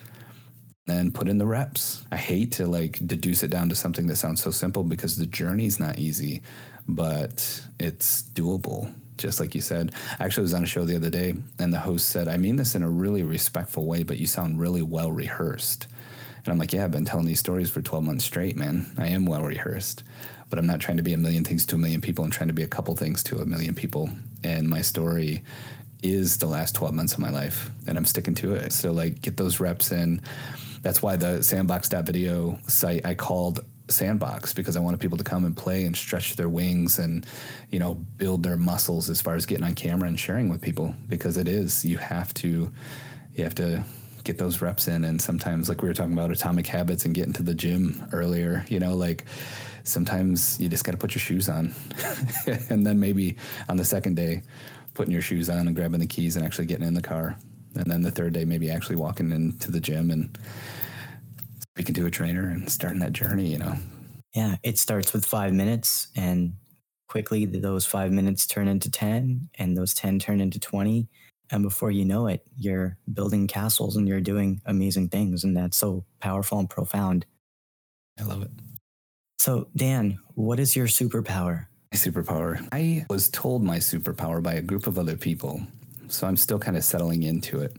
and 0.87 1.13
put 1.13 1.27
in 1.27 1.37
the 1.37 1.45
reps. 1.45 2.03
I 2.11 2.17
hate 2.17 2.53
to 2.53 2.67
like 2.67 3.05
deduce 3.05 3.43
it 3.43 3.49
down 3.49 3.69
to 3.69 3.75
something 3.75 4.07
that 4.07 4.15
sounds 4.15 4.41
so 4.41 4.51
simple 4.51 4.83
because 4.83 5.17
the 5.17 5.25
journey's 5.25 5.79
not 5.79 5.99
easy, 5.99 6.41
but 6.87 7.61
it's 7.79 8.23
doable 8.33 8.93
just 9.17 9.39
like 9.39 9.55
you 9.55 9.61
said. 9.61 9.93
I 10.19 10.25
actually 10.25 10.43
was 10.43 10.53
on 10.53 10.63
a 10.63 10.67
show 10.67 10.85
the 10.85 10.95
other 10.95 11.09
day, 11.09 11.35
and 11.59 11.73
the 11.73 11.79
host 11.79 12.09
said, 12.09 12.27
I 12.27 12.37
mean 12.37 12.55
this 12.55 12.75
in 12.75 12.83
a 12.83 12.89
really 12.89 13.23
respectful 13.23 13.85
way, 13.85 14.03
but 14.03 14.17
you 14.17 14.27
sound 14.27 14.59
really 14.59 14.81
well 14.81 15.11
rehearsed. 15.11 15.87
And 16.43 16.51
I'm 16.51 16.59
like, 16.59 16.73
yeah, 16.73 16.83
I've 16.83 16.91
been 16.91 17.05
telling 17.05 17.25
these 17.25 17.39
stories 17.39 17.69
for 17.69 17.81
12 17.81 18.03
months 18.03 18.25
straight, 18.25 18.55
man. 18.55 18.85
I 18.97 19.07
am 19.07 19.25
well 19.25 19.41
rehearsed, 19.41 20.03
but 20.49 20.59
I'm 20.59 20.67
not 20.67 20.79
trying 20.79 20.97
to 20.97 21.03
be 21.03 21.13
a 21.13 21.17
million 21.17 21.43
things 21.43 21.65
to 21.67 21.75
a 21.75 21.79
million 21.79 22.01
people. 22.01 22.23
I'm 22.23 22.31
trying 22.31 22.49
to 22.49 22.53
be 22.53 22.63
a 22.63 22.67
couple 22.67 22.95
things 22.95 23.23
to 23.23 23.39
a 23.39 23.45
million 23.45 23.73
people. 23.73 24.09
And 24.43 24.69
my 24.69 24.81
story 24.81 25.43
is 26.03 26.37
the 26.37 26.45
last 26.45 26.75
12 26.75 26.93
months 26.93 27.13
of 27.13 27.19
my 27.19 27.31
life, 27.31 27.71
and 27.87 27.97
I'm 27.97 28.05
sticking 28.05 28.35
to 28.35 28.53
it. 28.53 28.71
So, 28.73 28.91
like, 28.91 29.21
get 29.21 29.37
those 29.37 29.59
reps 29.59 29.91
in. 29.91 30.21
That's 30.83 31.01
why 31.01 31.15
the 31.15 31.41
sandbox.video 31.41 32.59
site 32.67 33.03
I 33.05 33.15
called 33.15 33.65
sandbox 33.87 34.53
because 34.53 34.75
I 34.75 34.79
wanted 34.79 34.99
people 34.99 35.17
to 35.17 35.23
come 35.23 35.45
and 35.45 35.55
play 35.55 35.85
and 35.85 35.95
stretch 35.95 36.35
their 36.35 36.49
wings 36.49 36.97
and 36.97 37.25
you 37.69 37.79
know 37.79 37.95
build 38.17 38.43
their 38.43 38.57
muscles 38.57 39.09
as 39.09 39.21
far 39.21 39.35
as 39.35 39.45
getting 39.45 39.63
on 39.63 39.75
camera 39.75 40.07
and 40.07 40.19
sharing 40.19 40.49
with 40.49 40.61
people 40.61 40.95
because 41.07 41.37
it 41.37 41.47
is 41.47 41.85
you 41.85 41.97
have 41.97 42.33
to 42.35 42.71
you 43.35 43.43
have 43.43 43.55
to 43.55 43.83
get 44.23 44.37
those 44.39 44.59
reps 44.59 44.87
in. 44.87 45.03
And 45.03 45.21
sometimes 45.21 45.69
like 45.69 45.81
we 45.83 45.87
were 45.87 45.93
talking 45.93 46.13
about 46.13 46.31
atomic 46.31 46.65
habits 46.65 47.05
and 47.05 47.13
getting 47.13 47.33
to 47.33 47.43
the 47.43 47.53
gym 47.53 48.07
earlier 48.11 48.65
you 48.69 48.79
know 48.79 48.95
like 48.95 49.25
sometimes 49.83 50.59
you 50.59 50.67
just 50.67 50.83
got 50.83 50.93
to 50.93 50.97
put 50.97 51.13
your 51.13 51.21
shoes 51.21 51.47
on. 51.47 51.73
And 52.69 52.85
then 52.85 52.99
maybe 52.99 53.37
on 53.69 53.77
the 53.77 53.85
second 53.85 54.15
day 54.15 54.41
putting 54.93 55.11
your 55.11 55.21
shoes 55.21 55.49
on 55.49 55.67
and 55.67 55.75
grabbing 55.75 55.99
the 55.99 56.07
keys 56.07 56.35
and 56.35 56.45
actually 56.45 56.65
getting 56.65 56.87
in 56.87 56.93
the 56.93 57.01
car. 57.01 57.37
And 57.75 57.85
then 57.85 58.01
the 58.01 58.11
third 58.11 58.33
day 58.33 58.45
maybe 58.45 58.71
actually 58.71 58.95
walking 58.95 59.31
into 59.31 59.71
the 59.71 59.79
gym 59.79 60.09
and 60.09 60.37
speaking 61.75 61.93
to 61.93 62.05
a 62.05 62.11
trainer 62.11 62.47
and 62.49 62.69
starting 62.71 62.99
that 62.99 63.11
journey, 63.11 63.47
you 63.47 63.57
know? 63.57 63.75
Yeah, 64.33 64.55
it 64.63 64.79
starts 64.79 65.11
with 65.11 65.25
five 65.25 65.51
minutes 65.51 66.07
and 66.15 66.53
quickly 67.09 67.45
those 67.45 67.85
five 67.85 68.13
minutes 68.13 68.47
turn 68.47 68.69
into 68.69 68.89
10 68.89 69.49
and 69.55 69.77
those 69.77 69.93
10 69.93 70.19
turn 70.19 70.39
into 70.39 70.57
20. 70.57 71.09
And 71.51 71.63
before 71.63 71.91
you 71.91 72.05
know 72.05 72.27
it, 72.27 72.47
you're 72.57 72.97
building 73.13 73.47
castles 73.47 73.97
and 73.97 74.07
you're 74.07 74.21
doing 74.21 74.61
amazing 74.65 75.09
things. 75.09 75.43
And 75.43 75.55
that's 75.55 75.75
so 75.75 76.05
powerful 76.21 76.59
and 76.59 76.69
profound. 76.69 77.25
I 78.17 78.23
love 78.23 78.41
it. 78.41 78.51
So, 79.37 79.67
Dan, 79.75 80.17
what 80.33 80.61
is 80.61 80.77
your 80.77 80.87
superpower? 80.87 81.67
My 81.91 81.97
superpower. 81.97 82.65
I 82.71 83.05
was 83.09 83.29
told 83.29 83.63
my 83.63 83.79
superpower 83.79 84.41
by 84.41 84.53
a 84.53 84.61
group 84.61 84.87
of 84.87 84.97
other 84.97 85.17
people. 85.17 85.61
So 86.07 86.25
I'm 86.25 86.37
still 86.37 86.57
kind 86.57 86.77
of 86.77 86.85
settling 86.85 87.23
into 87.23 87.59
it 87.59 87.75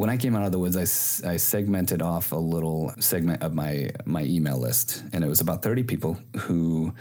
when 0.00 0.08
I 0.08 0.16
came 0.16 0.34
out 0.34 0.46
of 0.46 0.50
the 0.50 0.58
woods, 0.58 0.78
I, 0.78 1.30
I 1.30 1.36
segmented 1.36 2.00
off 2.00 2.32
a 2.32 2.36
little 2.36 2.90
segment 3.00 3.42
of 3.42 3.52
my 3.52 3.90
my 4.06 4.22
email 4.22 4.56
list, 4.56 5.04
and 5.12 5.22
it 5.22 5.26
was 5.28 5.42
about 5.42 5.60
thirty 5.60 5.82
people 5.82 6.16
who 6.38 6.94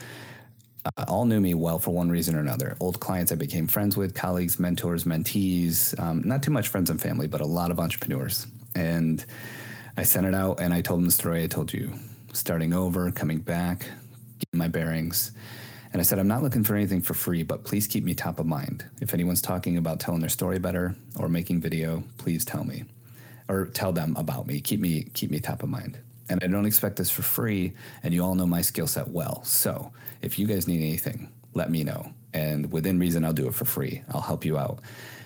uh, 0.83 1.05
all 1.07 1.23
knew 1.23 1.39
me 1.39 1.53
well 1.53 1.79
for 1.79 1.91
one 1.91 2.09
reason 2.09 2.35
or 2.35 2.39
another. 2.39 2.75
Old 2.81 2.99
clients 2.99 3.31
I 3.31 3.35
became 3.35 3.67
friends 3.67 3.95
with, 3.95 4.13
colleagues, 4.13 4.59
mentors, 4.59 5.05
mentees. 5.05 5.97
Um, 5.97 6.23
not 6.25 6.43
too 6.43 6.51
much 6.51 6.67
friends 6.67 6.89
and 6.89 6.99
family, 6.99 7.27
but 7.27 7.39
a 7.39 7.45
lot 7.45 7.71
of 7.71 7.79
entrepreneurs. 7.79 8.47
And 8.75 9.25
I 9.95 10.03
sent 10.03 10.25
it 10.25 10.35
out, 10.35 10.59
and 10.59 10.73
I 10.73 10.81
told 10.81 10.99
them 10.99 11.05
the 11.05 11.13
story 11.13 11.41
I 11.41 11.47
told 11.47 11.71
you, 11.71 11.93
starting 12.33 12.73
over, 12.73 13.09
coming 13.11 13.39
back, 13.39 13.79
getting 14.39 14.59
my 14.59 14.67
bearings. 14.67 15.31
And 15.91 15.99
I 15.99 16.03
said, 16.03 16.19
I'm 16.19 16.27
not 16.27 16.43
looking 16.43 16.63
for 16.63 16.75
anything 16.75 17.01
for 17.01 17.13
free, 17.13 17.43
but 17.43 17.63
please 17.63 17.87
keep 17.87 18.03
me 18.03 18.13
top 18.13 18.39
of 18.39 18.45
mind. 18.45 18.85
If 19.01 19.13
anyone's 19.13 19.41
talking 19.41 19.77
about 19.77 19.99
telling 19.99 20.21
their 20.21 20.29
story 20.29 20.59
better 20.59 20.95
or 21.17 21.29
making 21.29 21.61
video, 21.61 22.03
please 22.17 22.45
tell 22.45 22.63
me 22.63 22.85
or 23.47 23.65
tell 23.65 23.91
them 23.91 24.15
about 24.15 24.45
me. 24.47 24.61
Keep 24.61 24.79
me 24.79 25.03
keep 25.13 25.31
me 25.31 25.39
top 25.39 25.63
of 25.63 25.69
mind. 25.69 25.97
And 26.29 26.43
I 26.43 26.47
don't 26.47 26.67
expect 26.67 26.97
this 26.97 27.09
for 27.09 27.23
free, 27.23 27.73
and 28.03 28.13
you 28.13 28.23
all 28.23 28.35
know 28.35 28.45
my 28.45 28.61
skill 28.61 28.85
set 28.85 29.07
well. 29.07 29.43
So 29.43 29.91
if 30.21 30.37
you 30.37 30.45
guys 30.45 30.67
need 30.67 30.83
anything, 30.83 31.29
let 31.55 31.71
me 31.71 31.83
know. 31.83 32.13
And 32.33 32.71
within 32.71 32.99
reason, 32.99 33.25
I'll 33.25 33.33
do 33.33 33.47
it 33.47 33.55
for 33.55 33.65
free. 33.65 34.03
I'll 34.11 34.21
help 34.21 34.45
you 34.45 34.57
out. 34.57 34.79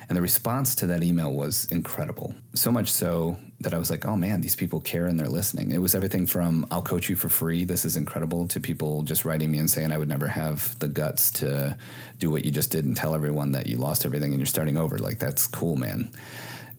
And 0.10 0.18
the 0.18 0.22
response 0.22 0.76
to 0.76 0.88
that 0.88 1.04
email 1.04 1.32
was 1.32 1.68
incredible. 1.72 2.36
So 2.56 2.72
much 2.72 2.92
so 2.92 3.38
that 3.62 3.74
I 3.74 3.78
was 3.78 3.90
like, 3.90 4.06
oh 4.06 4.16
man, 4.16 4.42
these 4.42 4.56
people 4.56 4.82
care 4.82 5.08
and 5.08 5.20
they're 5.20 5.28
listening. 5.28 5.72
It 5.72 5.80
was 5.80 5.96
everything 5.96 6.26
from 6.26 6.68
I'll 6.70 6.82
coach 6.82 7.10
you 7.10 7.16
for 7.16 7.30
free, 7.30 7.64
this 7.64 7.86
is 7.86 7.96
incredible, 7.96 8.48
to 8.50 8.60
people 8.60 9.04
just 9.04 9.26
writing 9.26 9.52
me 9.52 9.60
and 9.60 9.70
saying 9.70 9.92
I 9.92 9.98
would 9.98 10.10
never 10.10 10.28
have 10.28 10.78
the 10.80 10.88
guts 10.88 11.32
to 11.32 11.78
do 12.20 12.30
what 12.30 12.46
you 12.46 12.52
just 12.52 12.72
did 12.72 12.86
and 12.86 12.96
tell 12.96 13.16
everyone 13.16 13.54
that 13.54 13.68
you 13.68 13.78
lost 13.78 14.06
everything 14.06 14.32
and 14.32 14.40
you're 14.40 14.46
starting 14.46 14.78
over. 14.78 14.98
Like, 14.98 15.20
that's 15.20 15.48
cool, 15.48 15.78
man. 15.78 16.12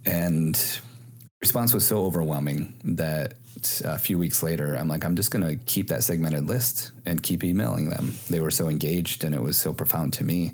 And 0.05 0.61
response 1.41 1.73
was 1.73 1.87
so 1.87 2.05
overwhelming 2.05 2.75
that 2.85 3.35
uh, 3.85 3.91
a 3.91 3.99
few 3.99 4.19
weeks 4.19 4.43
later, 4.43 4.75
I'm 4.75 4.89
like, 4.89 5.05
I'm 5.05 5.17
just 5.17 5.31
going 5.31 5.47
to 5.47 5.57
keep 5.65 5.89
that 5.89 6.03
segmented 6.03 6.47
list 6.47 6.93
and 7.07 7.23
keep 7.23 7.45
emailing 7.45 7.89
them. 7.89 8.15
They 8.29 8.41
were 8.41 8.51
so 8.51 8.69
engaged 8.69 9.25
and 9.25 9.35
it 9.35 9.43
was 9.43 9.57
so 9.57 9.73
profound 9.73 10.13
to 10.15 10.25
me. 10.25 10.53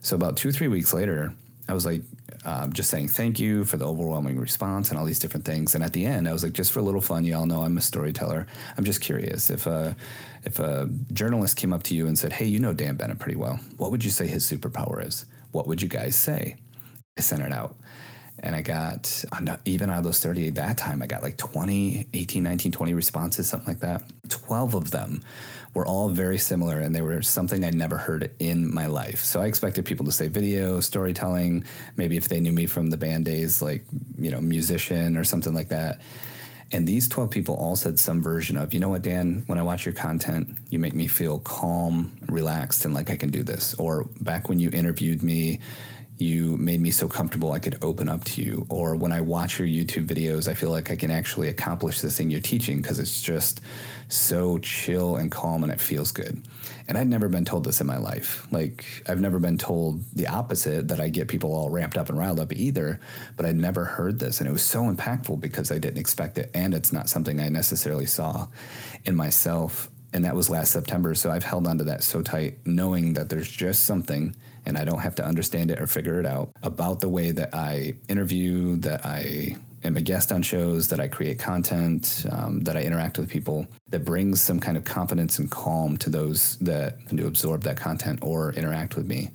So, 0.00 0.16
about 0.16 0.36
two, 0.36 0.52
three 0.52 0.68
weeks 0.68 0.92
later, 0.92 1.34
I 1.68 1.72
was 1.72 1.86
like, 1.86 2.02
um, 2.44 2.72
just 2.72 2.90
saying 2.90 3.08
thank 3.08 3.40
you 3.40 3.64
for 3.64 3.78
the 3.78 3.86
overwhelming 3.86 4.38
response 4.38 4.90
and 4.90 4.98
all 4.98 5.06
these 5.06 5.18
different 5.18 5.46
things. 5.46 5.74
And 5.74 5.82
at 5.82 5.92
the 5.94 6.04
end, 6.04 6.28
I 6.28 6.32
was 6.32 6.42
like, 6.42 6.52
just 6.52 6.72
for 6.72 6.80
a 6.80 6.82
little 6.82 7.00
fun, 7.00 7.24
y'all 7.24 7.46
know 7.46 7.62
I'm 7.62 7.78
a 7.78 7.80
storyteller. 7.80 8.46
I'm 8.76 8.84
just 8.84 9.00
curious 9.00 9.50
if 9.50 9.66
a 9.66 9.96
if 10.44 10.58
a 10.58 10.90
journalist 11.12 11.56
came 11.56 11.72
up 11.72 11.82
to 11.84 11.94
you 11.94 12.06
and 12.06 12.18
said, 12.18 12.32
"Hey, 12.32 12.44
you 12.44 12.58
know 12.58 12.74
Dan 12.74 12.96
Bennett 12.96 13.18
pretty 13.18 13.36
well. 13.36 13.58
What 13.78 13.90
would 13.90 14.04
you 14.04 14.10
say 14.10 14.26
his 14.26 14.44
superpower 14.44 15.06
is? 15.06 15.24
What 15.52 15.66
would 15.66 15.80
you 15.80 15.88
guys 15.88 16.16
say?" 16.16 16.56
I 17.16 17.22
sent 17.22 17.42
it 17.42 17.52
out. 17.52 17.76
And 18.40 18.54
I 18.54 18.62
got, 18.62 19.24
even 19.64 19.90
out 19.90 19.98
of 19.98 20.04
those 20.04 20.20
38 20.20 20.56
that 20.56 20.76
time, 20.76 21.02
I 21.02 21.06
got 21.06 21.22
like 21.22 21.36
20, 21.38 22.08
18, 22.12 22.42
19, 22.42 22.72
20 22.72 22.92
responses, 22.92 23.48
something 23.48 23.68
like 23.68 23.80
that. 23.80 24.02
12 24.28 24.74
of 24.74 24.90
them 24.90 25.22
were 25.74 25.86
all 25.86 26.08
very 26.08 26.38
similar 26.38 26.78
and 26.80 26.94
they 26.94 27.02
were 27.02 27.20
something 27.20 27.64
I'd 27.64 27.74
never 27.74 27.96
heard 27.96 28.30
in 28.38 28.72
my 28.72 28.86
life. 28.86 29.24
So 29.24 29.40
I 29.40 29.46
expected 29.46 29.84
people 29.84 30.06
to 30.06 30.12
say 30.12 30.28
video, 30.28 30.80
storytelling, 30.80 31.64
maybe 31.96 32.16
if 32.16 32.28
they 32.28 32.40
knew 32.40 32.52
me 32.52 32.66
from 32.66 32.90
the 32.90 32.96
band 32.96 33.24
days, 33.24 33.60
like, 33.60 33.84
you 34.16 34.30
know, 34.30 34.40
musician 34.40 35.16
or 35.16 35.24
something 35.24 35.52
like 35.52 35.68
that. 35.68 36.00
And 36.72 36.88
these 36.88 37.08
12 37.08 37.30
people 37.30 37.54
all 37.56 37.76
said 37.76 37.98
some 37.98 38.22
version 38.22 38.56
of, 38.56 38.72
you 38.72 38.80
know 38.80 38.88
what, 38.88 39.02
Dan, 39.02 39.44
when 39.46 39.58
I 39.58 39.62
watch 39.62 39.84
your 39.84 39.94
content, 39.94 40.56
you 40.70 40.78
make 40.78 40.94
me 40.94 41.06
feel 41.06 41.38
calm, 41.40 42.16
relaxed, 42.26 42.84
and 42.84 42.94
like 42.94 43.10
I 43.10 43.16
can 43.16 43.30
do 43.30 43.42
this. 43.42 43.74
Or 43.74 44.04
back 44.20 44.48
when 44.48 44.58
you 44.58 44.70
interviewed 44.70 45.22
me, 45.22 45.60
you 46.18 46.56
made 46.56 46.80
me 46.80 46.90
so 46.90 47.08
comfortable 47.08 47.52
I 47.52 47.58
could 47.58 47.78
open 47.82 48.08
up 48.08 48.24
to 48.24 48.42
you. 48.42 48.66
Or 48.68 48.94
when 48.94 49.10
I 49.10 49.20
watch 49.20 49.58
your 49.58 49.66
YouTube 49.66 50.06
videos, 50.06 50.48
I 50.48 50.54
feel 50.54 50.70
like 50.70 50.90
I 50.90 50.96
can 50.96 51.10
actually 51.10 51.48
accomplish 51.48 52.00
the 52.00 52.10
thing 52.10 52.30
you're 52.30 52.40
teaching 52.40 52.80
because 52.80 53.00
it's 53.00 53.20
just 53.20 53.60
so 54.08 54.58
chill 54.58 55.16
and 55.16 55.30
calm 55.30 55.64
and 55.64 55.72
it 55.72 55.80
feels 55.80 56.12
good. 56.12 56.46
And 56.86 56.96
I'd 56.96 57.08
never 57.08 57.28
been 57.28 57.44
told 57.44 57.64
this 57.64 57.80
in 57.80 57.86
my 57.86 57.96
life. 57.96 58.46
Like, 58.52 58.84
I've 59.08 59.20
never 59.20 59.38
been 59.38 59.58
told 59.58 60.04
the 60.14 60.28
opposite 60.28 60.88
that 60.88 61.00
I 61.00 61.08
get 61.08 61.28
people 61.28 61.52
all 61.52 61.70
ramped 61.70 61.96
up 61.96 62.08
and 62.08 62.18
riled 62.18 62.38
up 62.38 62.52
either, 62.52 63.00
but 63.36 63.46
I'd 63.46 63.56
never 63.56 63.84
heard 63.84 64.18
this. 64.20 64.40
And 64.40 64.48
it 64.48 64.52
was 64.52 64.62
so 64.62 64.82
impactful 64.82 65.40
because 65.40 65.72
I 65.72 65.78
didn't 65.78 65.98
expect 65.98 66.38
it. 66.38 66.50
And 66.54 66.74
it's 66.74 66.92
not 66.92 67.08
something 67.08 67.40
I 67.40 67.48
necessarily 67.48 68.06
saw 68.06 68.46
in 69.04 69.16
myself. 69.16 69.90
And 70.12 70.24
that 70.24 70.36
was 70.36 70.48
last 70.48 70.70
September. 70.70 71.14
So 71.16 71.30
I've 71.32 71.42
held 71.42 71.66
on 71.66 71.78
to 71.78 71.84
that 71.84 72.04
so 72.04 72.22
tight, 72.22 72.58
knowing 72.64 73.14
that 73.14 73.30
there's 73.30 73.50
just 73.50 73.84
something 73.84 74.36
and 74.66 74.78
I 74.78 74.84
don't 74.84 75.00
have 75.00 75.14
to 75.16 75.24
understand 75.24 75.70
it 75.70 75.80
or 75.80 75.86
figure 75.86 76.20
it 76.20 76.26
out 76.26 76.50
about 76.62 77.00
the 77.00 77.08
way 77.08 77.30
that 77.32 77.54
I 77.54 77.94
interview, 78.08 78.76
that 78.76 79.04
I 79.04 79.56
am 79.84 79.96
a 79.96 80.00
guest 80.00 80.32
on 80.32 80.42
shows, 80.42 80.88
that 80.88 81.00
I 81.00 81.08
create 81.08 81.38
content, 81.38 82.24
um, 82.30 82.60
that 82.60 82.76
I 82.76 82.82
interact 82.82 83.18
with 83.18 83.28
people, 83.28 83.66
that 83.90 84.04
brings 84.04 84.40
some 84.40 84.58
kind 84.58 84.76
of 84.76 84.84
confidence 84.84 85.38
and 85.38 85.50
calm 85.50 85.96
to 85.98 86.10
those 86.10 86.56
that 86.58 87.06
can 87.06 87.18
to 87.18 87.26
absorb 87.26 87.62
that 87.64 87.76
content 87.76 88.20
or 88.22 88.52
interact 88.54 88.96
with 88.96 89.06
me. 89.06 89.30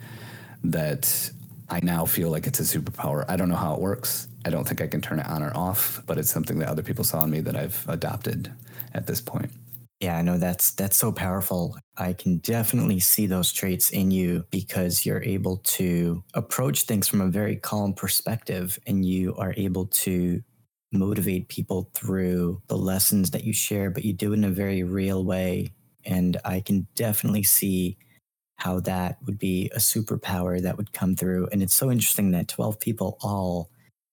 That 0.63 1.31
I 1.69 1.79
now 1.83 2.05
feel 2.05 2.29
like 2.29 2.47
it's 2.47 2.59
a 2.59 2.79
superpower. 2.79 3.25
I 3.27 3.35
don't 3.35 3.49
know 3.49 3.55
how 3.55 3.75
it 3.75 3.79
works. 3.79 4.27
I 4.45 4.49
don't 4.49 4.67
think 4.67 4.81
I 4.81 4.87
can 4.87 5.01
turn 5.01 5.19
it 5.19 5.27
on 5.27 5.43
or 5.43 5.55
off, 5.55 6.01
but 6.07 6.17
it's 6.17 6.31
something 6.31 6.57
that 6.59 6.69
other 6.69 6.81
people 6.81 7.03
saw 7.03 7.23
in 7.23 7.29
me 7.29 7.41
that 7.41 7.55
I've 7.55 7.85
adopted 7.87 8.51
at 8.93 9.05
this 9.05 9.21
point. 9.21 9.51
Yeah, 9.99 10.17
I 10.17 10.21
know 10.21 10.37
that's 10.37 10.71
that's 10.71 10.95
so 10.95 11.11
powerful. 11.11 11.75
I 11.97 12.13
can 12.13 12.37
definitely 12.37 13.01
see 13.01 13.25
those 13.27 13.51
traits 13.51 13.89
in 13.89 14.11
you 14.11 14.45
because 14.49 15.05
you're 15.05 15.23
able 15.23 15.57
to 15.57 16.23
approach 16.33 16.83
things 16.83 17.07
from 17.07 17.19
a 17.19 17.27
very 17.27 17.57
calm 17.57 17.93
perspective 17.93 18.79
and 18.87 19.03
you 19.05 19.35
are 19.35 19.53
able 19.57 19.87
to 19.87 20.41
motivate 20.93 21.49
people 21.49 21.91
through 21.93 22.61
the 22.67 22.77
lessons 22.77 23.31
that 23.31 23.43
you 23.43 23.51
share, 23.51 23.89
but 23.89 24.05
you 24.05 24.13
do 24.13 24.31
it 24.31 24.37
in 24.37 24.45
a 24.45 24.49
very 24.49 24.83
real 24.83 25.25
way. 25.25 25.73
And 26.05 26.37
I 26.45 26.61
can 26.61 26.87
definitely 26.95 27.43
see 27.43 27.97
how 28.55 28.79
that 28.81 29.17
would 29.25 29.37
be 29.37 29.69
a 29.75 29.79
superpower 29.79 30.61
that 30.61 30.77
would 30.77 30.93
come 30.93 31.15
through. 31.17 31.49
And 31.51 31.61
it's 31.61 31.73
so 31.73 31.91
interesting 31.91 32.31
that 32.31 32.47
12 32.47 32.79
people 32.79 33.17
all 33.21 33.69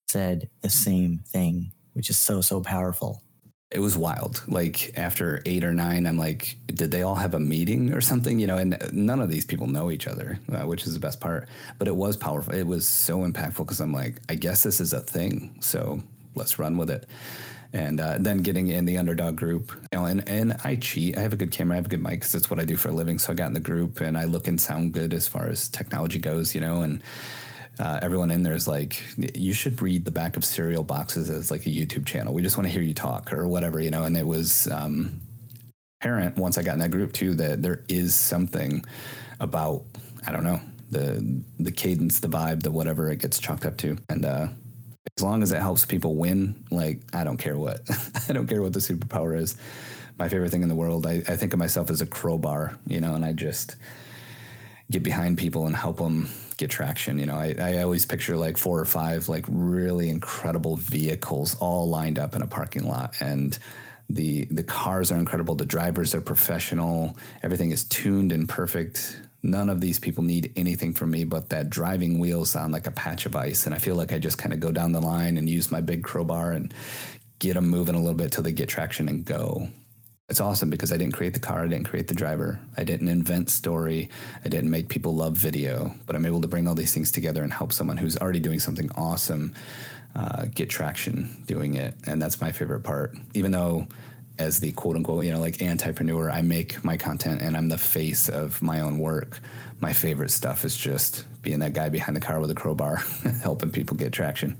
said 0.08 0.50
the 0.62 0.68
mm. 0.68 0.72
same 0.72 1.20
thing, 1.26 1.72
which 1.94 2.10
is 2.10 2.18
so, 2.18 2.40
so 2.40 2.60
powerful 2.60 3.22
it 3.70 3.80
was 3.80 3.96
wild. 3.96 4.42
Like 4.46 4.96
after 4.96 5.42
eight 5.44 5.64
or 5.64 5.72
nine, 5.72 6.06
I'm 6.06 6.18
like, 6.18 6.56
did 6.66 6.90
they 6.90 7.02
all 7.02 7.16
have 7.16 7.34
a 7.34 7.40
meeting 7.40 7.92
or 7.92 8.00
something? 8.00 8.38
You 8.38 8.46
know, 8.46 8.58
and 8.58 8.78
none 8.92 9.20
of 9.20 9.28
these 9.28 9.44
people 9.44 9.66
know 9.66 9.90
each 9.90 10.06
other, 10.06 10.38
uh, 10.52 10.66
which 10.66 10.86
is 10.86 10.94
the 10.94 11.00
best 11.00 11.20
part. 11.20 11.48
But 11.78 11.88
it 11.88 11.96
was 11.96 12.16
powerful. 12.16 12.54
It 12.54 12.66
was 12.66 12.86
so 12.86 13.18
impactful 13.18 13.58
because 13.58 13.80
I'm 13.80 13.92
like, 13.92 14.20
I 14.28 14.36
guess 14.36 14.62
this 14.62 14.80
is 14.80 14.92
a 14.92 15.00
thing. 15.00 15.56
So 15.60 16.00
let's 16.36 16.58
run 16.58 16.76
with 16.76 16.90
it. 16.90 17.08
And 17.72 18.00
uh, 18.00 18.16
then 18.20 18.38
getting 18.38 18.68
in 18.68 18.84
the 18.84 18.96
underdog 18.96 19.36
group, 19.36 19.72
you 19.92 19.98
know, 19.98 20.04
and, 20.04 20.26
and 20.28 20.56
I 20.62 20.76
cheat. 20.76 21.18
I 21.18 21.20
have 21.20 21.32
a 21.32 21.36
good 21.36 21.50
camera, 21.50 21.74
I 21.74 21.78
have 21.78 21.86
a 21.86 21.88
good 21.90 22.02
mic 22.02 22.20
because 22.20 22.34
it's 22.36 22.48
what 22.48 22.60
I 22.60 22.64
do 22.64 22.76
for 22.76 22.90
a 22.90 22.92
living. 22.92 23.18
So 23.18 23.32
I 23.32 23.34
got 23.34 23.48
in 23.48 23.54
the 23.54 23.60
group 23.60 24.00
and 24.00 24.16
I 24.16 24.24
look 24.24 24.46
and 24.46 24.60
sound 24.60 24.92
good 24.92 25.12
as 25.12 25.26
far 25.26 25.48
as 25.48 25.68
technology 25.68 26.20
goes, 26.20 26.54
you 26.54 26.60
know, 26.60 26.82
and 26.82 27.02
uh, 27.78 27.98
everyone 28.02 28.30
in 28.30 28.42
there 28.42 28.54
is 28.54 28.66
like, 28.66 29.02
you 29.34 29.52
should 29.52 29.80
read 29.82 30.04
the 30.04 30.10
back 30.10 30.36
of 30.36 30.44
cereal 30.44 30.82
boxes 30.82 31.28
as 31.30 31.50
like 31.50 31.66
a 31.66 31.70
YouTube 31.70 32.06
channel. 32.06 32.32
We 32.32 32.42
just 32.42 32.56
want 32.56 32.66
to 32.66 32.72
hear 32.72 32.82
you 32.82 32.94
talk 32.94 33.32
or 33.32 33.46
whatever, 33.46 33.80
you 33.80 33.90
know. 33.90 34.04
And 34.04 34.16
it 34.16 34.26
was 34.26 34.66
um, 34.68 35.20
apparent 36.00 36.36
once 36.36 36.58
I 36.58 36.62
got 36.62 36.74
in 36.74 36.80
that 36.80 36.90
group 36.90 37.12
too 37.12 37.34
that 37.34 37.62
there 37.62 37.84
is 37.88 38.14
something 38.14 38.84
about 39.40 39.84
I 40.26 40.32
don't 40.32 40.44
know 40.44 40.60
the 40.90 41.42
the 41.58 41.72
cadence, 41.72 42.20
the 42.20 42.28
vibe, 42.28 42.62
the 42.62 42.70
whatever 42.70 43.10
it 43.10 43.20
gets 43.20 43.38
chalked 43.38 43.66
up 43.66 43.76
to, 43.78 43.96
and 44.08 44.24
uh, 44.24 44.48
as 45.18 45.22
long 45.22 45.42
as 45.42 45.52
it 45.52 45.60
helps 45.60 45.84
people 45.84 46.14
win, 46.14 46.64
like 46.70 47.00
I 47.12 47.24
don't 47.24 47.36
care 47.36 47.56
what 47.56 47.80
I 48.28 48.32
don't 48.32 48.46
care 48.46 48.62
what 48.62 48.72
the 48.72 48.80
superpower 48.80 49.38
is. 49.38 49.56
My 50.18 50.28
favorite 50.28 50.50
thing 50.50 50.62
in 50.62 50.68
the 50.68 50.74
world, 50.74 51.06
I, 51.06 51.22
I 51.28 51.36
think 51.36 51.52
of 51.52 51.58
myself 51.58 51.90
as 51.90 52.00
a 52.00 52.06
crowbar, 52.06 52.78
you 52.86 53.00
know, 53.00 53.14
and 53.14 53.24
I 53.24 53.32
just 53.32 53.76
get 54.90 55.02
behind 55.02 55.36
people 55.36 55.66
and 55.66 55.76
help 55.76 55.98
them 55.98 56.30
get 56.56 56.70
traction. 56.70 57.18
You 57.18 57.26
know, 57.26 57.36
I, 57.36 57.54
I 57.58 57.82
always 57.82 58.06
picture 58.06 58.36
like 58.36 58.56
four 58.56 58.78
or 58.80 58.84
five 58.84 59.28
like 59.28 59.44
really 59.48 60.08
incredible 60.08 60.76
vehicles 60.76 61.54
all 61.56 61.88
lined 61.88 62.18
up 62.18 62.34
in 62.34 62.42
a 62.42 62.46
parking 62.46 62.88
lot. 62.88 63.14
And 63.20 63.58
the 64.08 64.44
the 64.46 64.62
cars 64.62 65.10
are 65.10 65.18
incredible. 65.18 65.54
The 65.54 65.66
drivers 65.66 66.14
are 66.14 66.20
professional. 66.20 67.16
Everything 67.42 67.72
is 67.72 67.84
tuned 67.84 68.32
and 68.32 68.48
perfect. 68.48 69.20
None 69.42 69.68
of 69.68 69.80
these 69.80 69.98
people 69.98 70.24
need 70.24 70.52
anything 70.56 70.92
from 70.92 71.10
me 71.10 71.24
but 71.24 71.50
that 71.50 71.70
driving 71.70 72.18
wheels 72.18 72.50
sound 72.50 72.72
like 72.72 72.86
a 72.86 72.92
patch 72.92 73.26
of 73.26 73.36
ice. 73.36 73.66
And 73.66 73.74
i 73.74 73.78
feel 73.78 73.94
like 73.94 74.12
i 74.12 74.18
just 74.18 74.38
kind 74.38 74.52
of 74.52 74.60
go 74.60 74.72
down 74.72 74.92
the 74.92 75.00
line 75.00 75.36
and 75.36 75.48
use 75.48 75.70
my 75.70 75.80
big 75.80 76.02
crowbar 76.02 76.52
and 76.52 76.72
get 77.38 77.54
them 77.54 77.68
moving 77.68 77.94
a 77.94 77.98
little 77.98 78.14
bit 78.14 78.32
till 78.32 78.42
they 78.42 78.52
get 78.52 78.68
traction 78.68 79.08
and 79.08 79.24
go 79.24 79.68
it's 80.28 80.40
awesome 80.40 80.70
because 80.70 80.92
I 80.92 80.96
didn't 80.96 81.14
create 81.14 81.34
the 81.34 81.40
car, 81.40 81.64
I 81.64 81.68
didn't 81.68 81.88
create 81.88 82.08
the 82.08 82.14
driver, 82.14 82.58
I 82.76 82.82
didn't 82.82 83.08
invent 83.08 83.48
story, 83.48 84.10
I 84.44 84.48
didn't 84.48 84.70
make 84.70 84.88
people 84.88 85.14
love 85.14 85.36
video, 85.36 85.94
but 86.04 86.16
I'm 86.16 86.26
able 86.26 86.40
to 86.40 86.48
bring 86.48 86.66
all 86.66 86.74
these 86.74 86.92
things 86.92 87.12
together 87.12 87.42
and 87.44 87.52
help 87.52 87.72
someone 87.72 87.96
who's 87.96 88.16
already 88.18 88.40
doing 88.40 88.58
something 88.58 88.90
awesome 88.96 89.54
uh, 90.16 90.46
get 90.52 90.68
traction 90.68 91.44
doing 91.46 91.74
it, 91.74 91.94
and 92.06 92.20
that's 92.20 92.40
my 92.40 92.50
favorite 92.50 92.80
part. 92.80 93.16
Even 93.34 93.52
though, 93.52 93.86
as 94.38 94.58
the 94.58 94.72
quote 94.72 94.96
unquote, 94.96 95.24
you 95.24 95.32
know, 95.32 95.38
like 95.38 95.58
antipreneur, 95.58 96.32
I 96.32 96.42
make 96.42 96.82
my 96.84 96.96
content 96.96 97.40
and 97.40 97.56
I'm 97.56 97.68
the 97.68 97.78
face 97.78 98.28
of 98.28 98.60
my 98.60 98.80
own 98.80 98.98
work. 98.98 99.40
My 99.80 99.92
favorite 99.92 100.30
stuff 100.30 100.64
is 100.64 100.76
just 100.76 101.24
being 101.42 101.60
that 101.60 101.74
guy 101.74 101.88
behind 101.88 102.16
the 102.16 102.20
car 102.20 102.40
with 102.40 102.50
a 102.50 102.54
crowbar, 102.54 102.96
helping 103.42 103.70
people 103.70 103.96
get 103.96 104.12
traction. 104.12 104.56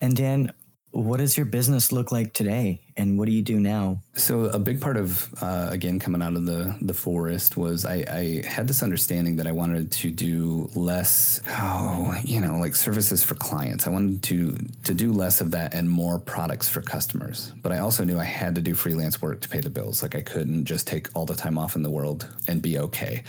And 0.00 0.16
Dan, 0.16 0.52
what 0.92 1.18
does 1.18 1.36
your 1.36 1.46
business 1.46 1.90
look 1.90 2.12
like 2.12 2.34
today, 2.34 2.80
and 2.98 3.18
what 3.18 3.24
do 3.24 3.32
you 3.32 3.42
do 3.42 3.58
now? 3.58 4.02
So 4.14 4.44
a 4.44 4.58
big 4.58 4.80
part 4.80 4.98
of 4.98 5.32
uh, 5.42 5.68
again 5.70 5.98
coming 5.98 6.20
out 6.20 6.34
of 6.34 6.44
the 6.44 6.76
the 6.82 6.92
forest 6.92 7.56
was 7.56 7.86
I, 7.86 8.04
I 8.08 8.46
had 8.46 8.68
this 8.68 8.82
understanding 8.82 9.36
that 9.36 9.46
I 9.46 9.52
wanted 9.52 9.90
to 9.92 10.10
do 10.10 10.70
less, 10.74 11.40
oh, 11.48 12.14
you 12.22 12.40
know, 12.40 12.58
like 12.58 12.76
services 12.76 13.24
for 13.24 13.34
clients. 13.34 13.86
I 13.86 13.90
wanted 13.90 14.22
to 14.24 14.56
to 14.84 14.94
do 14.94 15.12
less 15.12 15.40
of 15.40 15.50
that 15.52 15.72
and 15.72 15.88
more 15.88 16.18
products 16.18 16.68
for 16.68 16.82
customers. 16.82 17.52
But 17.62 17.72
I 17.72 17.78
also 17.78 18.04
knew 18.04 18.18
I 18.18 18.24
had 18.24 18.54
to 18.56 18.60
do 18.60 18.74
freelance 18.74 19.22
work 19.22 19.40
to 19.40 19.48
pay 19.48 19.60
the 19.60 19.70
bills. 19.70 20.02
Like 20.02 20.14
I 20.14 20.20
couldn't 20.20 20.66
just 20.66 20.86
take 20.86 21.08
all 21.14 21.24
the 21.24 21.34
time 21.34 21.56
off 21.56 21.74
in 21.74 21.82
the 21.82 21.90
world 21.90 22.28
and 22.48 22.60
be 22.60 22.78
okay. 22.78 23.22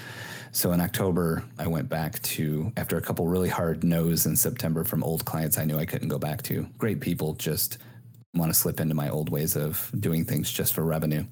So 0.56 0.72
in 0.72 0.82
October, 0.82 1.44
I 1.58 1.66
went 1.66 1.90
back 1.90 2.22
to, 2.22 2.72
after 2.78 2.96
a 2.96 3.02
couple 3.02 3.28
really 3.28 3.50
hard 3.50 3.84
no's 3.84 4.28
in 4.28 4.36
September 4.36 4.84
from 4.84 5.04
old 5.04 5.26
clients 5.26 5.58
I 5.58 5.66
knew 5.66 5.80
I 5.80 5.86
couldn't 5.86 6.10
go 6.10 6.20
back 6.20 6.44
to. 6.44 6.68
Great 6.78 7.02
people, 7.02 7.34
just 7.34 7.80
want 8.36 8.54
to 8.54 8.58
slip 8.58 8.80
into 8.80 8.94
my 8.94 9.10
old 9.10 9.30
ways 9.30 9.56
of 9.56 9.92
doing 10.00 10.24
things 10.24 10.52
just 10.52 10.76
for 10.76 10.84
revenue. 10.84 11.26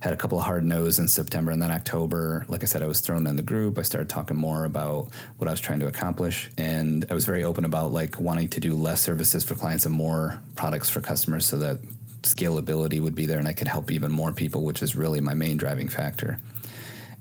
had 0.00 0.12
a 0.12 0.18
couple 0.18 0.38
of 0.38 0.44
hard 0.44 0.64
no's 0.64 0.98
in 0.98 1.08
September 1.08 1.50
and 1.50 1.62
then 1.62 1.70
October. 1.70 2.44
Like 2.46 2.62
I 2.62 2.66
said, 2.66 2.82
I 2.82 2.86
was 2.86 3.00
thrown 3.00 3.26
in 3.26 3.36
the 3.36 3.42
group. 3.42 3.78
I 3.78 3.82
started 3.82 4.10
talking 4.10 4.36
more 4.36 4.66
about 4.66 5.08
what 5.38 5.48
I 5.48 5.50
was 5.50 5.60
trying 5.60 5.80
to 5.80 5.86
accomplish. 5.86 6.50
And 6.58 7.06
I 7.08 7.14
was 7.14 7.24
very 7.24 7.44
open 7.44 7.64
about 7.64 7.92
like 7.92 8.20
wanting 8.20 8.48
to 8.48 8.60
do 8.60 8.74
less 8.74 9.00
services 9.00 9.44
for 9.44 9.54
clients 9.54 9.86
and 9.86 9.94
more 9.94 10.38
products 10.56 10.90
for 10.90 11.00
customers 11.00 11.46
so 11.46 11.56
that 11.56 11.78
scalability 12.20 13.00
would 13.00 13.14
be 13.14 13.24
there 13.24 13.38
and 13.38 13.48
I 13.48 13.54
could 13.54 13.68
help 13.68 13.90
even 13.90 14.12
more 14.12 14.30
people, 14.30 14.62
which 14.62 14.82
is 14.82 14.94
really 14.94 15.22
my 15.22 15.32
main 15.32 15.56
driving 15.56 15.88
factor. 15.88 16.38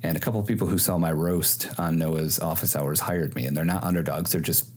And 0.03 0.17
a 0.17 0.19
couple 0.19 0.39
of 0.39 0.47
people 0.47 0.67
who 0.67 0.77
saw 0.77 0.97
my 0.97 1.11
roast 1.11 1.69
on 1.79 1.97
Noah's 1.97 2.39
office 2.39 2.75
hours 2.75 2.99
hired 2.99 3.35
me, 3.35 3.45
and 3.45 3.55
they're 3.55 3.65
not 3.65 3.83
underdogs. 3.83 4.31
They're 4.31 4.41
just 4.41 4.67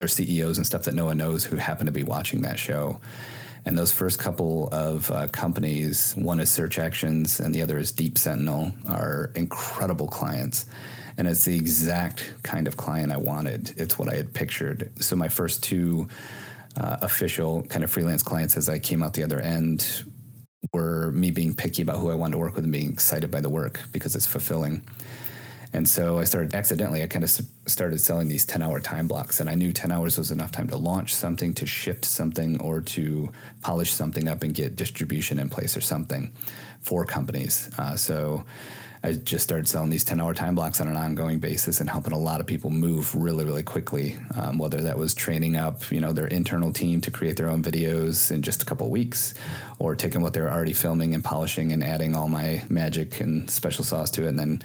they're 0.00 0.08
CEOs 0.08 0.58
and 0.58 0.66
stuff 0.66 0.82
that 0.82 0.94
Noah 0.94 1.14
knows 1.14 1.44
who 1.44 1.56
happen 1.56 1.86
to 1.86 1.92
be 1.92 2.02
watching 2.02 2.42
that 2.42 2.58
show. 2.58 3.00
And 3.64 3.78
those 3.78 3.92
first 3.92 4.18
couple 4.18 4.68
of 4.72 5.10
uh, 5.10 5.28
companies, 5.28 6.12
one 6.16 6.40
is 6.40 6.50
Search 6.50 6.78
Actions 6.78 7.40
and 7.40 7.54
the 7.54 7.62
other 7.62 7.78
is 7.78 7.90
Deep 7.92 8.18
Sentinel, 8.18 8.72
are 8.86 9.30
incredible 9.34 10.06
clients. 10.06 10.66
And 11.16 11.26
it's 11.26 11.44
the 11.44 11.56
exact 11.56 12.34
kind 12.42 12.66
of 12.66 12.76
client 12.76 13.12
I 13.12 13.16
wanted. 13.16 13.72
It's 13.78 13.98
what 13.98 14.12
I 14.12 14.16
had 14.16 14.34
pictured. 14.34 14.90
So 15.00 15.16
my 15.16 15.28
first 15.28 15.62
two 15.62 16.08
uh, 16.76 16.98
official 17.00 17.62
kind 17.62 17.84
of 17.84 17.90
freelance 17.90 18.22
clients 18.22 18.56
as 18.56 18.68
I 18.68 18.78
came 18.78 19.02
out 19.02 19.14
the 19.14 19.22
other 19.22 19.40
end 19.40 20.04
were 20.72 21.12
me 21.12 21.30
being 21.30 21.54
picky 21.54 21.82
about 21.82 21.98
who 21.98 22.10
I 22.10 22.14
wanted 22.14 22.32
to 22.32 22.38
work 22.38 22.54
with 22.54 22.64
and 22.64 22.72
being 22.72 22.92
excited 22.92 23.30
by 23.30 23.40
the 23.40 23.50
work 23.50 23.80
because 23.92 24.16
it's 24.16 24.26
fulfilling. 24.26 24.82
And 25.74 25.88
so 25.88 26.20
I 26.20 26.24
started 26.24 26.54
accidentally, 26.54 27.02
I 27.02 27.08
kind 27.08 27.24
of 27.24 27.40
started 27.66 28.00
selling 28.00 28.28
these 28.28 28.44
10 28.44 28.62
hour 28.62 28.78
time 28.78 29.08
blocks. 29.08 29.40
And 29.40 29.50
I 29.50 29.56
knew 29.56 29.72
10 29.72 29.90
hours 29.90 30.16
was 30.16 30.30
enough 30.30 30.52
time 30.52 30.68
to 30.68 30.76
launch 30.76 31.12
something, 31.12 31.52
to 31.54 31.66
shift 31.66 32.04
something, 32.04 32.60
or 32.60 32.80
to 32.80 33.32
polish 33.60 33.92
something 33.92 34.28
up 34.28 34.44
and 34.44 34.54
get 34.54 34.76
distribution 34.76 35.40
in 35.40 35.50
place 35.50 35.76
or 35.76 35.80
something 35.80 36.32
for 36.80 37.04
companies. 37.04 37.70
Uh, 37.76 37.96
so 37.96 38.44
I 39.04 39.12
just 39.12 39.44
started 39.44 39.68
selling 39.68 39.90
these 39.90 40.02
10 40.02 40.18
hour 40.18 40.32
time 40.32 40.54
blocks 40.54 40.80
on 40.80 40.88
an 40.88 40.96
ongoing 40.96 41.38
basis 41.38 41.80
and 41.80 41.90
helping 41.90 42.14
a 42.14 42.18
lot 42.18 42.40
of 42.40 42.46
people 42.46 42.70
move 42.70 43.14
really, 43.14 43.44
really 43.44 43.62
quickly. 43.62 44.16
Um, 44.34 44.56
whether 44.56 44.80
that 44.80 44.96
was 44.96 45.12
training 45.12 45.56
up, 45.56 45.92
you 45.92 46.00
know, 46.00 46.14
their 46.14 46.26
internal 46.26 46.72
team 46.72 47.02
to 47.02 47.10
create 47.10 47.36
their 47.36 47.50
own 47.50 47.62
videos 47.62 48.30
in 48.30 48.40
just 48.40 48.62
a 48.62 48.64
couple 48.64 48.88
weeks 48.88 49.34
or 49.78 49.94
taking 49.94 50.22
what 50.22 50.32
they're 50.32 50.50
already 50.50 50.72
filming 50.72 51.14
and 51.14 51.22
polishing 51.22 51.72
and 51.72 51.84
adding 51.84 52.16
all 52.16 52.30
my 52.30 52.62
magic 52.70 53.20
and 53.20 53.50
special 53.50 53.84
sauce 53.84 54.10
to 54.12 54.24
it 54.24 54.28
and 54.28 54.38
then 54.38 54.62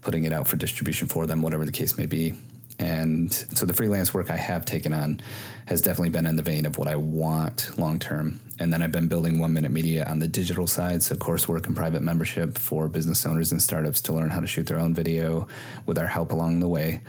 putting 0.00 0.24
it 0.24 0.32
out 0.32 0.48
for 0.48 0.56
distribution 0.56 1.06
for 1.06 1.28
them, 1.28 1.40
whatever 1.40 1.64
the 1.64 1.70
case 1.70 1.96
may 1.96 2.06
be. 2.06 2.34
And 2.80 3.30
so 3.32 3.66
the 3.66 3.74
freelance 3.74 4.14
work 4.14 4.30
I 4.30 4.38
have 4.38 4.64
taken 4.64 4.94
on 4.94 5.20
has 5.66 5.82
definitely 5.82 6.08
been 6.08 6.24
in 6.24 6.36
the 6.36 6.42
vein 6.42 6.64
of 6.64 6.78
what 6.78 6.88
I 6.88 6.96
want 6.96 7.78
long 7.78 7.98
term. 7.98 8.40
And 8.58 8.72
then 8.72 8.82
I've 8.82 8.90
been 8.90 9.06
building 9.06 9.38
one 9.38 9.52
minute 9.52 9.70
media 9.70 10.06
on 10.06 10.18
the 10.18 10.26
digital 10.26 10.66
side, 10.66 11.02
so 11.02 11.14
coursework 11.14 11.66
and 11.66 11.76
private 11.76 12.00
membership 12.00 12.56
for 12.56 12.88
business 12.88 13.26
owners 13.26 13.52
and 13.52 13.62
startups 13.62 14.00
to 14.02 14.14
learn 14.14 14.30
how 14.30 14.40
to 14.40 14.46
shoot 14.46 14.66
their 14.66 14.78
own 14.78 14.94
video 14.94 15.46
with 15.84 15.98
our 15.98 16.06
help 16.06 16.32
along 16.32 16.60
the 16.60 16.68
way. 16.68 17.02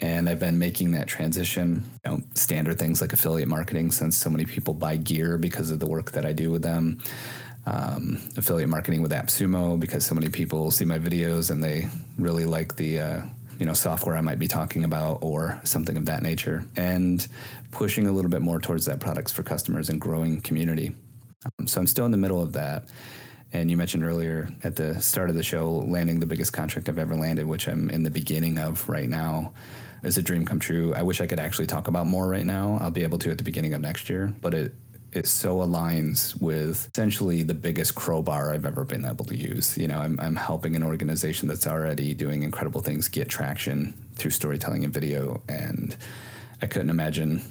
And 0.00 0.28
I've 0.28 0.38
been 0.38 0.60
making 0.60 0.92
that 0.92 1.08
transition, 1.08 1.84
you 2.04 2.10
know, 2.10 2.22
standard 2.34 2.78
things 2.78 3.00
like 3.00 3.12
affiliate 3.12 3.48
marketing, 3.48 3.90
since 3.90 4.16
so 4.16 4.30
many 4.30 4.46
people 4.46 4.74
buy 4.74 4.96
gear 4.96 5.38
because 5.38 5.72
of 5.72 5.80
the 5.80 5.86
work 5.86 6.12
that 6.12 6.24
I 6.24 6.32
do 6.32 6.52
with 6.52 6.62
them 6.62 7.02
um, 7.66 8.20
affiliate 8.36 8.68
marketing 8.68 9.02
with 9.02 9.12
AppSumo 9.12 9.78
because 9.78 10.04
so 10.04 10.14
many 10.14 10.28
people 10.28 10.70
see 10.70 10.84
my 10.84 10.98
videos 10.98 11.50
and 11.50 11.62
they 11.62 11.88
really 12.18 12.44
like 12.44 12.76
the 12.76 12.98
uh, 12.98 13.22
you 13.60 13.66
know 13.66 13.74
software 13.74 14.16
I 14.16 14.22
might 14.22 14.38
be 14.38 14.48
talking 14.48 14.84
about 14.84 15.18
or 15.20 15.60
something 15.64 15.96
of 15.96 16.06
that 16.06 16.22
nature, 16.22 16.64
and 16.76 17.26
pushing 17.70 18.06
a 18.06 18.12
little 18.12 18.30
bit 18.30 18.40
more 18.40 18.58
towards 18.58 18.86
that 18.86 18.98
products 18.98 19.30
for 19.30 19.42
customers 19.42 19.90
and 19.90 20.00
growing 20.00 20.40
community. 20.40 20.96
Um, 21.44 21.66
so 21.66 21.80
I'm 21.80 21.86
still 21.86 22.06
in 22.06 22.10
the 22.10 22.16
middle 22.16 22.42
of 22.42 22.54
that. 22.54 22.88
And 23.52 23.70
you 23.70 23.76
mentioned 23.76 24.04
earlier 24.04 24.48
at 24.64 24.76
the 24.76 25.00
start 25.02 25.28
of 25.28 25.36
the 25.36 25.42
show 25.42 25.70
landing 25.70 26.20
the 26.20 26.26
biggest 26.26 26.52
contract 26.52 26.88
I've 26.88 26.98
ever 26.98 27.16
landed, 27.16 27.46
which 27.46 27.68
I'm 27.68 27.90
in 27.90 28.02
the 28.02 28.10
beginning 28.10 28.58
of 28.58 28.88
right 28.88 29.08
now 29.08 29.52
is 30.02 30.16
a 30.16 30.22
dream 30.22 30.46
come 30.46 30.60
true. 30.60 30.94
I 30.94 31.02
wish 31.02 31.20
I 31.20 31.26
could 31.26 31.40
actually 31.40 31.66
talk 31.66 31.88
about 31.88 32.06
more 32.06 32.28
right 32.28 32.46
now. 32.46 32.78
I'll 32.80 32.90
be 32.90 33.02
able 33.02 33.18
to 33.18 33.30
at 33.30 33.38
the 33.38 33.44
beginning 33.44 33.74
of 33.74 33.82
next 33.82 34.08
year, 34.08 34.32
but 34.40 34.54
it 34.54 34.74
it 35.12 35.26
so 35.26 35.56
aligns 35.56 36.40
with 36.40 36.88
essentially 36.94 37.42
the 37.42 37.54
biggest 37.54 37.94
crowbar 37.94 38.52
I've 38.52 38.64
ever 38.64 38.84
been 38.84 39.04
able 39.04 39.24
to 39.26 39.36
use. 39.36 39.76
You 39.76 39.88
know, 39.88 39.98
I'm, 39.98 40.18
I'm 40.20 40.36
helping 40.36 40.76
an 40.76 40.82
organization 40.82 41.48
that's 41.48 41.66
already 41.66 42.14
doing 42.14 42.42
incredible 42.42 42.80
things 42.80 43.08
get 43.08 43.28
traction 43.28 43.94
through 44.14 44.30
storytelling 44.30 44.84
and 44.84 44.94
video. 44.94 45.42
And 45.48 45.96
I 46.62 46.66
couldn't 46.66 46.90
imagine 46.90 47.42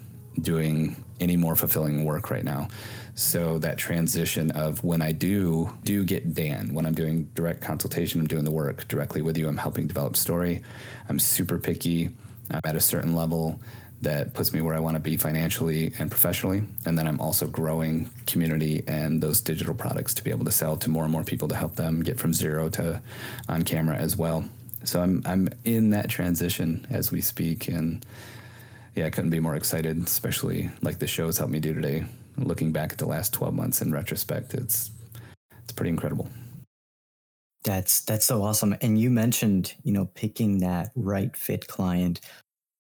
doing 0.42 1.04
any 1.20 1.36
more 1.36 1.56
fulfilling 1.56 2.06
work 2.06 2.32
right 2.32 2.46
now. 2.46 2.70
So 3.16 3.60
that 3.60 3.78
transition 3.78 4.52
of 4.52 4.82
when 4.86 5.02
I 5.02 5.12
do 5.12 5.74
do 5.84 6.06
get 6.06 6.34
Dan, 6.34 6.74
when 6.74 6.86
I'm 6.86 6.94
doing 6.94 7.26
direct 7.36 7.62
consultation, 7.62 8.22
I'm 8.22 8.28
doing 8.28 8.46
the 8.46 8.52
work 8.52 8.88
directly 8.88 9.22
with 9.22 9.38
you, 9.38 9.50
I'm 9.50 9.58
helping 9.58 9.88
develop 9.88 10.16
story. 10.16 10.62
I'm 11.10 11.20
super 11.20 11.60
picky. 11.60 12.12
I'm 12.52 12.62
at 12.64 12.76
a 12.76 12.80
certain 12.80 13.16
level 13.16 13.60
that 14.02 14.34
puts 14.34 14.54
me 14.54 14.62
where 14.62 14.76
I 14.76 14.80
want 14.80 14.96
to 14.96 15.00
be 15.00 15.18
financially 15.18 15.94
and 16.00 16.10
professionally. 16.10 16.64
And 16.86 16.98
then 16.98 17.08
I'm 17.08 17.20
also 17.20 17.48
growing 17.48 18.10
community 18.28 18.84
and 18.88 19.22
those 19.22 19.42
digital 19.42 19.74
products 19.74 20.14
to 20.16 20.24
be 20.24 20.32
able 20.32 20.46
to 20.46 20.52
sell 20.52 20.78
to 20.78 20.90
more 20.90 21.04
and 21.04 21.12
more 21.12 21.24
people 21.24 21.48
to 21.50 21.56
help 21.56 21.76
them 21.76 22.02
get 22.02 22.18
from 22.18 22.34
zero 22.34 22.70
to 22.70 23.02
on 23.50 23.64
camera 23.64 23.98
as 23.98 24.16
well. 24.16 24.46
So 24.86 25.02
I'm 25.02 25.22
I'm 25.26 25.50
in 25.66 25.90
that 25.90 26.10
transition 26.10 26.88
as 26.90 27.12
we 27.12 27.20
speak 27.22 27.68
and 27.68 28.06
yeah, 28.96 29.06
I 29.06 29.10
couldn't 29.10 29.30
be 29.30 29.40
more 29.40 29.56
excited, 29.56 30.02
especially 30.04 30.70
like 30.82 31.00
the 31.00 31.08
show's 31.08 31.38
helped 31.38 31.54
me 31.54 31.60
do 31.60 31.74
today. 31.74 32.06
Looking 32.38 32.72
back 32.72 32.92
at 32.92 32.98
the 32.98 33.06
last 33.06 33.34
12 33.34 33.54
months 33.54 33.82
in 33.82 33.92
retrospect, 33.92 34.54
it's 34.54 34.92
it's 35.64 35.74
pretty 35.74 35.90
incredible. 35.90 36.30
That's 37.66 38.02
that's 38.02 38.26
so 38.26 38.44
awesome. 38.44 38.76
And 38.82 38.98
you 38.98 39.10
mentioned, 39.10 39.76
you 39.84 39.92
know, 39.92 40.06
picking 40.06 40.60
that 40.60 40.92
right 40.96 41.36
fit 41.36 41.68
client, 41.68 42.22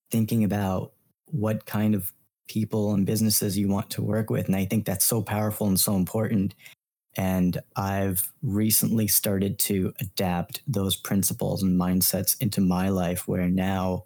thinking 0.09 0.45
about 0.45 0.93
what 1.31 1.65
kind 1.65 1.95
of 1.95 2.11
people 2.47 2.93
and 2.93 3.05
businesses 3.05 3.57
you 3.57 3.67
want 3.67 3.89
to 3.91 4.01
work 4.01 4.29
with. 4.29 4.47
And 4.47 4.55
I 4.55 4.65
think 4.65 4.85
that's 4.85 5.05
so 5.05 5.21
powerful 5.21 5.67
and 5.67 5.79
so 5.79 5.95
important. 5.95 6.55
And 7.15 7.59
I've 7.75 8.31
recently 8.41 9.07
started 9.07 9.59
to 9.59 9.93
adapt 9.99 10.61
those 10.67 10.95
principles 10.95 11.63
and 11.63 11.79
mindsets 11.79 12.39
into 12.41 12.61
my 12.61 12.89
life 12.89 13.27
where 13.27 13.47
now 13.47 14.05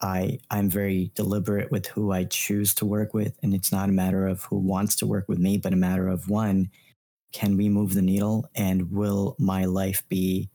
I 0.00 0.40
I'm 0.50 0.68
very 0.68 1.12
deliberate 1.14 1.70
with 1.70 1.86
who 1.86 2.12
I 2.12 2.24
choose 2.24 2.74
to 2.74 2.84
work 2.84 3.14
with. 3.14 3.38
And 3.42 3.54
it's 3.54 3.70
not 3.70 3.88
a 3.88 3.92
matter 3.92 4.26
of 4.26 4.42
who 4.44 4.58
wants 4.58 4.96
to 4.96 5.06
work 5.06 5.28
with 5.28 5.38
me, 5.38 5.58
but 5.58 5.72
a 5.72 5.76
matter 5.76 6.08
of 6.08 6.28
one, 6.28 6.70
can 7.32 7.56
we 7.56 7.68
move 7.68 7.94
the 7.94 8.02
needle 8.02 8.48
and 8.54 8.90
will 8.90 9.36
my 9.38 9.64
life 9.64 10.02
be 10.08 10.50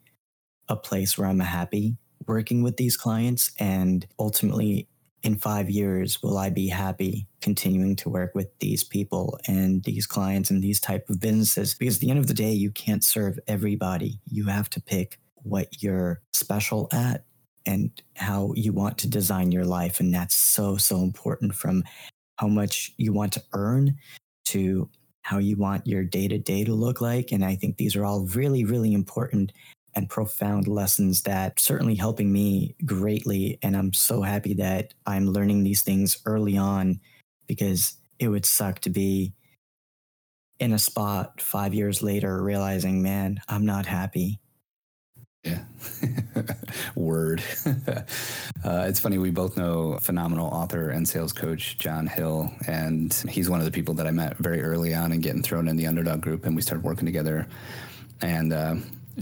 a 0.68 0.76
place 0.76 1.18
where 1.18 1.28
I'm 1.28 1.40
happy 1.40 1.98
working 2.28 2.62
with 2.62 2.78
these 2.78 2.98
clients 2.98 3.52
and 3.58 4.06
ultimately 4.20 4.88
in 5.24 5.36
five 5.38 5.70
years 5.70 6.22
will 6.22 6.38
i 6.38 6.50
be 6.50 6.68
happy 6.68 7.28
continuing 7.42 7.96
to 7.96 8.10
work 8.10 8.36
with 8.36 8.48
these 8.60 8.84
people 8.84 9.40
and 9.48 9.84
these 9.84 10.06
clients 10.06 10.50
and 10.50 10.62
these 10.62 10.80
type 10.80 11.10
of 11.10 11.20
businesses? 11.20 11.74
Because 11.74 11.96
at 11.96 12.02
the 12.02 12.10
end 12.10 12.20
of 12.20 12.28
the 12.28 12.34
day 12.34 12.52
you 12.52 12.72
can't 12.72 13.04
serve 13.04 13.40
everybody. 13.48 14.20
You 14.30 14.48
have 14.48 14.70
to 14.72 14.82
pick 14.82 15.20
what 15.36 15.82
you're 15.82 16.22
special 16.34 16.90
at 16.92 17.24
and 17.66 17.90
how 18.16 18.52
you 18.56 18.74
want 18.74 18.98
to 18.98 19.10
design 19.10 19.52
your 19.52 19.66
life. 19.66 20.00
And 20.00 20.14
that's 20.14 20.36
so 20.36 20.78
so 20.78 20.98
important 20.98 21.56
from 21.56 21.84
how 22.38 22.48
much 22.48 22.94
you 22.98 23.14
want 23.14 23.34
to 23.34 23.44
earn 23.54 23.98
to 24.46 24.90
how 25.22 25.38
you 25.40 25.58
want 25.58 25.86
your 25.88 26.04
day 26.04 26.28
to 26.28 26.38
day 26.38 26.64
to 26.64 26.74
look 26.74 27.02
like. 27.02 27.32
And 27.32 27.44
i 27.46 27.56
think 27.56 27.78
these 27.78 27.96
are 27.96 28.06
all 28.06 28.26
really 28.28 28.64
really 28.64 28.94
important 28.94 29.52
and 29.98 30.08
profound 30.08 30.68
lessons 30.68 31.24
that 31.24 31.60
certainly 31.60 31.96
helping 31.96 32.32
me 32.32 32.76
greatly. 32.86 33.58
And 33.64 33.76
I'm 33.76 33.94
so 33.94 34.22
happy 34.22 34.54
that 34.54 34.94
I'm 35.08 35.26
learning 35.26 35.64
these 35.64 35.82
things 35.82 36.22
early 36.26 36.56
on 36.56 37.00
because 37.48 37.98
it 38.20 38.28
would 38.28 38.46
suck 38.46 38.80
to 38.82 38.92
be 38.92 39.34
in 40.60 40.72
a 40.72 40.78
spot 40.78 41.42
five 41.42 41.74
years 41.74 42.04
later 42.04 42.44
realizing, 42.44 43.02
man, 43.02 43.42
I'm 43.48 43.66
not 43.66 43.88
happy. 43.88 44.40
Yeah. 45.44 45.64
Word. 46.96 47.42
uh, 47.66 48.86
it's 48.88 49.00
funny. 49.00 49.18
We 49.18 49.32
both 49.32 49.58
know 49.58 49.98
phenomenal 50.00 50.48
author 50.48 50.92
and 50.92 51.08
sales 51.08 51.34
coach, 51.34 51.80
John 51.80 52.06
Hill. 52.06 52.52
And 52.68 53.12
he's 53.30 53.50
one 53.50 53.62
of 53.62 53.66
the 53.66 53.72
people 53.72 53.96
that 53.96 54.06
I 54.06 54.12
met 54.12 54.38
very 54.38 54.62
early 54.62 54.94
on 54.94 55.12
and 55.12 55.24
getting 55.24 55.42
thrown 55.42 55.68
in 55.68 55.76
the 55.76 55.88
underdog 55.88 56.22
group. 56.22 56.46
And 56.46 56.56
we 56.56 56.62
started 56.62 56.84
working 56.84 57.08
together. 57.08 57.48
And 58.22 58.54
uh, 58.54 58.76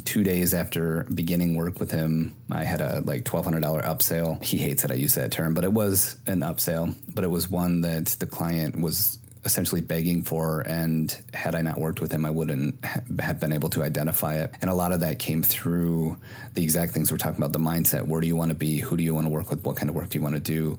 two 0.03 0.23
days 0.23 0.53
after 0.53 1.05
beginning 1.13 1.55
work 1.55 1.79
with 1.79 1.91
him, 1.91 2.35
I 2.51 2.63
had 2.63 2.81
a 2.81 3.01
like 3.05 3.23
twelve 3.23 3.45
hundred 3.45 3.61
dollar 3.61 3.81
upsell. 3.81 4.43
He 4.43 4.57
hates 4.57 4.81
that 4.81 4.91
I 4.91 4.95
use 4.95 5.15
that 5.15 5.31
term, 5.31 5.53
but 5.53 5.63
it 5.63 5.73
was 5.73 6.17
an 6.27 6.41
upsell. 6.41 6.95
But 7.13 7.23
it 7.23 7.29
was 7.29 7.49
one 7.49 7.81
that 7.81 8.07
the 8.19 8.25
client 8.25 8.79
was 8.79 9.19
essentially 9.45 9.81
begging 9.81 10.23
for, 10.23 10.61
and 10.61 11.15
had 11.33 11.53
I 11.53 11.61
not 11.61 11.79
worked 11.79 12.01
with 12.01 12.11
him, 12.11 12.25
I 12.25 12.31
wouldn't 12.31 12.83
have 13.19 13.39
been 13.39 13.53
able 13.53 13.69
to 13.69 13.83
identify 13.83 14.35
it. 14.35 14.51
And 14.61 14.69
a 14.69 14.73
lot 14.73 14.91
of 14.91 14.99
that 15.01 15.19
came 15.19 15.43
through 15.43 16.17
the 16.55 16.63
exact 16.63 16.93
things 16.93 17.11
we're 17.11 17.17
talking 17.17 17.37
about: 17.37 17.53
the 17.53 17.59
mindset. 17.59 18.07
Where 18.07 18.21
do 18.21 18.27
you 18.27 18.35
want 18.35 18.49
to 18.49 18.55
be? 18.55 18.79
Who 18.79 18.97
do 18.97 19.03
you 19.03 19.13
want 19.13 19.27
to 19.27 19.31
work 19.31 19.49
with? 19.49 19.63
What 19.63 19.77
kind 19.77 19.89
of 19.89 19.95
work 19.95 20.09
do 20.09 20.17
you 20.17 20.23
want 20.23 20.35
to 20.35 20.41
do? 20.41 20.77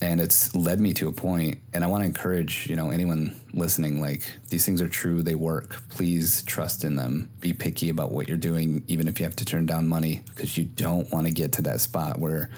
And 0.00 0.20
it's 0.20 0.54
led 0.54 0.80
me 0.80 0.92
to 0.92 1.08
a 1.08 1.12
point 1.12 1.58
and 1.72 1.84
i 1.84 1.86
want 1.86 2.02
to 2.02 2.06
encourage 2.06 2.66
you 2.68 2.76
know 2.76 2.90
anyone 2.90 3.34
listening 3.54 4.00
like 4.00 4.22
these 4.48 4.64
things 4.64 4.82
are 4.82 4.88
true 4.88 5.22
they 5.22 5.34
work. 5.34 5.82
Please 5.88 6.42
trust 6.42 6.84
in 6.84 6.96
them. 6.96 7.30
Be 7.40 7.52
picky 7.52 7.88
about 7.88 8.12
what 8.12 8.28
you're 8.28 8.36
doing 8.36 8.82
even 8.88 9.08
if 9.08 9.18
you 9.18 9.24
have 9.24 9.36
to 9.36 9.44
turn 9.44 9.66
down 9.66 9.88
money 9.88 10.22
because 10.26 10.58
you 10.58 10.64
don't 10.64 11.10
want 11.12 11.26
to 11.26 11.32
get 11.32 11.52
to 11.52 11.62
that 11.62 11.80
spot 11.80 12.18
where 12.18 12.50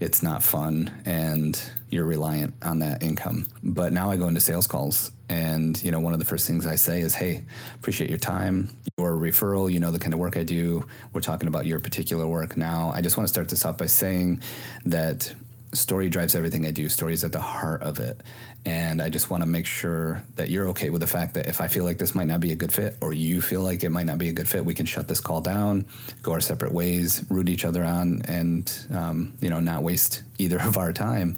it's 0.00 0.22
not 0.22 0.42
fun 0.42 0.92
and 1.04 1.60
you're 1.90 2.04
reliant 2.04 2.54
on 2.62 2.78
that 2.78 3.02
income. 3.02 3.48
But 3.62 3.92
now 3.92 4.10
i 4.10 4.16
go 4.16 4.28
into 4.28 4.40
sales 4.40 4.66
calls 4.66 5.10
and 5.28 5.82
you 5.82 5.90
know 5.90 6.00
one 6.00 6.12
of 6.12 6.18
the 6.18 6.24
first 6.24 6.46
things 6.46 6.66
i 6.66 6.74
say 6.74 7.02
is 7.02 7.14
hey 7.14 7.44
appreciate 7.74 8.08
your 8.08 8.18
time 8.18 8.70
your 8.96 9.12
referral 9.12 9.70
you 9.70 9.78
know 9.78 9.90
the 9.90 9.98
kind 9.98 10.14
of 10.14 10.20
work 10.20 10.36
i 10.36 10.42
do. 10.42 10.86
We're 11.12 11.20
talking 11.20 11.48
about 11.48 11.66
your 11.66 11.80
particular 11.80 12.26
work 12.26 12.56
now. 12.56 12.92
I 12.94 13.00
just 13.00 13.16
want 13.16 13.26
to 13.26 13.32
start 13.32 13.48
this 13.48 13.64
off 13.64 13.78
by 13.78 13.86
saying 13.86 14.42
that 14.86 15.34
story 15.72 16.08
drives 16.08 16.34
everything 16.34 16.66
I 16.66 16.70
do. 16.70 16.88
Story 16.88 17.12
is 17.12 17.24
at 17.24 17.32
the 17.32 17.40
heart 17.40 17.82
of 17.82 17.98
it. 17.98 18.22
And 18.64 19.00
I 19.00 19.08
just 19.08 19.30
want 19.30 19.42
to 19.42 19.46
make 19.46 19.66
sure 19.66 20.22
that 20.36 20.50
you're 20.50 20.68
okay 20.68 20.90
with 20.90 21.00
the 21.00 21.06
fact 21.06 21.34
that 21.34 21.46
if 21.46 21.60
I 21.60 21.68
feel 21.68 21.84
like 21.84 21.98
this 21.98 22.14
might 22.14 22.26
not 22.26 22.40
be 22.40 22.52
a 22.52 22.56
good 22.56 22.72
fit 22.72 22.96
or 23.00 23.12
you 23.12 23.40
feel 23.40 23.62
like 23.62 23.84
it 23.84 23.90
might 23.90 24.06
not 24.06 24.18
be 24.18 24.28
a 24.28 24.32
good 24.32 24.48
fit, 24.48 24.64
we 24.64 24.74
can 24.74 24.86
shut 24.86 25.08
this 25.08 25.20
call 25.20 25.40
down, 25.40 25.86
go 26.22 26.32
our 26.32 26.40
separate 26.40 26.72
ways, 26.72 27.24
root 27.30 27.48
each 27.48 27.64
other 27.64 27.84
on, 27.84 28.22
and, 28.26 28.86
um, 28.92 29.34
you 29.40 29.48
know, 29.48 29.60
not 29.60 29.82
waste 29.82 30.22
either 30.38 30.60
of 30.62 30.76
our 30.76 30.92
time. 30.92 31.36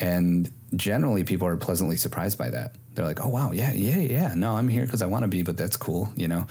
And 0.00 0.50
generally, 0.76 1.24
people 1.24 1.46
are 1.46 1.56
pleasantly 1.56 1.96
surprised 1.96 2.38
by 2.38 2.50
that. 2.50 2.74
They're 2.94 3.04
like, 3.04 3.24
oh, 3.24 3.28
wow, 3.28 3.52
yeah, 3.52 3.72
yeah, 3.72 3.98
yeah. 3.98 4.34
No, 4.34 4.56
I'm 4.56 4.68
here 4.68 4.84
because 4.84 5.02
I 5.02 5.06
want 5.06 5.22
to 5.22 5.28
be, 5.28 5.42
but 5.42 5.56
that's 5.56 5.76
cool, 5.76 6.12
you 6.16 6.28
know? 6.28 6.46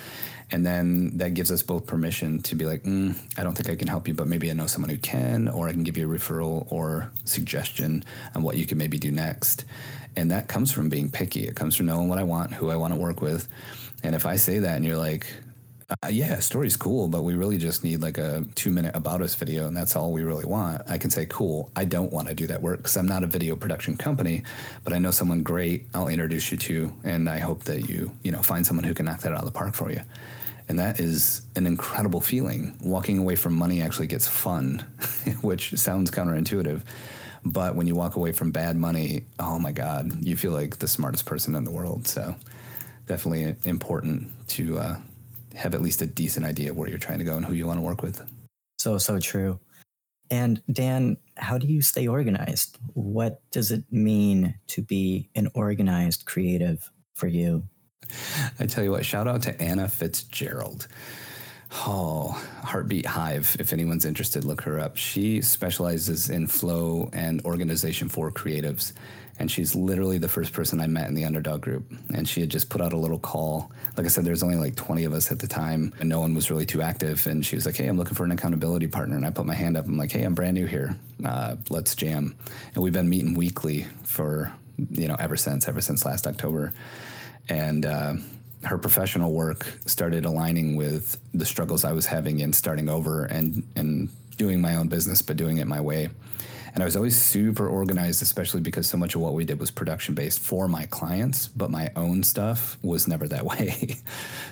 And 0.52 0.66
then 0.66 1.18
that 1.18 1.34
gives 1.34 1.52
us 1.52 1.64
both 1.64 1.88
permission 1.88 2.42
to 2.44 2.56
be 2.56 2.66
like, 2.66 2.84
mm, 2.84 3.18
I 3.38 3.44
don't 3.44 3.54
think 3.56 3.70
I 3.70 3.76
can 3.76 3.88
help 3.88 4.08
you, 4.08 4.14
but 4.14 4.28
maybe 4.28 4.50
I 4.50 4.54
know 4.54 4.68
someone 4.68 4.90
who 4.90 4.98
can, 4.98 5.48
or 5.48 5.68
I 5.68 5.72
can 5.72 5.84
give 5.84 5.98
you 5.98 6.12
a 6.12 6.16
referral 6.16 6.72
or 6.72 7.12
suggestion 7.26 8.04
on 8.36 8.44
what 8.44 8.58
you 8.58 8.66
can 8.66 8.78
maybe 8.78 8.98
do 8.98 9.12
next. 9.12 9.66
And 10.16 10.30
that 10.32 10.48
comes 10.48 10.72
from 10.72 10.90
being 10.90 11.10
picky. 11.10 11.48
It 11.48 11.56
comes 11.56 11.76
from 11.76 11.88
knowing 11.88 12.08
what 12.08 12.20
I 12.20 12.24
want, 12.24 12.54
who 12.54 12.70
I 12.70 12.76
want 12.76 12.94
to 12.94 13.00
work 13.00 13.22
with. 13.22 13.48
And 14.04 14.14
if 14.14 14.26
I 14.26 14.36
say 14.36 14.60
that 14.60 14.76
and 14.76 14.86
you're 14.86 14.98
like, 14.98 15.26
uh, 16.02 16.08
yeah, 16.08 16.40
story's 16.40 16.78
cool, 16.78 17.08
but 17.08 17.24
we 17.24 17.34
really 17.36 17.58
just 17.58 17.84
need 17.84 18.02
like 18.02 18.18
a 18.18 18.46
two 18.56 18.72
minute 18.72 18.96
about 18.96 19.22
us 19.22 19.36
video, 19.36 19.68
and 19.68 19.76
that's 19.76 19.96
all 19.96 20.12
we 20.12 20.24
really 20.24 20.46
want. 20.46 20.82
I 20.88 20.98
can 20.98 21.10
say, 21.10 21.26
cool, 21.26 21.70
I 21.76 21.86
don't 21.86 22.12
want 22.12 22.28
to 22.30 22.34
do 22.34 22.48
that 22.48 22.62
work 22.62 22.78
because 22.78 22.98
I'm 22.98 23.08
not 23.08 23.24
a 23.24 23.28
video 23.28 23.56
production 23.56 23.98
company, 23.98 24.44
but 24.84 24.94
I 24.94 25.00
know 25.00 25.12
someone 25.12 25.44
great 25.44 25.86
I'll 25.94 26.08
introduce 26.08 26.52
you 26.52 26.58
to, 26.58 26.94
and 27.04 27.30
I 27.30 27.40
hope 27.40 27.64
that 27.66 27.90
you, 27.90 28.12
you 28.24 28.32
know, 28.32 28.42
find 28.42 28.66
someone 28.66 28.84
who 28.86 28.94
can 28.94 29.06
knock 29.06 29.22
that 29.22 29.34
out 29.34 29.40
of 29.40 29.46
the 29.46 29.52
park 29.52 29.76
for 29.76 29.92
you. 29.92 30.02
And 30.70 30.80
that 30.80 31.00
is 31.00 31.42
an 31.56 31.68
incredible 31.68 32.22
feeling. 32.22 32.78
Walking 32.82 33.18
away 33.18 33.36
from 33.36 33.54
money 33.54 33.82
actually 33.82 34.08
gets 34.08 34.28
fun, 34.28 34.86
which 35.42 35.74
sounds 35.74 36.10
counterintuitive. 36.10 36.82
But 37.46 37.76
when 37.76 37.88
you 37.88 37.96
walk 37.96 38.16
away 38.16 38.32
from 38.32 38.52
bad 38.52 38.78
money, 38.78 39.26
oh 39.40 39.60
my 39.60 39.74
God, 39.74 40.24
you 40.26 40.38
feel 40.38 40.54
like 40.54 40.80
the 40.80 40.88
smartest 40.88 41.26
person 41.26 41.56
in 41.56 41.66
the 41.66 41.72
world. 41.72 42.08
So 42.08 42.36
definitely 43.06 43.56
important 43.66 44.32
to 44.50 44.80
uh, 44.80 44.96
have 45.56 45.74
at 45.74 45.82
least 45.82 46.02
a 46.02 46.06
decent 46.06 46.46
idea 46.46 46.72
of 46.72 46.78
where 46.78 46.90
you're 46.90 46.98
trying 46.98 47.20
to 47.20 47.26
go 47.26 47.36
and 47.36 47.46
who 47.46 47.54
you 47.54 47.68
want 47.68 47.78
to 47.78 47.82
work 47.82 48.02
with. 48.02 48.22
So, 48.78 48.98
so 48.98 49.20
true. 49.20 49.60
And 50.30 50.62
Dan, 50.72 51.18
how 51.38 51.58
do 51.58 51.68
you 51.68 51.82
stay 51.82 52.08
organized? 52.08 52.78
What 52.94 53.42
does 53.52 53.72
it 53.72 53.84
mean 53.92 54.56
to 54.68 54.82
be 54.82 55.30
an 55.36 55.50
organized 55.54 56.26
creative 56.26 56.90
for 57.14 57.28
you? 57.28 57.64
I 58.60 58.66
tell 58.66 58.84
you 58.84 58.92
what, 58.92 59.06
shout 59.06 59.28
out 59.28 59.42
to 59.44 59.62
Anna 59.62 59.88
Fitzgerald. 59.88 60.88
Oh, 61.86 62.32
Heartbeat 62.64 63.06
Hive. 63.06 63.56
If 63.60 63.74
anyone's 63.74 64.06
interested, 64.06 64.44
look 64.44 64.62
her 64.62 64.80
up. 64.80 64.96
She 64.96 65.42
specializes 65.42 66.30
in 66.30 66.48
flow 66.48 67.10
and 67.14 67.44
organization 67.46 68.10
for 68.10 68.32
creatives 68.32 68.94
and 69.44 69.52
she's 69.52 69.76
literally 69.76 70.18
the 70.18 70.30
first 70.30 70.54
person 70.54 70.80
I 70.80 70.88
met 70.88 71.10
in 71.10 71.16
the 71.16 71.26
underdog 71.26 71.60
group. 71.60 71.84
And 72.14 72.26
she 72.26 72.40
had 72.40 72.50
just 72.50 72.70
put 72.70 72.80
out 72.80 72.94
a 72.94 72.98
little 72.98 73.20
call. 73.20 73.74
Like 73.98 74.06
I 74.06 74.08
said, 74.08 74.24
there's 74.24 74.42
only 74.42 74.56
like 74.56 74.78
20 74.78 75.04
of 75.04 75.12
us 75.12 75.34
at 75.34 75.40
the 75.40 75.48
time, 75.48 75.94
and 76.00 76.08
no 76.08 76.22
one 76.22 76.34
was 76.34 76.50
really 76.50 76.66
too 76.66 76.82
active. 76.82 77.28
And 77.28 77.46
she 77.46 77.58
was 77.58 77.66
like, 77.66 77.76
"Hey, 77.76 77.88
I'm 77.88 77.98
looking 77.98 78.16
for 78.16 78.24
an 78.24 78.32
accountability 78.32 78.88
partner." 78.88 79.18
And 79.18 79.26
I 79.26 79.32
put 79.32 79.46
my 79.46 79.54
hand 79.54 79.76
up. 79.76 79.86
I'm 79.86 79.98
like, 79.98 80.14
"Hey, 80.14 80.24
I'm 80.24 80.34
brand 80.34 80.54
new 80.54 80.66
here. 80.66 80.96
Uh, 81.26 81.58
let's 81.70 81.94
jam." 81.94 82.36
And 82.74 82.82
we've 82.82 82.94
been 82.94 83.10
meeting 83.10 83.34
weekly 83.34 83.86
for 84.04 84.54
you 84.92 85.10
know 85.10 85.18
ever 85.20 85.36
since, 85.36 85.68
ever 85.68 85.82
since 85.82 86.06
last 86.06 86.26
October. 86.26 86.72
And 87.50 87.86
uh, 87.86 88.14
her 88.64 88.78
professional 88.78 89.34
work 89.34 89.68
started 89.86 90.24
aligning 90.24 90.78
with 90.78 91.18
the 91.34 91.46
struggles 91.46 91.84
I 91.84 91.92
was 91.92 92.06
having 92.06 92.40
in 92.40 92.54
starting 92.54 92.88
over 92.88 93.26
and 93.26 93.68
and 93.76 94.08
doing 94.38 94.62
my 94.62 94.78
own 94.78 94.88
business, 94.88 95.22
but 95.22 95.36
doing 95.36 95.58
it 95.58 95.68
my 95.68 95.82
way. 95.82 96.12
And 96.74 96.82
I 96.82 96.86
was 96.86 96.96
always 96.96 97.20
super 97.20 97.68
organized, 97.68 98.24
especially 98.24 98.62
because 98.62 98.88
so 98.88 98.98
much 98.98 99.14
of 99.14 99.22
what 99.22 99.34
we 99.34 99.46
did 99.46 99.60
was 99.60 99.70
production 99.70 100.16
based 100.16 100.40
for 100.40 100.68
my 100.68 100.88
clients, 100.88 101.48
but 101.48 101.70
my 101.70 101.92
own 101.96 102.24
stuff 102.24 102.80
was 102.82 103.08
never 103.08 103.28
that 103.28 103.46
way. 103.52 103.98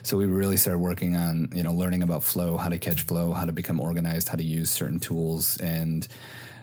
so 0.04 0.18
we 0.18 0.26
really 0.26 0.58
started 0.58 0.80
working 0.80 1.16
on, 1.16 1.50
you 1.54 1.64
know, 1.64 1.74
learning 1.74 2.04
about 2.04 2.24
flow, 2.24 2.58
how 2.58 2.70
to 2.70 2.78
catch 2.78 3.02
flow, 3.02 3.34
how 3.34 3.46
to 3.46 3.52
become 3.52 3.80
organized, 3.80 4.30
how 4.30 4.36
to 4.36 4.44
use 4.44 4.70
certain 4.70 5.00
tools 5.00 5.58
and 5.58 6.08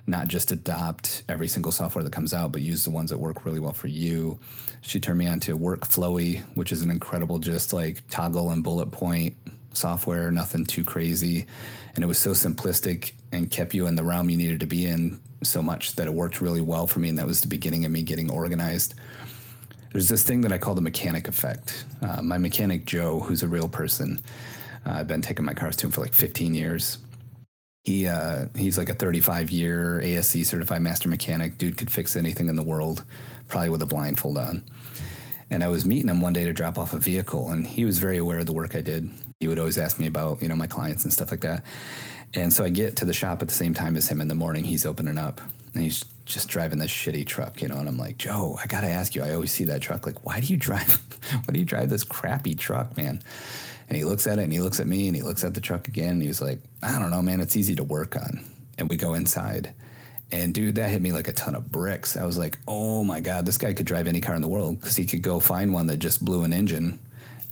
not 0.07 0.29
just 0.29 0.53
adopt 0.53 1.25
every 1.29 1.49
single 1.49 1.73
software 1.73 2.03
that 2.03 2.13
comes 2.13 2.33
out, 2.33 2.53
but 2.53 2.63
use 2.63 2.85
the 2.85 2.91
ones 2.91 3.11
that 3.11 3.19
work 3.19 3.45
really 3.45 3.61
well 3.61 3.75
for 3.75 3.89
you. 3.89 4.39
She 4.81 5.01
turned 5.01 5.19
me 5.19 5.27
on 5.27 5.41
to 5.41 5.59
Workflowy, 5.59 6.43
which 6.55 6.73
is 6.73 6.83
an 6.83 6.91
incredible, 6.91 7.39
just 7.39 7.73
like 7.73 8.03
toggle 8.09 8.51
and 8.51 8.63
bullet 8.63 8.91
point 8.91 9.37
software, 9.73 10.31
nothing 10.31 10.65
too 10.65 10.85
crazy. 10.85 11.47
And 11.95 12.05
it 12.05 12.07
was 12.07 12.19
so 12.19 12.31
simplistic 12.31 13.13
and 13.33 13.51
kept 13.51 13.75
you 13.75 13.87
in 13.87 13.97
the 13.97 14.05
realm 14.05 14.31
you 14.31 14.37
needed 14.37 14.61
to 14.61 14.67
be 14.67 14.87
in 14.87 15.21
so 15.43 15.63
much 15.63 15.95
that 15.97 16.07
it 16.07 16.13
worked 16.13 16.41
really 16.41 16.61
well 16.61 16.87
for 16.87 17.01
me. 17.01 17.09
And 17.09 17.19
that 17.19 17.27
was 17.27 17.41
the 17.41 17.49
beginning 17.49 17.85
of 17.85 17.91
me 17.91 18.03
getting 18.03 18.31
organized. 18.31 18.95
There's 19.93 20.09
this 20.09 20.23
thing 20.23 20.43
that 20.43 20.53
I 20.53 20.59
call 20.59 20.75
the 20.75 20.81
mechanic 20.81 21.29
effect. 21.29 21.85
Uh, 22.03 22.23
my 22.23 22.39
mechanic, 22.39 22.85
Joe, 22.85 23.21
who's 23.21 23.43
a 23.43 23.49
real 23.49 23.69
person, 23.69 24.23
uh, 24.87 24.93
I've 24.93 25.09
been 25.09 25.23
taking 25.23 25.45
my 25.45 25.55
cars 25.55 25.77
to 25.77 25.87
him 25.87 25.93
for 25.93 26.03
like 26.03 26.15
15 26.15 26.55
years. 26.55 26.99
He 27.85 28.07
uh, 28.07 28.47
he's 28.55 28.77
like 28.77 28.91
a 28.91 28.95
35 28.95 29.51
year 29.51 30.01
ASE 30.03 30.47
certified 30.47 30.83
master 30.83 31.09
mechanic. 31.09 31.57
Dude 31.57 31.79
could 31.79 31.91
fix 31.91 32.17
anything 32.17 32.49
in 32.49 32.57
the 32.57 32.63
world, 32.63 33.05
probably 33.49 33.71
with 33.71 33.81
a 33.81 33.87
blindfold 33.87 34.37
on. 34.37 34.63
And 35.51 35.65
I 35.65 35.69
was 35.69 35.87
meeting 35.87 36.09
him 36.09 36.21
one 36.21 36.35
day 36.35 36.45
to 36.45 36.53
drop 36.53 36.77
off 36.77 36.93
a 36.93 36.99
vehicle, 36.99 37.51
and 37.51 37.67
he 37.67 37.87
was 37.87 37.99
very 37.99 38.19
aware 38.19 38.41
of 38.41 38.47
the 38.47 38.53
work 38.53 38.75
I 38.75 38.83
did. 38.83 39.09
He 39.41 39.47
would 39.47 39.61
always 39.61 39.79
ask 39.79 40.01
me 40.01 40.09
about 40.09 40.43
you 40.43 40.49
know 40.49 40.57
my 40.57 40.67
clients 40.67 41.05
and 41.05 41.13
stuff 41.13 41.31
like 41.31 41.43
that. 41.43 41.63
And 42.35 42.53
so 42.53 42.65
I 42.65 42.71
get 42.71 42.97
to 42.97 43.05
the 43.05 43.13
shop 43.13 43.41
at 43.41 43.49
the 43.49 43.55
same 43.55 43.73
time 43.73 43.97
as 43.97 44.09
him 44.09 44.21
in 44.21 44.27
the 44.27 44.35
morning. 44.35 44.65
He's 44.65 44.85
opening 44.85 45.17
up 45.17 45.41
and 45.73 45.83
he's 45.83 46.05
just 46.25 46.49
driving 46.49 46.79
this 46.79 46.91
shitty 46.91 47.25
truck, 47.27 47.63
you 47.63 47.69
know. 47.69 47.79
And 47.79 47.89
I'm 47.89 47.97
like, 47.97 48.19
Joe, 48.19 48.59
I 48.63 48.67
got 48.67 48.81
to 48.81 48.89
ask 48.89 49.15
you, 49.15 49.23
I 49.23 49.33
always 49.33 49.53
see 49.53 49.65
that 49.65 49.81
truck. 49.81 50.05
Like, 50.05 50.27
why 50.27 50.41
do 50.41 50.47
you 50.49 50.57
drive, 50.57 51.01
why 51.31 51.53
do 51.53 51.59
you 51.59 51.65
drive 51.65 51.89
this 51.89 52.05
crappy 52.05 52.55
truck, 52.55 52.97
man? 52.97 53.23
And 53.89 53.97
he 53.97 54.05
looks 54.05 54.27
at 54.27 54.41
it 54.41 54.43
and 54.43 54.53
he 54.53 54.61
looks 54.61 54.81
at 54.81 54.89
me 54.89 55.07
and 55.07 55.17
he 55.17 55.23
looks 55.23 55.45
at 55.45 55.55
the 55.55 55.61
truck 55.61 55.87
again. 55.87 56.15
And 56.15 56.23
he's 56.23 56.43
like, 56.43 56.59
I 56.83 56.99
don't 56.99 57.11
know, 57.11 57.23
man, 57.23 57.41
it's 57.41 57.57
easy 57.57 57.77
to 57.77 57.85
work 57.85 58.17
on. 58.17 58.45
And 58.77 58.91
we 58.91 58.97
go 58.97 59.15
inside. 59.15 59.73
And 60.33 60.53
dude, 60.53 60.75
that 60.75 60.91
hit 60.91 61.01
me 61.01 61.13
like 61.13 61.29
a 61.29 61.33
ton 61.33 61.55
of 61.55 61.71
bricks. 61.71 62.17
I 62.17 62.27
was 62.27 62.37
like, 62.37 62.59
oh 62.67 63.05
my 63.05 63.21
God, 63.21 63.47
this 63.47 63.57
guy 63.57 63.73
could 63.73 63.87
drive 63.87 64.09
any 64.09 64.21
car 64.21 64.35
in 64.35 64.43
the 64.43 64.49
world 64.49 64.81
because 64.81 64.97
he 64.97 65.07
could 65.07 65.23
go 65.23 65.39
find 65.41 65.73
one 65.73 65.87
that 65.87 65.99
just 65.99 66.23
blew 66.23 66.43
an 66.43 66.53
engine 66.53 66.99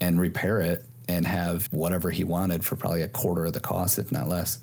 and 0.00 0.20
repair 0.20 0.60
it 0.60 0.84
and 1.08 1.26
have 1.26 1.66
whatever 1.72 2.10
he 2.10 2.24
wanted 2.24 2.64
for 2.64 2.76
probably 2.76 3.02
a 3.02 3.08
quarter 3.08 3.44
of 3.46 3.52
the 3.52 3.60
cost, 3.60 3.98
if 3.98 4.10
not 4.10 4.28
less. 4.28 4.58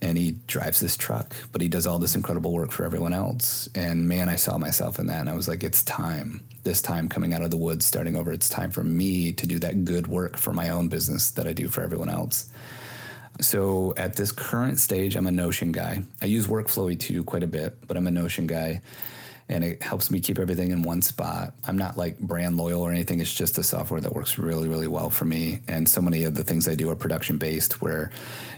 And 0.00 0.16
he 0.16 0.36
drives 0.46 0.78
this 0.78 0.96
truck, 0.96 1.34
but 1.50 1.60
he 1.60 1.68
does 1.68 1.86
all 1.86 1.98
this 1.98 2.14
incredible 2.14 2.52
work 2.52 2.70
for 2.70 2.84
everyone 2.84 3.12
else. 3.12 3.68
And 3.74 4.08
man, 4.08 4.28
I 4.28 4.36
saw 4.36 4.56
myself 4.56 5.00
in 5.00 5.08
that. 5.08 5.20
And 5.20 5.28
I 5.28 5.34
was 5.34 5.48
like, 5.48 5.64
it's 5.64 5.82
time. 5.82 6.44
This 6.62 6.80
time 6.80 7.08
coming 7.08 7.34
out 7.34 7.42
of 7.42 7.50
the 7.50 7.56
woods, 7.56 7.84
starting 7.84 8.14
over, 8.14 8.30
it's 8.30 8.48
time 8.48 8.70
for 8.70 8.84
me 8.84 9.32
to 9.32 9.46
do 9.46 9.58
that 9.58 9.84
good 9.84 10.06
work 10.06 10.36
for 10.36 10.52
my 10.52 10.68
own 10.68 10.88
business 10.88 11.32
that 11.32 11.48
I 11.48 11.52
do 11.52 11.66
for 11.68 11.82
everyone 11.82 12.10
else. 12.10 12.48
So 13.40 13.94
at 13.96 14.14
this 14.14 14.30
current 14.30 14.78
stage, 14.78 15.16
I'm 15.16 15.26
a 15.26 15.32
Notion 15.32 15.72
guy. 15.72 16.02
I 16.22 16.26
use 16.26 16.46
Workflowy 16.46 16.98
too 16.98 17.24
quite 17.24 17.42
a 17.42 17.48
bit, 17.48 17.76
but 17.86 17.96
I'm 17.96 18.06
a 18.06 18.12
Notion 18.12 18.46
guy 18.46 18.80
and 19.48 19.64
it 19.64 19.82
helps 19.82 20.10
me 20.10 20.20
keep 20.20 20.38
everything 20.38 20.70
in 20.70 20.82
one 20.82 21.00
spot. 21.00 21.54
I'm 21.64 21.78
not 21.78 21.96
like 21.96 22.18
brand 22.18 22.56
loyal 22.56 22.82
or 22.82 22.90
anything. 22.90 23.20
It's 23.20 23.32
just 23.32 23.56
a 23.58 23.62
software 23.62 24.00
that 24.00 24.14
works 24.14 24.38
really, 24.38 24.68
really 24.68 24.88
well 24.88 25.10
for 25.10 25.24
me. 25.24 25.60
And 25.68 25.88
so 25.88 26.00
many 26.00 26.24
of 26.24 26.34
the 26.34 26.44
things 26.44 26.68
I 26.68 26.74
do 26.74 26.90
are 26.90 26.96
production 26.96 27.38
based, 27.38 27.80
where 27.80 28.10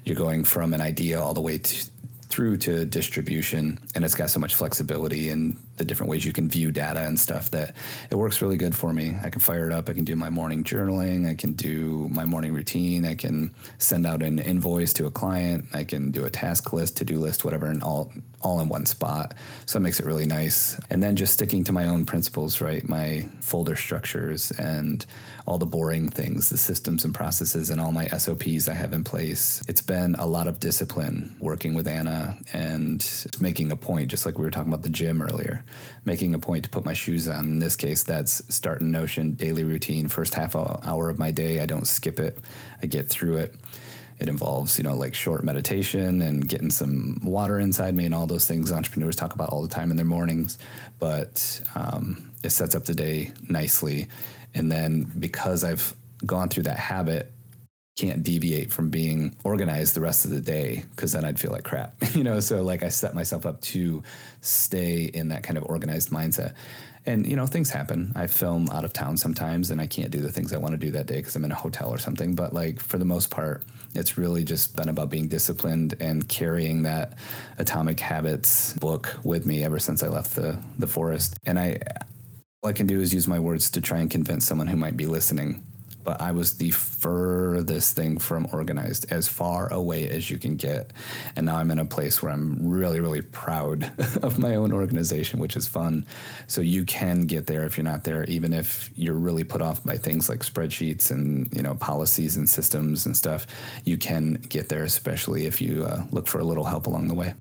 you're 0.04 0.16
going 0.16 0.44
from 0.44 0.74
an 0.74 0.80
idea 0.80 1.20
all 1.20 1.34
the 1.34 1.40
way 1.40 1.58
to, 1.58 1.90
through 2.28 2.56
to 2.58 2.84
distribution, 2.84 3.78
and 3.94 4.04
it's 4.04 4.14
got 4.14 4.30
so 4.30 4.40
much 4.40 4.54
flexibility 4.54 5.30
and 5.30 5.56
the 5.80 5.84
different 5.86 6.10
ways 6.10 6.26
you 6.26 6.32
can 6.32 6.46
view 6.46 6.70
data 6.70 7.00
and 7.00 7.18
stuff 7.18 7.50
that 7.50 7.74
it 8.10 8.14
works 8.14 8.42
really 8.42 8.58
good 8.58 8.76
for 8.76 8.92
me. 8.92 9.16
I 9.22 9.30
can 9.30 9.40
fire 9.40 9.66
it 9.66 9.72
up. 9.72 9.88
I 9.88 9.94
can 9.94 10.04
do 10.04 10.14
my 10.14 10.28
morning 10.28 10.62
journaling. 10.62 11.28
I 11.28 11.34
can 11.34 11.54
do 11.54 12.06
my 12.12 12.26
morning 12.26 12.52
routine. 12.52 13.06
I 13.06 13.14
can 13.14 13.52
send 13.78 14.06
out 14.06 14.22
an 14.22 14.38
invoice 14.38 14.92
to 14.94 15.06
a 15.06 15.10
client. 15.10 15.64
I 15.72 15.84
can 15.84 16.10
do 16.10 16.26
a 16.26 16.30
task 16.30 16.74
list, 16.74 16.98
to 16.98 17.04
do 17.06 17.18
list, 17.18 17.46
whatever, 17.46 17.66
and 17.66 17.82
all 17.82 18.12
all 18.42 18.60
in 18.60 18.68
one 18.68 18.86
spot. 18.86 19.34
So 19.66 19.78
it 19.78 19.82
makes 19.82 20.00
it 20.00 20.06
really 20.06 20.26
nice. 20.26 20.78
And 20.90 21.02
then 21.02 21.16
just 21.16 21.34
sticking 21.34 21.64
to 21.64 21.72
my 21.72 21.86
own 21.86 22.06
principles, 22.06 22.60
right? 22.60 22.86
My 22.88 23.28
folder 23.40 23.76
structures 23.76 24.50
and 24.52 25.04
all 25.46 25.58
the 25.58 25.66
boring 25.66 26.08
things, 26.08 26.48
the 26.48 26.56
systems 26.56 27.04
and 27.04 27.14
processes, 27.14 27.70
and 27.70 27.80
all 27.80 27.92
my 27.92 28.06
SOPs 28.08 28.68
I 28.68 28.74
have 28.74 28.92
in 28.92 29.04
place. 29.04 29.62
It's 29.68 29.82
been 29.82 30.14
a 30.14 30.26
lot 30.26 30.46
of 30.46 30.60
discipline 30.60 31.36
working 31.38 31.74
with 31.74 31.86
Anna 31.86 32.36
and 32.52 33.06
making 33.40 33.72
a 33.72 33.76
point, 33.76 34.08
just 34.08 34.24
like 34.24 34.38
we 34.38 34.44
were 34.44 34.50
talking 34.50 34.72
about 34.72 34.82
the 34.82 34.90
gym 34.90 35.20
earlier, 35.20 35.64
making 36.04 36.34
a 36.34 36.38
point 36.38 36.64
to 36.64 36.70
put 36.70 36.84
my 36.84 36.92
shoes 36.92 37.28
on. 37.28 37.44
In 37.44 37.58
this 37.58 37.76
case, 37.76 38.02
that's 38.02 38.34
start 38.54 38.70
starting 38.70 38.90
Notion 38.90 39.32
daily 39.32 39.64
routine. 39.64 40.08
First 40.08 40.34
half 40.34 40.54
hour 40.54 41.10
of 41.10 41.18
my 41.18 41.30
day, 41.30 41.60
I 41.60 41.66
don't 41.66 41.86
skip 41.86 42.20
it, 42.20 42.38
I 42.82 42.86
get 42.86 43.08
through 43.08 43.38
it. 43.38 43.54
It 44.20 44.28
involves, 44.28 44.76
you 44.76 44.84
know, 44.84 44.94
like 44.94 45.14
short 45.14 45.44
meditation 45.44 46.20
and 46.20 46.46
getting 46.46 46.70
some 46.70 47.20
water 47.24 47.58
inside 47.58 47.94
me 47.94 48.04
and 48.04 48.14
all 48.14 48.26
those 48.26 48.46
things 48.46 48.70
entrepreneurs 48.70 49.16
talk 49.16 49.34
about 49.34 49.48
all 49.48 49.62
the 49.62 49.74
time 49.74 49.90
in 49.90 49.96
their 49.96 50.04
mornings. 50.04 50.58
But 50.98 51.60
um, 51.74 52.30
it 52.44 52.50
sets 52.50 52.74
up 52.74 52.84
the 52.84 52.94
day 52.94 53.32
nicely. 53.48 54.08
And 54.54 54.70
then 54.70 55.10
because 55.18 55.64
I've 55.64 55.94
gone 56.26 56.50
through 56.50 56.64
that 56.64 56.78
habit, 56.78 57.32
can't 58.00 58.22
deviate 58.22 58.72
from 58.72 58.88
being 58.88 59.36
organized 59.44 59.94
the 59.94 60.00
rest 60.00 60.24
of 60.24 60.30
the 60.30 60.40
day 60.40 60.84
because 60.90 61.12
then 61.12 61.22
I'd 61.22 61.38
feel 61.38 61.52
like 61.52 61.64
crap, 61.64 61.94
you 62.14 62.24
know. 62.24 62.40
So 62.40 62.62
like 62.62 62.82
I 62.82 62.88
set 62.88 63.14
myself 63.14 63.44
up 63.44 63.60
to 63.72 64.02
stay 64.40 65.02
in 65.02 65.28
that 65.28 65.42
kind 65.42 65.58
of 65.58 65.64
organized 65.64 66.10
mindset. 66.10 66.54
And 67.06 67.26
you 67.26 67.36
know 67.36 67.46
things 67.46 67.70
happen. 67.70 68.12
I 68.14 68.26
film 68.26 68.68
out 68.70 68.84
of 68.84 68.92
town 68.92 69.16
sometimes, 69.16 69.70
and 69.70 69.80
I 69.80 69.86
can't 69.86 70.10
do 70.10 70.20
the 70.20 70.32
things 70.32 70.52
I 70.52 70.58
want 70.58 70.72
to 70.72 70.78
do 70.78 70.90
that 70.92 71.06
day 71.06 71.16
because 71.16 71.36
I'm 71.36 71.44
in 71.44 71.52
a 71.52 71.54
hotel 71.54 71.90
or 71.90 71.98
something. 71.98 72.34
But 72.34 72.54
like 72.54 72.80
for 72.80 72.98
the 72.98 73.04
most 73.04 73.30
part, 73.30 73.64
it's 73.94 74.16
really 74.16 74.44
just 74.44 74.76
been 74.76 74.88
about 74.88 75.10
being 75.10 75.28
disciplined 75.28 75.94
and 76.00 76.26
carrying 76.28 76.82
that 76.82 77.14
Atomic 77.58 78.00
Habits 78.00 78.74
book 78.74 79.14
with 79.24 79.44
me 79.46 79.64
ever 79.64 79.78
since 79.78 80.02
I 80.02 80.08
left 80.08 80.36
the 80.36 80.58
the 80.78 80.86
forest. 80.86 81.36
And 81.44 81.58
I 81.58 81.78
all 82.62 82.70
I 82.70 82.74
can 82.74 82.86
do 82.86 83.00
is 83.00 83.12
use 83.12 83.28
my 83.28 83.38
words 83.38 83.70
to 83.70 83.80
try 83.80 83.98
and 83.98 84.10
convince 84.10 84.46
someone 84.46 84.66
who 84.66 84.76
might 84.76 84.96
be 84.96 85.06
listening 85.06 85.64
but 86.04 86.20
I 86.20 86.32
was 86.32 86.56
the 86.56 86.70
furthest 86.70 87.96
thing 87.96 88.18
from 88.18 88.48
organized, 88.52 89.10
as 89.10 89.28
far 89.28 89.72
away 89.72 90.08
as 90.08 90.30
you 90.30 90.38
can 90.38 90.56
get. 90.56 90.92
And 91.36 91.46
now 91.46 91.56
I'm 91.56 91.70
in 91.70 91.78
a 91.78 91.84
place 91.84 92.22
where 92.22 92.32
I'm 92.32 92.58
really, 92.60 93.00
really 93.00 93.22
proud 93.22 93.90
of 94.22 94.38
my 94.38 94.54
own 94.54 94.72
organization, 94.72 95.38
which 95.38 95.56
is 95.56 95.66
fun. 95.66 96.06
So 96.46 96.60
you 96.60 96.84
can 96.84 97.22
get 97.26 97.46
there 97.46 97.64
if 97.64 97.76
you're 97.76 97.84
not 97.84 98.04
there, 98.04 98.24
even 98.24 98.52
if 98.52 98.90
you're 98.94 99.14
really 99.14 99.44
put 99.44 99.62
off 99.62 99.82
by 99.84 99.96
things 99.96 100.28
like 100.28 100.40
spreadsheets 100.40 101.10
and 101.10 101.48
you 101.54 101.62
know 101.62 101.74
policies 101.74 102.36
and 102.36 102.48
systems 102.48 103.06
and 103.06 103.16
stuff. 103.16 103.46
You 103.84 103.96
can 103.96 104.34
get 104.34 104.68
there, 104.68 104.84
especially 104.84 105.46
if 105.46 105.60
you 105.60 105.84
uh, 105.84 106.04
look 106.10 106.26
for 106.26 106.38
a 106.38 106.44
little 106.44 106.64
help 106.64 106.86
along 106.86 107.08
the 107.08 107.14
way. 107.14 107.34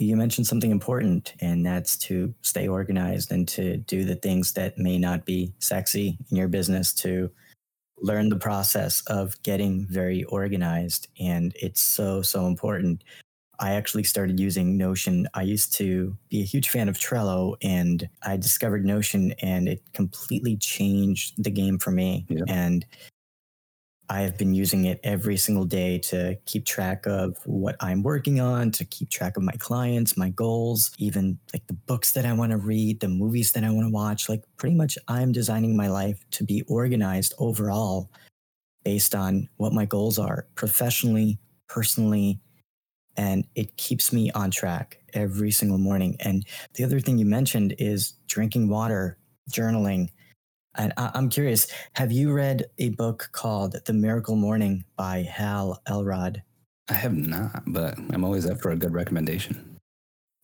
You 0.00 0.16
mentioned 0.16 0.46
something 0.46 0.70
important, 0.70 1.34
and 1.40 1.66
that's 1.66 1.96
to 2.06 2.32
stay 2.42 2.68
organized 2.68 3.32
and 3.32 3.48
to 3.48 3.78
do 3.78 4.04
the 4.04 4.14
things 4.14 4.52
that 4.52 4.78
may 4.78 4.96
not 4.96 5.24
be 5.24 5.52
sexy 5.58 6.18
in 6.30 6.36
your 6.36 6.46
business 6.46 6.92
to 6.94 7.30
learn 8.00 8.28
the 8.28 8.36
process 8.36 9.02
of 9.06 9.40
getting 9.42 9.86
very 9.86 10.24
organized. 10.24 11.08
And 11.18 11.52
it's 11.60 11.80
so, 11.80 12.22
so 12.22 12.46
important. 12.46 13.04
I 13.60 13.72
actually 13.72 14.04
started 14.04 14.38
using 14.38 14.76
Notion. 14.76 15.26
I 15.34 15.42
used 15.42 15.74
to 15.74 16.16
be 16.28 16.40
a 16.40 16.44
huge 16.44 16.68
fan 16.68 16.88
of 16.88 16.96
Trello 16.96 17.56
and 17.60 18.08
I 18.22 18.36
discovered 18.36 18.84
Notion 18.84 19.32
and 19.42 19.68
it 19.68 19.82
completely 19.92 20.56
changed 20.56 21.42
the 21.42 21.50
game 21.50 21.78
for 21.78 21.90
me. 21.90 22.24
Yeah. 22.28 22.44
And 22.46 22.86
I 24.10 24.20
have 24.22 24.38
been 24.38 24.54
using 24.54 24.86
it 24.86 25.00
every 25.04 25.36
single 25.36 25.64
day 25.64 25.98
to 25.98 26.38
keep 26.46 26.64
track 26.64 27.06
of 27.06 27.36
what 27.44 27.76
I'm 27.80 28.02
working 28.02 28.40
on, 28.40 28.70
to 28.72 28.84
keep 28.84 29.10
track 29.10 29.36
of 29.36 29.42
my 29.42 29.52
clients, 29.58 30.16
my 30.16 30.30
goals, 30.30 30.92
even 30.98 31.38
like 31.52 31.66
the 31.66 31.74
books 31.74 32.12
that 32.12 32.24
I 32.24 32.32
want 32.32 32.52
to 32.52 32.56
read, 32.56 33.00
the 33.00 33.08
movies 33.08 33.52
that 33.52 33.64
I 33.64 33.70
want 33.70 33.86
to 33.86 33.92
watch. 33.92 34.28
Like, 34.28 34.44
pretty 34.56 34.74
much, 34.74 34.96
I'm 35.08 35.32
designing 35.32 35.76
my 35.76 35.88
life 35.88 36.24
to 36.32 36.44
be 36.44 36.62
organized 36.62 37.34
overall 37.38 38.10
based 38.84 39.14
on 39.14 39.48
what 39.58 39.74
my 39.74 39.84
goals 39.84 40.18
are 40.18 40.46
professionally, 40.54 41.38
personally, 41.68 42.40
and 43.16 43.44
it 43.56 43.76
keeps 43.76 44.12
me 44.12 44.30
on 44.30 44.50
track 44.50 45.00
every 45.12 45.50
single 45.50 45.76
morning. 45.76 46.16
And 46.20 46.46
the 46.74 46.84
other 46.84 47.00
thing 47.00 47.18
you 47.18 47.26
mentioned 47.26 47.74
is 47.78 48.14
drinking 48.26 48.68
water, 48.68 49.18
journaling 49.50 50.08
and 50.78 50.92
I- 50.96 51.10
am 51.14 51.28
curious, 51.28 51.66
have 51.94 52.12
you 52.12 52.32
read 52.32 52.66
a 52.78 52.90
book 52.90 53.28
called 53.32 53.76
The 53.84 53.92
Miracle 53.92 54.36
Morning 54.36 54.84
by 54.96 55.22
Hal 55.22 55.82
Elrod? 55.86 56.42
I 56.88 56.94
have 56.94 57.14
not, 57.14 57.64
but 57.66 57.98
I'm 57.98 58.24
always 58.24 58.46
up 58.46 58.60
for 58.60 58.70
a 58.70 58.76
good 58.76 58.94
recommendation. 58.94 59.76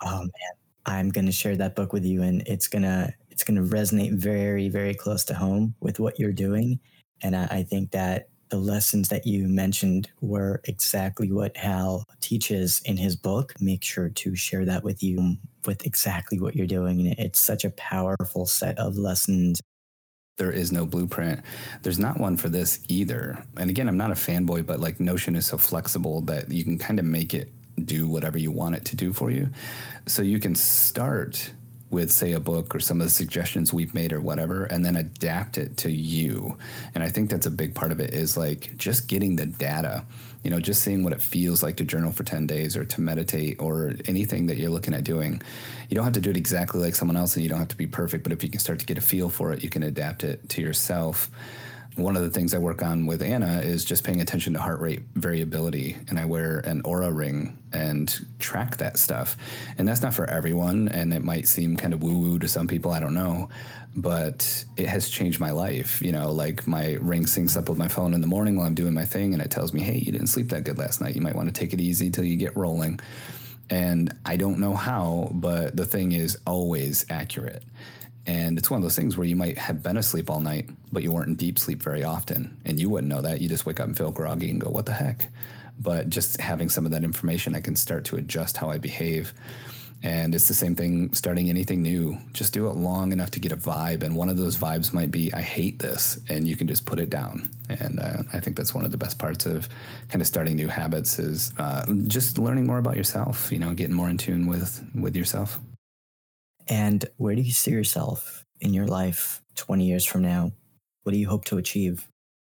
Oh 0.03 0.18
man, 0.18 0.53
I'm 0.85 1.09
going 1.11 1.26
to 1.26 1.32
share 1.32 1.57
that 1.57 1.76
book 1.76 1.93
with 1.93 2.05
you 2.05 2.22
and 2.22 2.43
it's 2.47 2.68
going 2.68 2.82
to 2.82 3.14
it's 3.30 3.43
going 3.43 3.57
to 3.57 3.74
resonate 3.74 4.12
very 4.12 4.68
very 4.68 4.95
close 4.95 5.24
to 5.24 5.35
home 5.35 5.74
with 5.80 5.99
what 5.99 6.18
you're 6.20 6.32
doing 6.32 6.78
and 7.22 7.35
I, 7.35 7.45
I 7.47 7.62
think 7.62 7.93
that 7.93 8.28
the 8.51 8.59
lessons 8.59 9.09
that 9.09 9.26
you 9.26 9.49
mentioned 9.49 10.11
were 10.20 10.61
exactly 10.64 11.32
what 11.32 11.57
Hal 11.57 12.05
teaches 12.20 12.82
in 12.85 12.97
his 12.97 13.16
book. 13.16 13.55
Make 13.61 13.82
sure 13.82 14.11
to 14.11 14.37
share 14.37 14.64
that 14.66 14.85
with 14.85 15.03
you 15.03 15.37
with 15.66 15.85
exactly 15.87 16.39
what 16.39 16.55
you're 16.55 16.66
doing. 16.66 17.01
And 17.01 17.18
it's 17.18 17.41
such 17.41 17.64
a 17.64 17.70
powerful 17.70 18.47
set 18.47 18.78
of 18.78 18.97
lessons 18.97 19.61
there 20.37 20.51
is 20.51 20.72
no 20.72 20.85
blueprint. 20.85 21.41
There's 21.82 21.99
not 21.99 22.18
one 22.18 22.37
for 22.37 22.49
this 22.49 22.80
either. 22.89 23.45
And 23.57 23.70
again, 23.70 23.89
I'm 23.89 23.97
not 23.97 24.11
a 24.11 24.14
fanboy, 24.14 24.66
but 24.66 24.80
like 24.80 24.99
Notion 24.99 25.37
is 25.37 25.47
so 25.47 25.59
flexible 25.59 26.22
that 26.22 26.51
you 26.51 26.64
can 26.64 26.78
kind 26.78 26.99
of 26.99 27.05
make 27.05 27.35
it 27.35 27.53
do 27.85 28.09
whatever 28.09 28.39
you 28.39 28.51
want 28.51 28.74
it 28.74 28.85
to 28.87 28.97
do 28.97 29.12
for 29.12 29.30
you. 29.30 29.49
So 30.07 30.22
you 30.22 30.41
can 30.41 30.55
start 30.55 31.53
with 31.91 32.11
say 32.11 32.32
a 32.32 32.41
book 32.41 32.74
or 32.74 32.80
some 32.80 33.01
of 33.01 33.07
the 33.07 33.11
suggestions 33.12 33.72
we've 33.72 33.95
made 33.95 34.12
or 34.12 34.20
whatever 34.20 34.64
and 34.64 34.85
then 34.85 34.97
adapt 34.97 35.57
it 35.57 35.76
to 35.76 35.93
you 35.93 36.59
and 36.95 37.05
i 37.05 37.09
think 37.09 37.30
that's 37.30 37.47
a 37.47 37.51
big 37.51 37.72
part 37.72 37.93
of 37.93 38.01
it 38.01 38.12
is 38.12 38.37
like 38.37 38.76
just 38.76 39.07
getting 39.07 39.37
the 39.37 39.47
data 39.47 40.05
you 40.45 40.51
know 40.51 40.61
just 40.61 40.82
seeing 40.82 41.03
what 41.03 41.12
it 41.12 41.20
feels 41.20 41.62
like 41.62 41.76
to 41.76 41.84
journal 41.84 42.12
for 42.12 42.22
10 42.22 42.47
days 42.47 42.76
or 42.76 42.84
to 42.84 43.01
meditate 43.01 43.57
or 43.59 43.95
anything 44.07 44.47
that 44.47 44.57
you're 44.57 44.70
looking 44.70 44.95
at 44.95 45.03
doing 45.03 45.42
you 45.88 45.97
don't 45.97 46.05
have 46.05 46.14
to 46.14 46.20
do 46.20 46.30
it 46.30 46.36
exactly 46.36 46.80
like 46.80 46.95
someone 46.95 47.16
else 47.16 47.34
and 47.34 47.42
you 47.42 47.49
don't 47.49 47.59
have 47.59 47.68
to 47.68 47.76
be 47.76 47.86
perfect 47.86 48.22
but 48.22 48.32
if 48.32 48.45
you 48.45 48.51
can 48.51 48.61
start 48.61 48.78
to 48.78 48.86
get 48.86 48.99
a 48.99 49.01
feel 49.01 49.28
for 49.28 49.53
it 49.53 49.64
you 49.64 49.70
can 49.70 49.82
adapt 49.82 50.22
it 50.22 50.49
to 50.49 50.61
yourself 50.61 51.30
one 51.97 52.16
of 52.16 52.22
the 52.22 52.30
things 52.30 52.55
I 52.55 52.59
work 52.59 52.82
on 52.82 53.07
with 53.07 53.22
Anna 53.22 53.61
is 53.61 53.84
just 53.84 54.03
paying 54.03 54.20
attention 54.20 54.53
to 54.55 54.59
heart 54.59 54.80
rate 54.80 55.03
variability. 55.14 55.97
And 56.09 56.18
I 56.18 56.24
wear 56.24 56.59
an 56.61 56.82
Oura 56.82 57.14
ring 57.14 57.57
and 57.72 58.12
track 58.40 58.78
that 58.78 58.99
stuff. 58.99 59.36
And 59.78 59.86
that's 59.86 60.03
not 60.03 60.12
for 60.12 60.28
everyone. 60.28 60.88
And 60.88 61.12
it 61.12 61.22
might 61.22 61.47
seem 61.47 61.76
kind 61.76 61.95
of 61.95 62.03
woo 62.03 62.18
woo 62.18 62.38
to 62.40 62.49
some 62.49 62.66
people. 62.66 62.90
I 62.90 62.99
don't 62.99 63.14
know. 63.14 63.49
But 63.97 64.64
it 64.76 64.86
has 64.86 65.09
changed 65.09 65.38
my 65.38 65.53
life. 65.53 66.03
You 66.03 66.12
know, 66.12 66.32
like 66.32 66.66
my 66.66 66.95
ring 67.01 67.24
syncs 67.24 67.57
up 67.57 67.68
with 67.68 67.78
my 67.78 67.88
phone 67.88 68.12
in 68.12 68.20
the 68.20 68.26
morning 68.26 68.57
while 68.57 68.66
I'm 68.66 68.74
doing 68.74 68.92
my 68.92 69.05
thing. 69.05 69.34
And 69.34 69.42
it 69.42 69.51
tells 69.51 69.72
me, 69.72 69.80
hey, 69.80 69.99
you 69.99 70.11
didn't 70.11 70.26
sleep 70.26 70.49
that 70.49 70.64
good 70.64 70.78
last 70.78 71.01
night. 71.01 71.14
You 71.14 71.22
might 71.22 71.36
want 71.36 71.53
to 71.53 71.59
take 71.59 71.72
it 71.72 71.80
easy 71.80 72.11
till 72.11 72.24
you 72.24 72.36
get 72.36 72.57
rolling. 72.57 72.99
And 73.70 74.14
I 74.24 74.36
don't 74.36 74.59
know 74.59 74.74
how, 74.74 75.30
but 75.32 75.76
the 75.76 75.86
thing 75.86 76.12
is 76.12 76.36
always 76.47 77.07
accurate. 77.09 77.62
And 78.26 78.59
it's 78.59 78.70
one 78.70 78.78
of 78.78 78.82
those 78.82 78.97
things 78.97 79.16
where 79.16 79.26
you 79.26 79.36
might 79.36 79.59
have 79.59 79.82
been 79.82 79.97
asleep 79.97 80.30
all 80.30 80.40
night, 80.40 80.70
but 80.92 81.03
you 81.03 81.12
weren't 81.12 81.28
in 81.28 81.34
deep 81.34 81.59
sleep 81.59 81.82
very 81.82 82.05
often. 82.05 82.57
And 82.64 82.80
you 82.80 82.88
wouldn't 82.90 83.09
know 83.09 83.20
that. 83.20 83.40
You 83.40 83.49
just 83.49 83.66
wake 83.66 83.80
up 83.80 83.86
and 83.86 83.97
feel 83.97 84.11
groggy 84.11 84.51
and 84.51 84.61
go, 84.61 84.70
what 84.70 84.86
the 84.86 84.92
heck? 84.92 85.28
But 85.78 86.09
just 86.09 86.40
having 86.40 86.68
some 86.68 86.86
of 86.86 86.92
that 86.92 87.05
information, 87.05 87.55
I 87.55 87.61
can 87.61 87.76
start 87.76 88.05
to 88.07 88.16
adjust 88.16 88.57
how 88.57 88.70
I 88.70 88.78
behave. 88.78 89.34
And 90.05 90.34
it's 90.34 90.48
the 90.48 90.55
same 90.55 90.74
thing 90.74 91.14
starting 91.14 91.48
anything 91.48 91.80
new. 91.80 92.18
Just 92.34 92.52
do 92.52 92.68
it 92.68 92.76
long 92.76 93.11
enough 93.11 93.30
to 93.32 93.40
get 93.40 93.52
a 93.52 93.57
vibe. 93.57 94.02
And 94.02 94.14
one 94.14 94.28
of 94.28 94.36
those 94.36 94.55
vibes 94.55 94.92
might 94.92 95.11
be, 95.11 95.32
I 95.32 95.40
hate 95.40 95.78
this. 95.78 96.20
And 96.28 96.46
you 96.46 96.57
can 96.57 96.68
just 96.68 96.84
put 96.84 97.00
it 97.00 97.09
down. 97.09 97.48
And 97.70 97.98
uh, 97.98 98.22
I 98.34 98.38
think 98.38 98.55
that's 98.55 98.74
one 98.74 98.84
of 98.84 98.90
the 98.90 98.98
best 98.98 99.18
parts 99.18 99.46
of 99.46 99.66
kind 100.11 100.20
of 100.20 100.28
starting 100.28 100.57
new 100.57 100.68
habits 100.68 101.18
is 101.18 101.55
uh, 101.59 101.86
just 102.07 102.36
learning 102.36 102.66
more 102.66 102.76
about 102.76 102.98
yourself, 102.98 103.50
you 103.50 103.59
know, 103.59 103.72
getting 103.72 103.94
more 103.94 104.11
in 104.11 104.18
tune 104.18 104.46
with, 104.46 104.86
with 104.94 105.16
yourself. 105.16 105.59
And 106.68 107.07
where 107.16 107.34
do 107.34 107.40
you 107.40 107.52
see 107.52 107.70
yourself 107.70 108.44
in 108.61 108.74
your 108.74 108.86
life 108.86 109.40
20 109.57 109.86
years 109.86 110.05
from 110.05 110.20
now? 110.20 110.52
What 111.05 111.12
do 111.12 111.18
you 111.18 111.28
hope 111.28 111.46
to 111.46 111.57
achieve? 111.57 112.07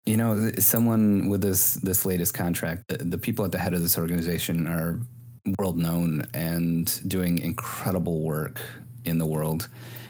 You 0.07 0.17
know, 0.17 0.53
someone 0.59 1.29
with 1.29 1.43
this 1.43 1.75
this 1.75 2.05
latest 2.05 2.35
contract, 2.35 2.89
the, 2.89 2.99
the 2.99 3.19
people 3.19 3.45
at 3.45 3.53
the 3.53 3.59
head 3.59 3.73
of 3.73 3.83
this 3.83 3.97
organization 3.97 4.67
are 4.67 5.01
world 5.59 5.77
known 5.77 6.27
and 6.35 7.01
doing 7.09 7.39
incredible 7.39 8.21
work 8.21 8.61
in 9.05 9.19
the 9.19 9.27
world. 9.27 9.69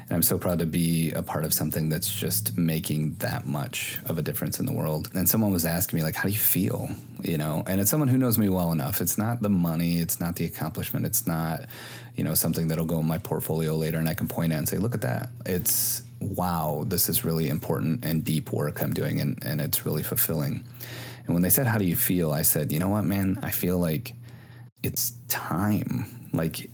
And 0.08 0.16
I'm 0.16 0.22
so 0.22 0.36
proud 0.36 0.58
to 0.58 0.66
be 0.66 1.10
a 1.12 1.22
part 1.22 1.46
of 1.46 1.54
something 1.54 1.88
that's 1.88 2.12
just 2.12 2.58
making 2.58 3.14
that 3.14 3.46
much 3.46 3.98
of 4.04 4.18
a 4.18 4.22
difference 4.22 4.60
in 4.60 4.66
the 4.66 4.72
world. 4.72 5.08
And 5.14 5.26
someone 5.26 5.50
was 5.50 5.64
asking 5.64 5.98
me, 5.98 6.02
like, 6.02 6.14
how 6.14 6.24
do 6.24 6.30
you 6.30 6.38
feel? 6.38 6.90
You 7.22 7.38
know, 7.38 7.62
and 7.66 7.80
it's 7.80 7.90
someone 7.90 8.08
who 8.08 8.18
knows 8.18 8.36
me 8.36 8.50
well 8.50 8.72
enough. 8.72 9.00
It's 9.00 9.16
not 9.16 9.40
the 9.40 9.48
money, 9.48 9.98
it's 9.98 10.20
not 10.20 10.36
the 10.36 10.44
accomplishment, 10.44 11.06
it's 11.06 11.26
not, 11.26 11.64
you 12.14 12.24
know, 12.24 12.34
something 12.34 12.68
that'll 12.68 12.84
go 12.84 12.98
in 12.98 13.06
my 13.06 13.18
portfolio 13.18 13.74
later 13.74 13.98
and 13.98 14.08
I 14.08 14.14
can 14.14 14.28
point 14.28 14.52
at 14.52 14.58
and 14.58 14.68
say, 14.68 14.76
look 14.76 14.94
at 14.94 15.00
that. 15.00 15.30
It's, 15.46 16.02
wow, 16.20 16.84
this 16.86 17.08
is 17.08 17.24
really 17.24 17.48
important 17.48 18.04
and 18.04 18.22
deep 18.22 18.52
work 18.52 18.82
I'm 18.82 18.92
doing 18.92 19.20
and, 19.20 19.42
and 19.42 19.62
it's 19.62 19.86
really 19.86 20.02
fulfilling. 20.02 20.62
And 21.24 21.34
when 21.34 21.42
they 21.42 21.50
said, 21.50 21.66
how 21.66 21.78
do 21.78 21.86
you 21.86 21.96
feel? 21.96 22.32
I 22.32 22.42
said, 22.42 22.70
you 22.70 22.80
know 22.80 22.88
what, 22.88 23.04
man? 23.04 23.38
I 23.42 23.50
feel 23.50 23.78
like 23.78 24.12
it's 24.82 25.12
time. 25.28 26.28
Like, 26.32 26.70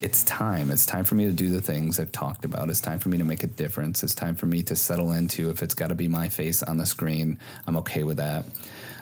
it's 0.00 0.22
time. 0.24 0.70
It's 0.70 0.86
time 0.86 1.04
for 1.04 1.16
me 1.16 1.24
to 1.26 1.32
do 1.32 1.50
the 1.50 1.60
things 1.60 1.98
I've 1.98 2.12
talked 2.12 2.44
about. 2.44 2.70
It's 2.70 2.80
time 2.80 3.00
for 3.00 3.08
me 3.08 3.18
to 3.18 3.24
make 3.24 3.42
a 3.42 3.48
difference. 3.48 4.02
It's 4.02 4.14
time 4.14 4.36
for 4.36 4.46
me 4.46 4.62
to 4.64 4.76
settle 4.76 5.12
into 5.12 5.50
if 5.50 5.62
it's 5.62 5.74
got 5.74 5.88
to 5.88 5.94
be 5.94 6.06
my 6.06 6.28
face 6.28 6.62
on 6.62 6.76
the 6.76 6.86
screen, 6.86 7.38
I'm 7.66 7.76
okay 7.78 8.04
with 8.04 8.18
that. 8.18 8.44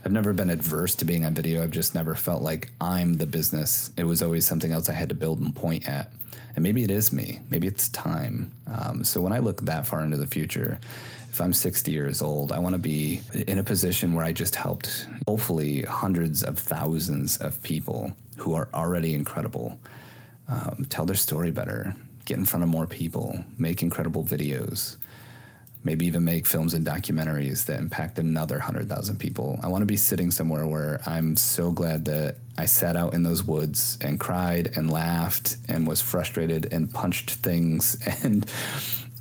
I've 0.04 0.12
never 0.12 0.32
been 0.32 0.50
adverse 0.50 0.94
to 0.96 1.04
being 1.04 1.24
on 1.24 1.34
video. 1.34 1.62
I've 1.62 1.70
just 1.70 1.94
never 1.94 2.14
felt 2.14 2.42
like 2.42 2.70
I'm 2.80 3.14
the 3.14 3.26
business. 3.26 3.90
It 3.96 4.04
was 4.04 4.22
always 4.22 4.46
something 4.46 4.72
else 4.72 4.88
I 4.88 4.92
had 4.92 5.08
to 5.08 5.14
build 5.14 5.40
and 5.40 5.54
point 5.54 5.88
at. 5.88 6.12
And 6.54 6.62
maybe 6.62 6.82
it 6.82 6.90
is 6.90 7.12
me. 7.12 7.40
Maybe 7.50 7.66
it's 7.66 7.88
time. 7.90 8.52
Um, 8.66 9.04
so 9.04 9.20
when 9.20 9.32
I 9.32 9.40
look 9.40 9.60
that 9.62 9.86
far 9.86 10.00
into 10.00 10.16
the 10.16 10.26
future, 10.26 10.78
if 11.28 11.40
I'm 11.42 11.52
60 11.52 11.90
years 11.92 12.22
old, 12.22 12.52
I 12.52 12.58
want 12.58 12.72
to 12.72 12.78
be 12.78 13.20
in 13.46 13.58
a 13.58 13.62
position 13.62 14.14
where 14.14 14.24
I 14.24 14.32
just 14.32 14.54
helped 14.54 15.06
hopefully 15.28 15.82
hundreds 15.82 16.42
of 16.42 16.58
thousands 16.58 17.36
of 17.38 17.62
people 17.62 18.16
who 18.36 18.54
are 18.54 18.68
already 18.74 19.14
incredible 19.14 19.78
um, 20.48 20.86
tell 20.88 21.06
their 21.06 21.16
story 21.16 21.50
better, 21.50 21.94
get 22.24 22.38
in 22.38 22.44
front 22.44 22.62
of 22.62 22.68
more 22.68 22.86
people, 22.86 23.44
make 23.58 23.82
incredible 23.82 24.24
videos, 24.24 24.96
maybe 25.84 26.06
even 26.06 26.24
make 26.24 26.46
films 26.46 26.74
and 26.74 26.84
documentaries 26.84 27.64
that 27.66 27.78
impact 27.78 28.18
another 28.18 28.56
100,000 28.56 29.18
people. 29.18 29.58
I 29.62 29.68
want 29.68 29.82
to 29.82 29.86
be 29.86 29.96
sitting 29.96 30.30
somewhere 30.30 30.66
where 30.66 31.00
I'm 31.06 31.36
so 31.36 31.70
glad 31.70 32.04
that 32.06 32.36
I 32.58 32.66
sat 32.66 32.96
out 32.96 33.14
in 33.14 33.22
those 33.22 33.44
woods 33.44 33.96
and 34.00 34.18
cried 34.18 34.72
and 34.76 34.90
laughed 34.90 35.56
and 35.68 35.86
was 35.86 36.00
frustrated 36.00 36.72
and 36.72 36.92
punched 36.92 37.30
things 37.30 37.96
and 38.24 38.50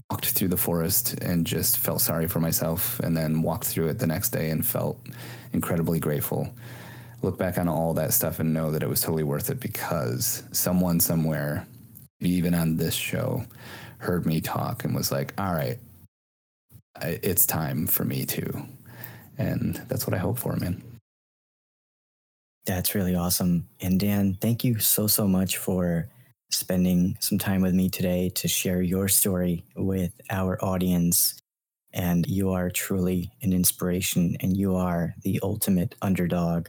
walked 0.09 0.29
through 0.29 0.47
the 0.49 0.57
forest 0.57 1.13
and 1.21 1.45
just 1.45 1.77
felt 1.77 2.01
sorry 2.01 2.27
for 2.27 2.39
myself 2.39 2.99
and 2.99 3.15
then 3.15 3.41
walked 3.41 3.65
through 3.65 3.87
it 3.87 3.99
the 3.99 4.07
next 4.07 4.29
day 4.29 4.49
and 4.49 4.65
felt 4.65 4.99
incredibly 5.53 5.99
grateful 5.99 6.51
look 7.25 7.37
back 7.37 7.57
on 7.57 7.67
all 7.67 7.93
that 7.95 8.13
stuff 8.13 8.39
and 8.39 8.53
know 8.53 8.71
that 8.71 8.83
it 8.83 8.89
was 8.89 9.01
totally 9.01 9.23
worth 9.23 9.49
it 9.49 9.59
because 9.59 10.43
someone 10.51 10.99
somewhere, 10.99 11.67
even 12.21 12.53
on 12.53 12.77
this 12.77 12.93
show, 12.93 13.43
heard 13.97 14.25
me 14.25 14.39
talk 14.39 14.83
and 14.83 14.95
was 14.95 15.11
like, 15.11 15.33
all 15.37 15.53
right, 15.53 15.79
it's 17.01 17.45
time 17.45 17.87
for 17.87 18.05
me 18.05 18.25
too. 18.25 18.65
And 19.37 19.75
that's 19.87 20.07
what 20.07 20.13
I 20.13 20.19
hope 20.19 20.37
for, 20.37 20.55
man. 20.55 20.81
That's 22.65 22.95
really 22.95 23.15
awesome. 23.15 23.67
And 23.81 23.99
Dan, 23.99 24.37
thank 24.39 24.63
you 24.63 24.79
so, 24.79 25.07
so 25.07 25.27
much 25.27 25.57
for 25.57 26.07
spending 26.51 27.17
some 27.19 27.37
time 27.37 27.61
with 27.61 27.73
me 27.73 27.89
today 27.89 28.29
to 28.35 28.47
share 28.47 28.81
your 28.81 29.07
story 29.07 29.65
with 29.75 30.13
our 30.29 30.63
audience. 30.63 31.39
And 31.91 32.25
you 32.27 32.51
are 32.51 32.69
truly 32.69 33.31
an 33.41 33.51
inspiration 33.51 34.37
and 34.41 34.55
you 34.55 34.75
are 34.75 35.15
the 35.23 35.39
ultimate 35.43 35.95
underdog 36.01 36.67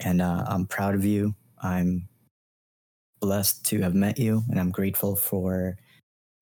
and 0.00 0.20
uh, 0.20 0.44
I'm 0.48 0.66
proud 0.66 0.94
of 0.94 1.04
you. 1.04 1.34
I'm 1.62 2.08
blessed 3.20 3.64
to 3.66 3.80
have 3.82 3.94
met 3.94 4.18
you, 4.18 4.44
and 4.50 4.60
I'm 4.60 4.70
grateful 4.70 5.16
for 5.16 5.76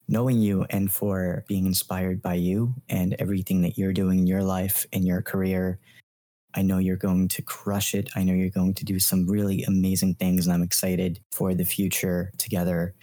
knowing 0.09 0.39
you 0.39 0.67
and 0.71 0.93
for 0.93 1.45
being 1.49 1.67
inspired 1.67 2.21
by 2.21 2.35
you 2.35 2.75
and 2.89 3.15
everything 3.19 3.63
that 3.63 3.79
you're 3.79 3.93
doing 3.93 4.19
in 4.19 4.27
your 4.27 4.43
life 4.43 4.85
and 4.93 5.07
your 5.07 5.23
career. 5.23 5.79
I 6.55 6.63
know 6.63 6.79
you're 6.79 6.97
going 6.97 7.29
to 7.29 7.43
crush 7.43 7.95
it. 7.95 8.11
I 8.15 8.23
know 8.23 8.35
you're 8.35 8.51
going 8.51 8.75
to 8.75 8.85
do 8.85 9.01
some 9.01 9.27
really 9.27 9.63
amazing 9.65 10.15
things, 10.15 10.47
and 10.47 10.55
I'm 10.55 10.63
excited 10.63 11.21
for 11.33 11.55
the 11.55 11.65
future 11.65 12.33
together. 12.39 12.95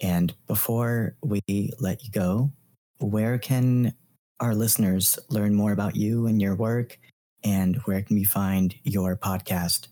And 0.00 0.34
before 0.46 1.16
we 1.22 1.40
let 1.78 2.04
you 2.04 2.10
go, 2.10 2.50
where 2.98 3.38
can 3.38 3.94
our 4.40 4.54
listeners 4.54 5.18
learn 5.28 5.54
more 5.54 5.72
about 5.72 5.96
you 5.96 6.26
and 6.26 6.40
your 6.40 6.54
work 6.54 6.98
and 7.44 7.76
where 7.84 8.02
can 8.02 8.16
we 8.16 8.24
find 8.24 8.74
your 8.84 9.16
podcast? 9.16 9.88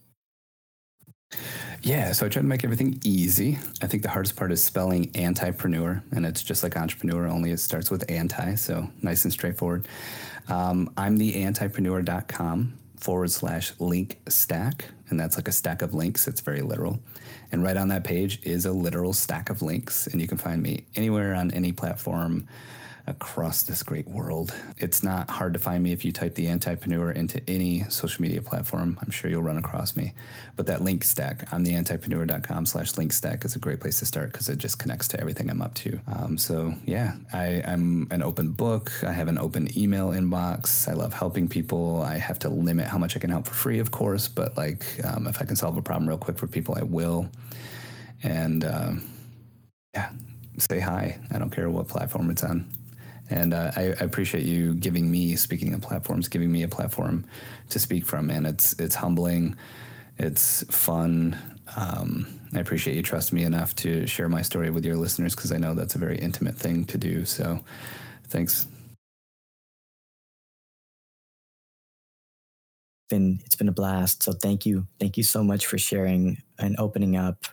Yeah, 1.82 2.12
so 2.12 2.26
I 2.26 2.28
try 2.28 2.42
to 2.42 2.48
make 2.48 2.64
everything 2.64 3.00
easy. 3.04 3.58
I 3.82 3.86
think 3.86 4.02
the 4.02 4.08
hardest 4.08 4.36
part 4.36 4.52
is 4.52 4.62
spelling 4.62 5.10
antipreneur, 5.12 6.02
and 6.12 6.24
it's 6.24 6.42
just 6.42 6.62
like 6.62 6.76
entrepreneur, 6.76 7.26
only 7.26 7.50
it 7.50 7.60
starts 7.60 7.90
with 7.90 8.08
anti, 8.10 8.54
so 8.54 8.88
nice 9.02 9.24
and 9.24 9.32
straightforward. 9.32 9.86
Um, 10.48 10.92
I'm 10.96 11.16
the 11.16 11.34
antipreneur.com 11.34 12.78
forward 12.96 13.30
slash 13.30 13.72
link 13.78 14.20
stack, 14.28 14.86
and 15.10 15.18
that's 15.20 15.36
like 15.36 15.48
a 15.48 15.52
stack 15.52 15.82
of 15.82 15.94
links. 15.94 16.26
It's 16.26 16.40
very 16.40 16.62
literal. 16.62 17.00
And 17.52 17.62
right 17.62 17.76
on 17.76 17.88
that 17.88 18.04
page 18.04 18.40
is 18.42 18.66
a 18.66 18.72
literal 18.72 19.12
stack 19.12 19.50
of 19.50 19.62
links, 19.62 20.06
and 20.06 20.20
you 20.20 20.26
can 20.26 20.38
find 20.38 20.62
me 20.62 20.86
anywhere 20.96 21.34
on 21.34 21.50
any 21.52 21.72
platform 21.72 22.48
across 23.06 23.62
this 23.62 23.82
great 23.82 24.08
world. 24.08 24.54
It's 24.78 25.02
not 25.02 25.30
hard 25.30 25.52
to 25.52 25.58
find 25.58 25.82
me 25.82 25.92
if 25.92 26.04
you 26.04 26.12
type 26.12 26.34
the 26.34 26.46
Antipreneur 26.46 27.14
into 27.14 27.40
any 27.48 27.84
social 27.84 28.22
media 28.22 28.42
platform. 28.42 28.98
I'm 29.00 29.10
sure 29.10 29.30
you'll 29.30 29.42
run 29.42 29.58
across 29.58 29.96
me. 29.96 30.12
But 30.56 30.66
that 30.66 30.82
link 30.82 31.04
stack 31.04 31.52
on 31.52 31.62
the 31.62 31.74
antipreneur.com 31.74 32.66
slash 32.66 32.96
link 32.96 33.12
stack 33.12 33.44
is 33.44 33.54
a 33.54 33.58
great 33.58 33.80
place 33.80 33.98
to 34.00 34.06
start 34.06 34.32
because 34.32 34.48
it 34.48 34.58
just 34.58 34.78
connects 34.78 35.08
to 35.08 35.20
everything 35.20 35.50
I'm 35.50 35.62
up 35.62 35.74
to. 35.76 36.00
Um, 36.06 36.38
so 36.38 36.74
yeah, 36.84 37.14
I, 37.32 37.62
I'm 37.66 38.08
an 38.10 38.22
open 38.22 38.52
book. 38.52 38.92
I 39.04 39.12
have 39.12 39.28
an 39.28 39.38
open 39.38 39.76
email 39.78 40.08
inbox. 40.08 40.88
I 40.88 40.94
love 40.94 41.12
helping 41.12 41.48
people. 41.48 42.02
I 42.02 42.18
have 42.18 42.38
to 42.40 42.48
limit 42.48 42.86
how 42.86 42.98
much 42.98 43.16
I 43.16 43.20
can 43.20 43.30
help 43.30 43.46
for 43.46 43.54
free, 43.54 43.78
of 43.78 43.90
course, 43.90 44.28
but 44.28 44.56
like 44.56 44.84
um, 45.04 45.26
if 45.26 45.40
I 45.40 45.44
can 45.44 45.56
solve 45.56 45.76
a 45.76 45.82
problem 45.82 46.08
real 46.08 46.18
quick 46.18 46.38
for 46.38 46.46
people, 46.46 46.74
I 46.76 46.82
will. 46.82 47.28
And 48.22 48.64
uh, 48.64 48.92
yeah, 49.94 50.10
say 50.58 50.80
hi. 50.80 51.18
I 51.30 51.38
don't 51.38 51.50
care 51.50 51.70
what 51.70 51.88
platform 51.88 52.30
it's 52.30 52.42
on. 52.42 52.70
And 53.30 53.52
uh, 53.52 53.72
I, 53.76 53.82
I, 53.82 54.04
appreciate 54.04 54.44
you 54.44 54.74
giving 54.74 55.10
me, 55.10 55.34
speaking 55.36 55.74
of 55.74 55.82
platforms, 55.82 56.28
giving 56.28 56.52
me 56.52 56.62
a 56.62 56.68
platform 56.68 57.24
to 57.70 57.78
speak 57.78 58.06
from. 58.06 58.30
And 58.30 58.46
it's 58.46 58.74
it's 58.78 58.94
humbling, 58.94 59.56
it's 60.18 60.64
fun. 60.70 61.36
Um, 61.76 62.26
I 62.54 62.60
appreciate 62.60 62.94
you 62.96 63.02
trusting 63.02 63.36
me 63.36 63.44
enough 63.44 63.74
to 63.76 64.06
share 64.06 64.28
my 64.28 64.42
story 64.42 64.70
with 64.70 64.84
your 64.84 64.96
listeners 64.96 65.34
because 65.34 65.50
I 65.50 65.56
know 65.56 65.74
that's 65.74 65.96
a 65.96 65.98
very 65.98 66.18
intimate 66.18 66.56
thing 66.56 66.84
to 66.86 66.98
do. 66.98 67.24
So, 67.24 67.60
thanks. 68.28 68.66
Been 73.08 73.40
it's 73.44 73.56
been 73.56 73.68
a 73.68 73.72
blast. 73.72 74.22
So 74.22 74.32
thank 74.32 74.66
you, 74.66 74.86
thank 75.00 75.16
you 75.16 75.22
so 75.22 75.42
much 75.42 75.66
for 75.66 75.78
sharing 75.78 76.42
and 76.58 76.76
opening 76.78 77.16
up 77.16 77.44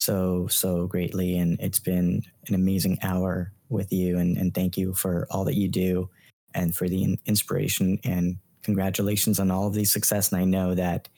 so 0.00 0.48
so 0.48 0.86
greatly. 0.88 1.38
And 1.38 1.60
it's 1.60 1.78
been 1.78 2.22
an 2.48 2.54
amazing 2.54 2.98
hour 3.02 3.52
with 3.72 3.92
you 3.92 4.18
and, 4.18 4.36
and 4.36 4.54
thank 4.54 4.76
you 4.76 4.94
for 4.94 5.26
all 5.30 5.44
that 5.44 5.56
you 5.56 5.68
do 5.68 6.08
and 6.54 6.74
for 6.74 6.88
the 6.88 7.18
inspiration 7.26 7.98
and 8.04 8.36
congratulations 8.62 9.40
on 9.40 9.50
all 9.50 9.66
of 9.66 9.74
the 9.74 9.84
success. 9.84 10.32
And 10.32 10.40
I 10.40 10.44
know 10.44 10.74
that 10.74 11.08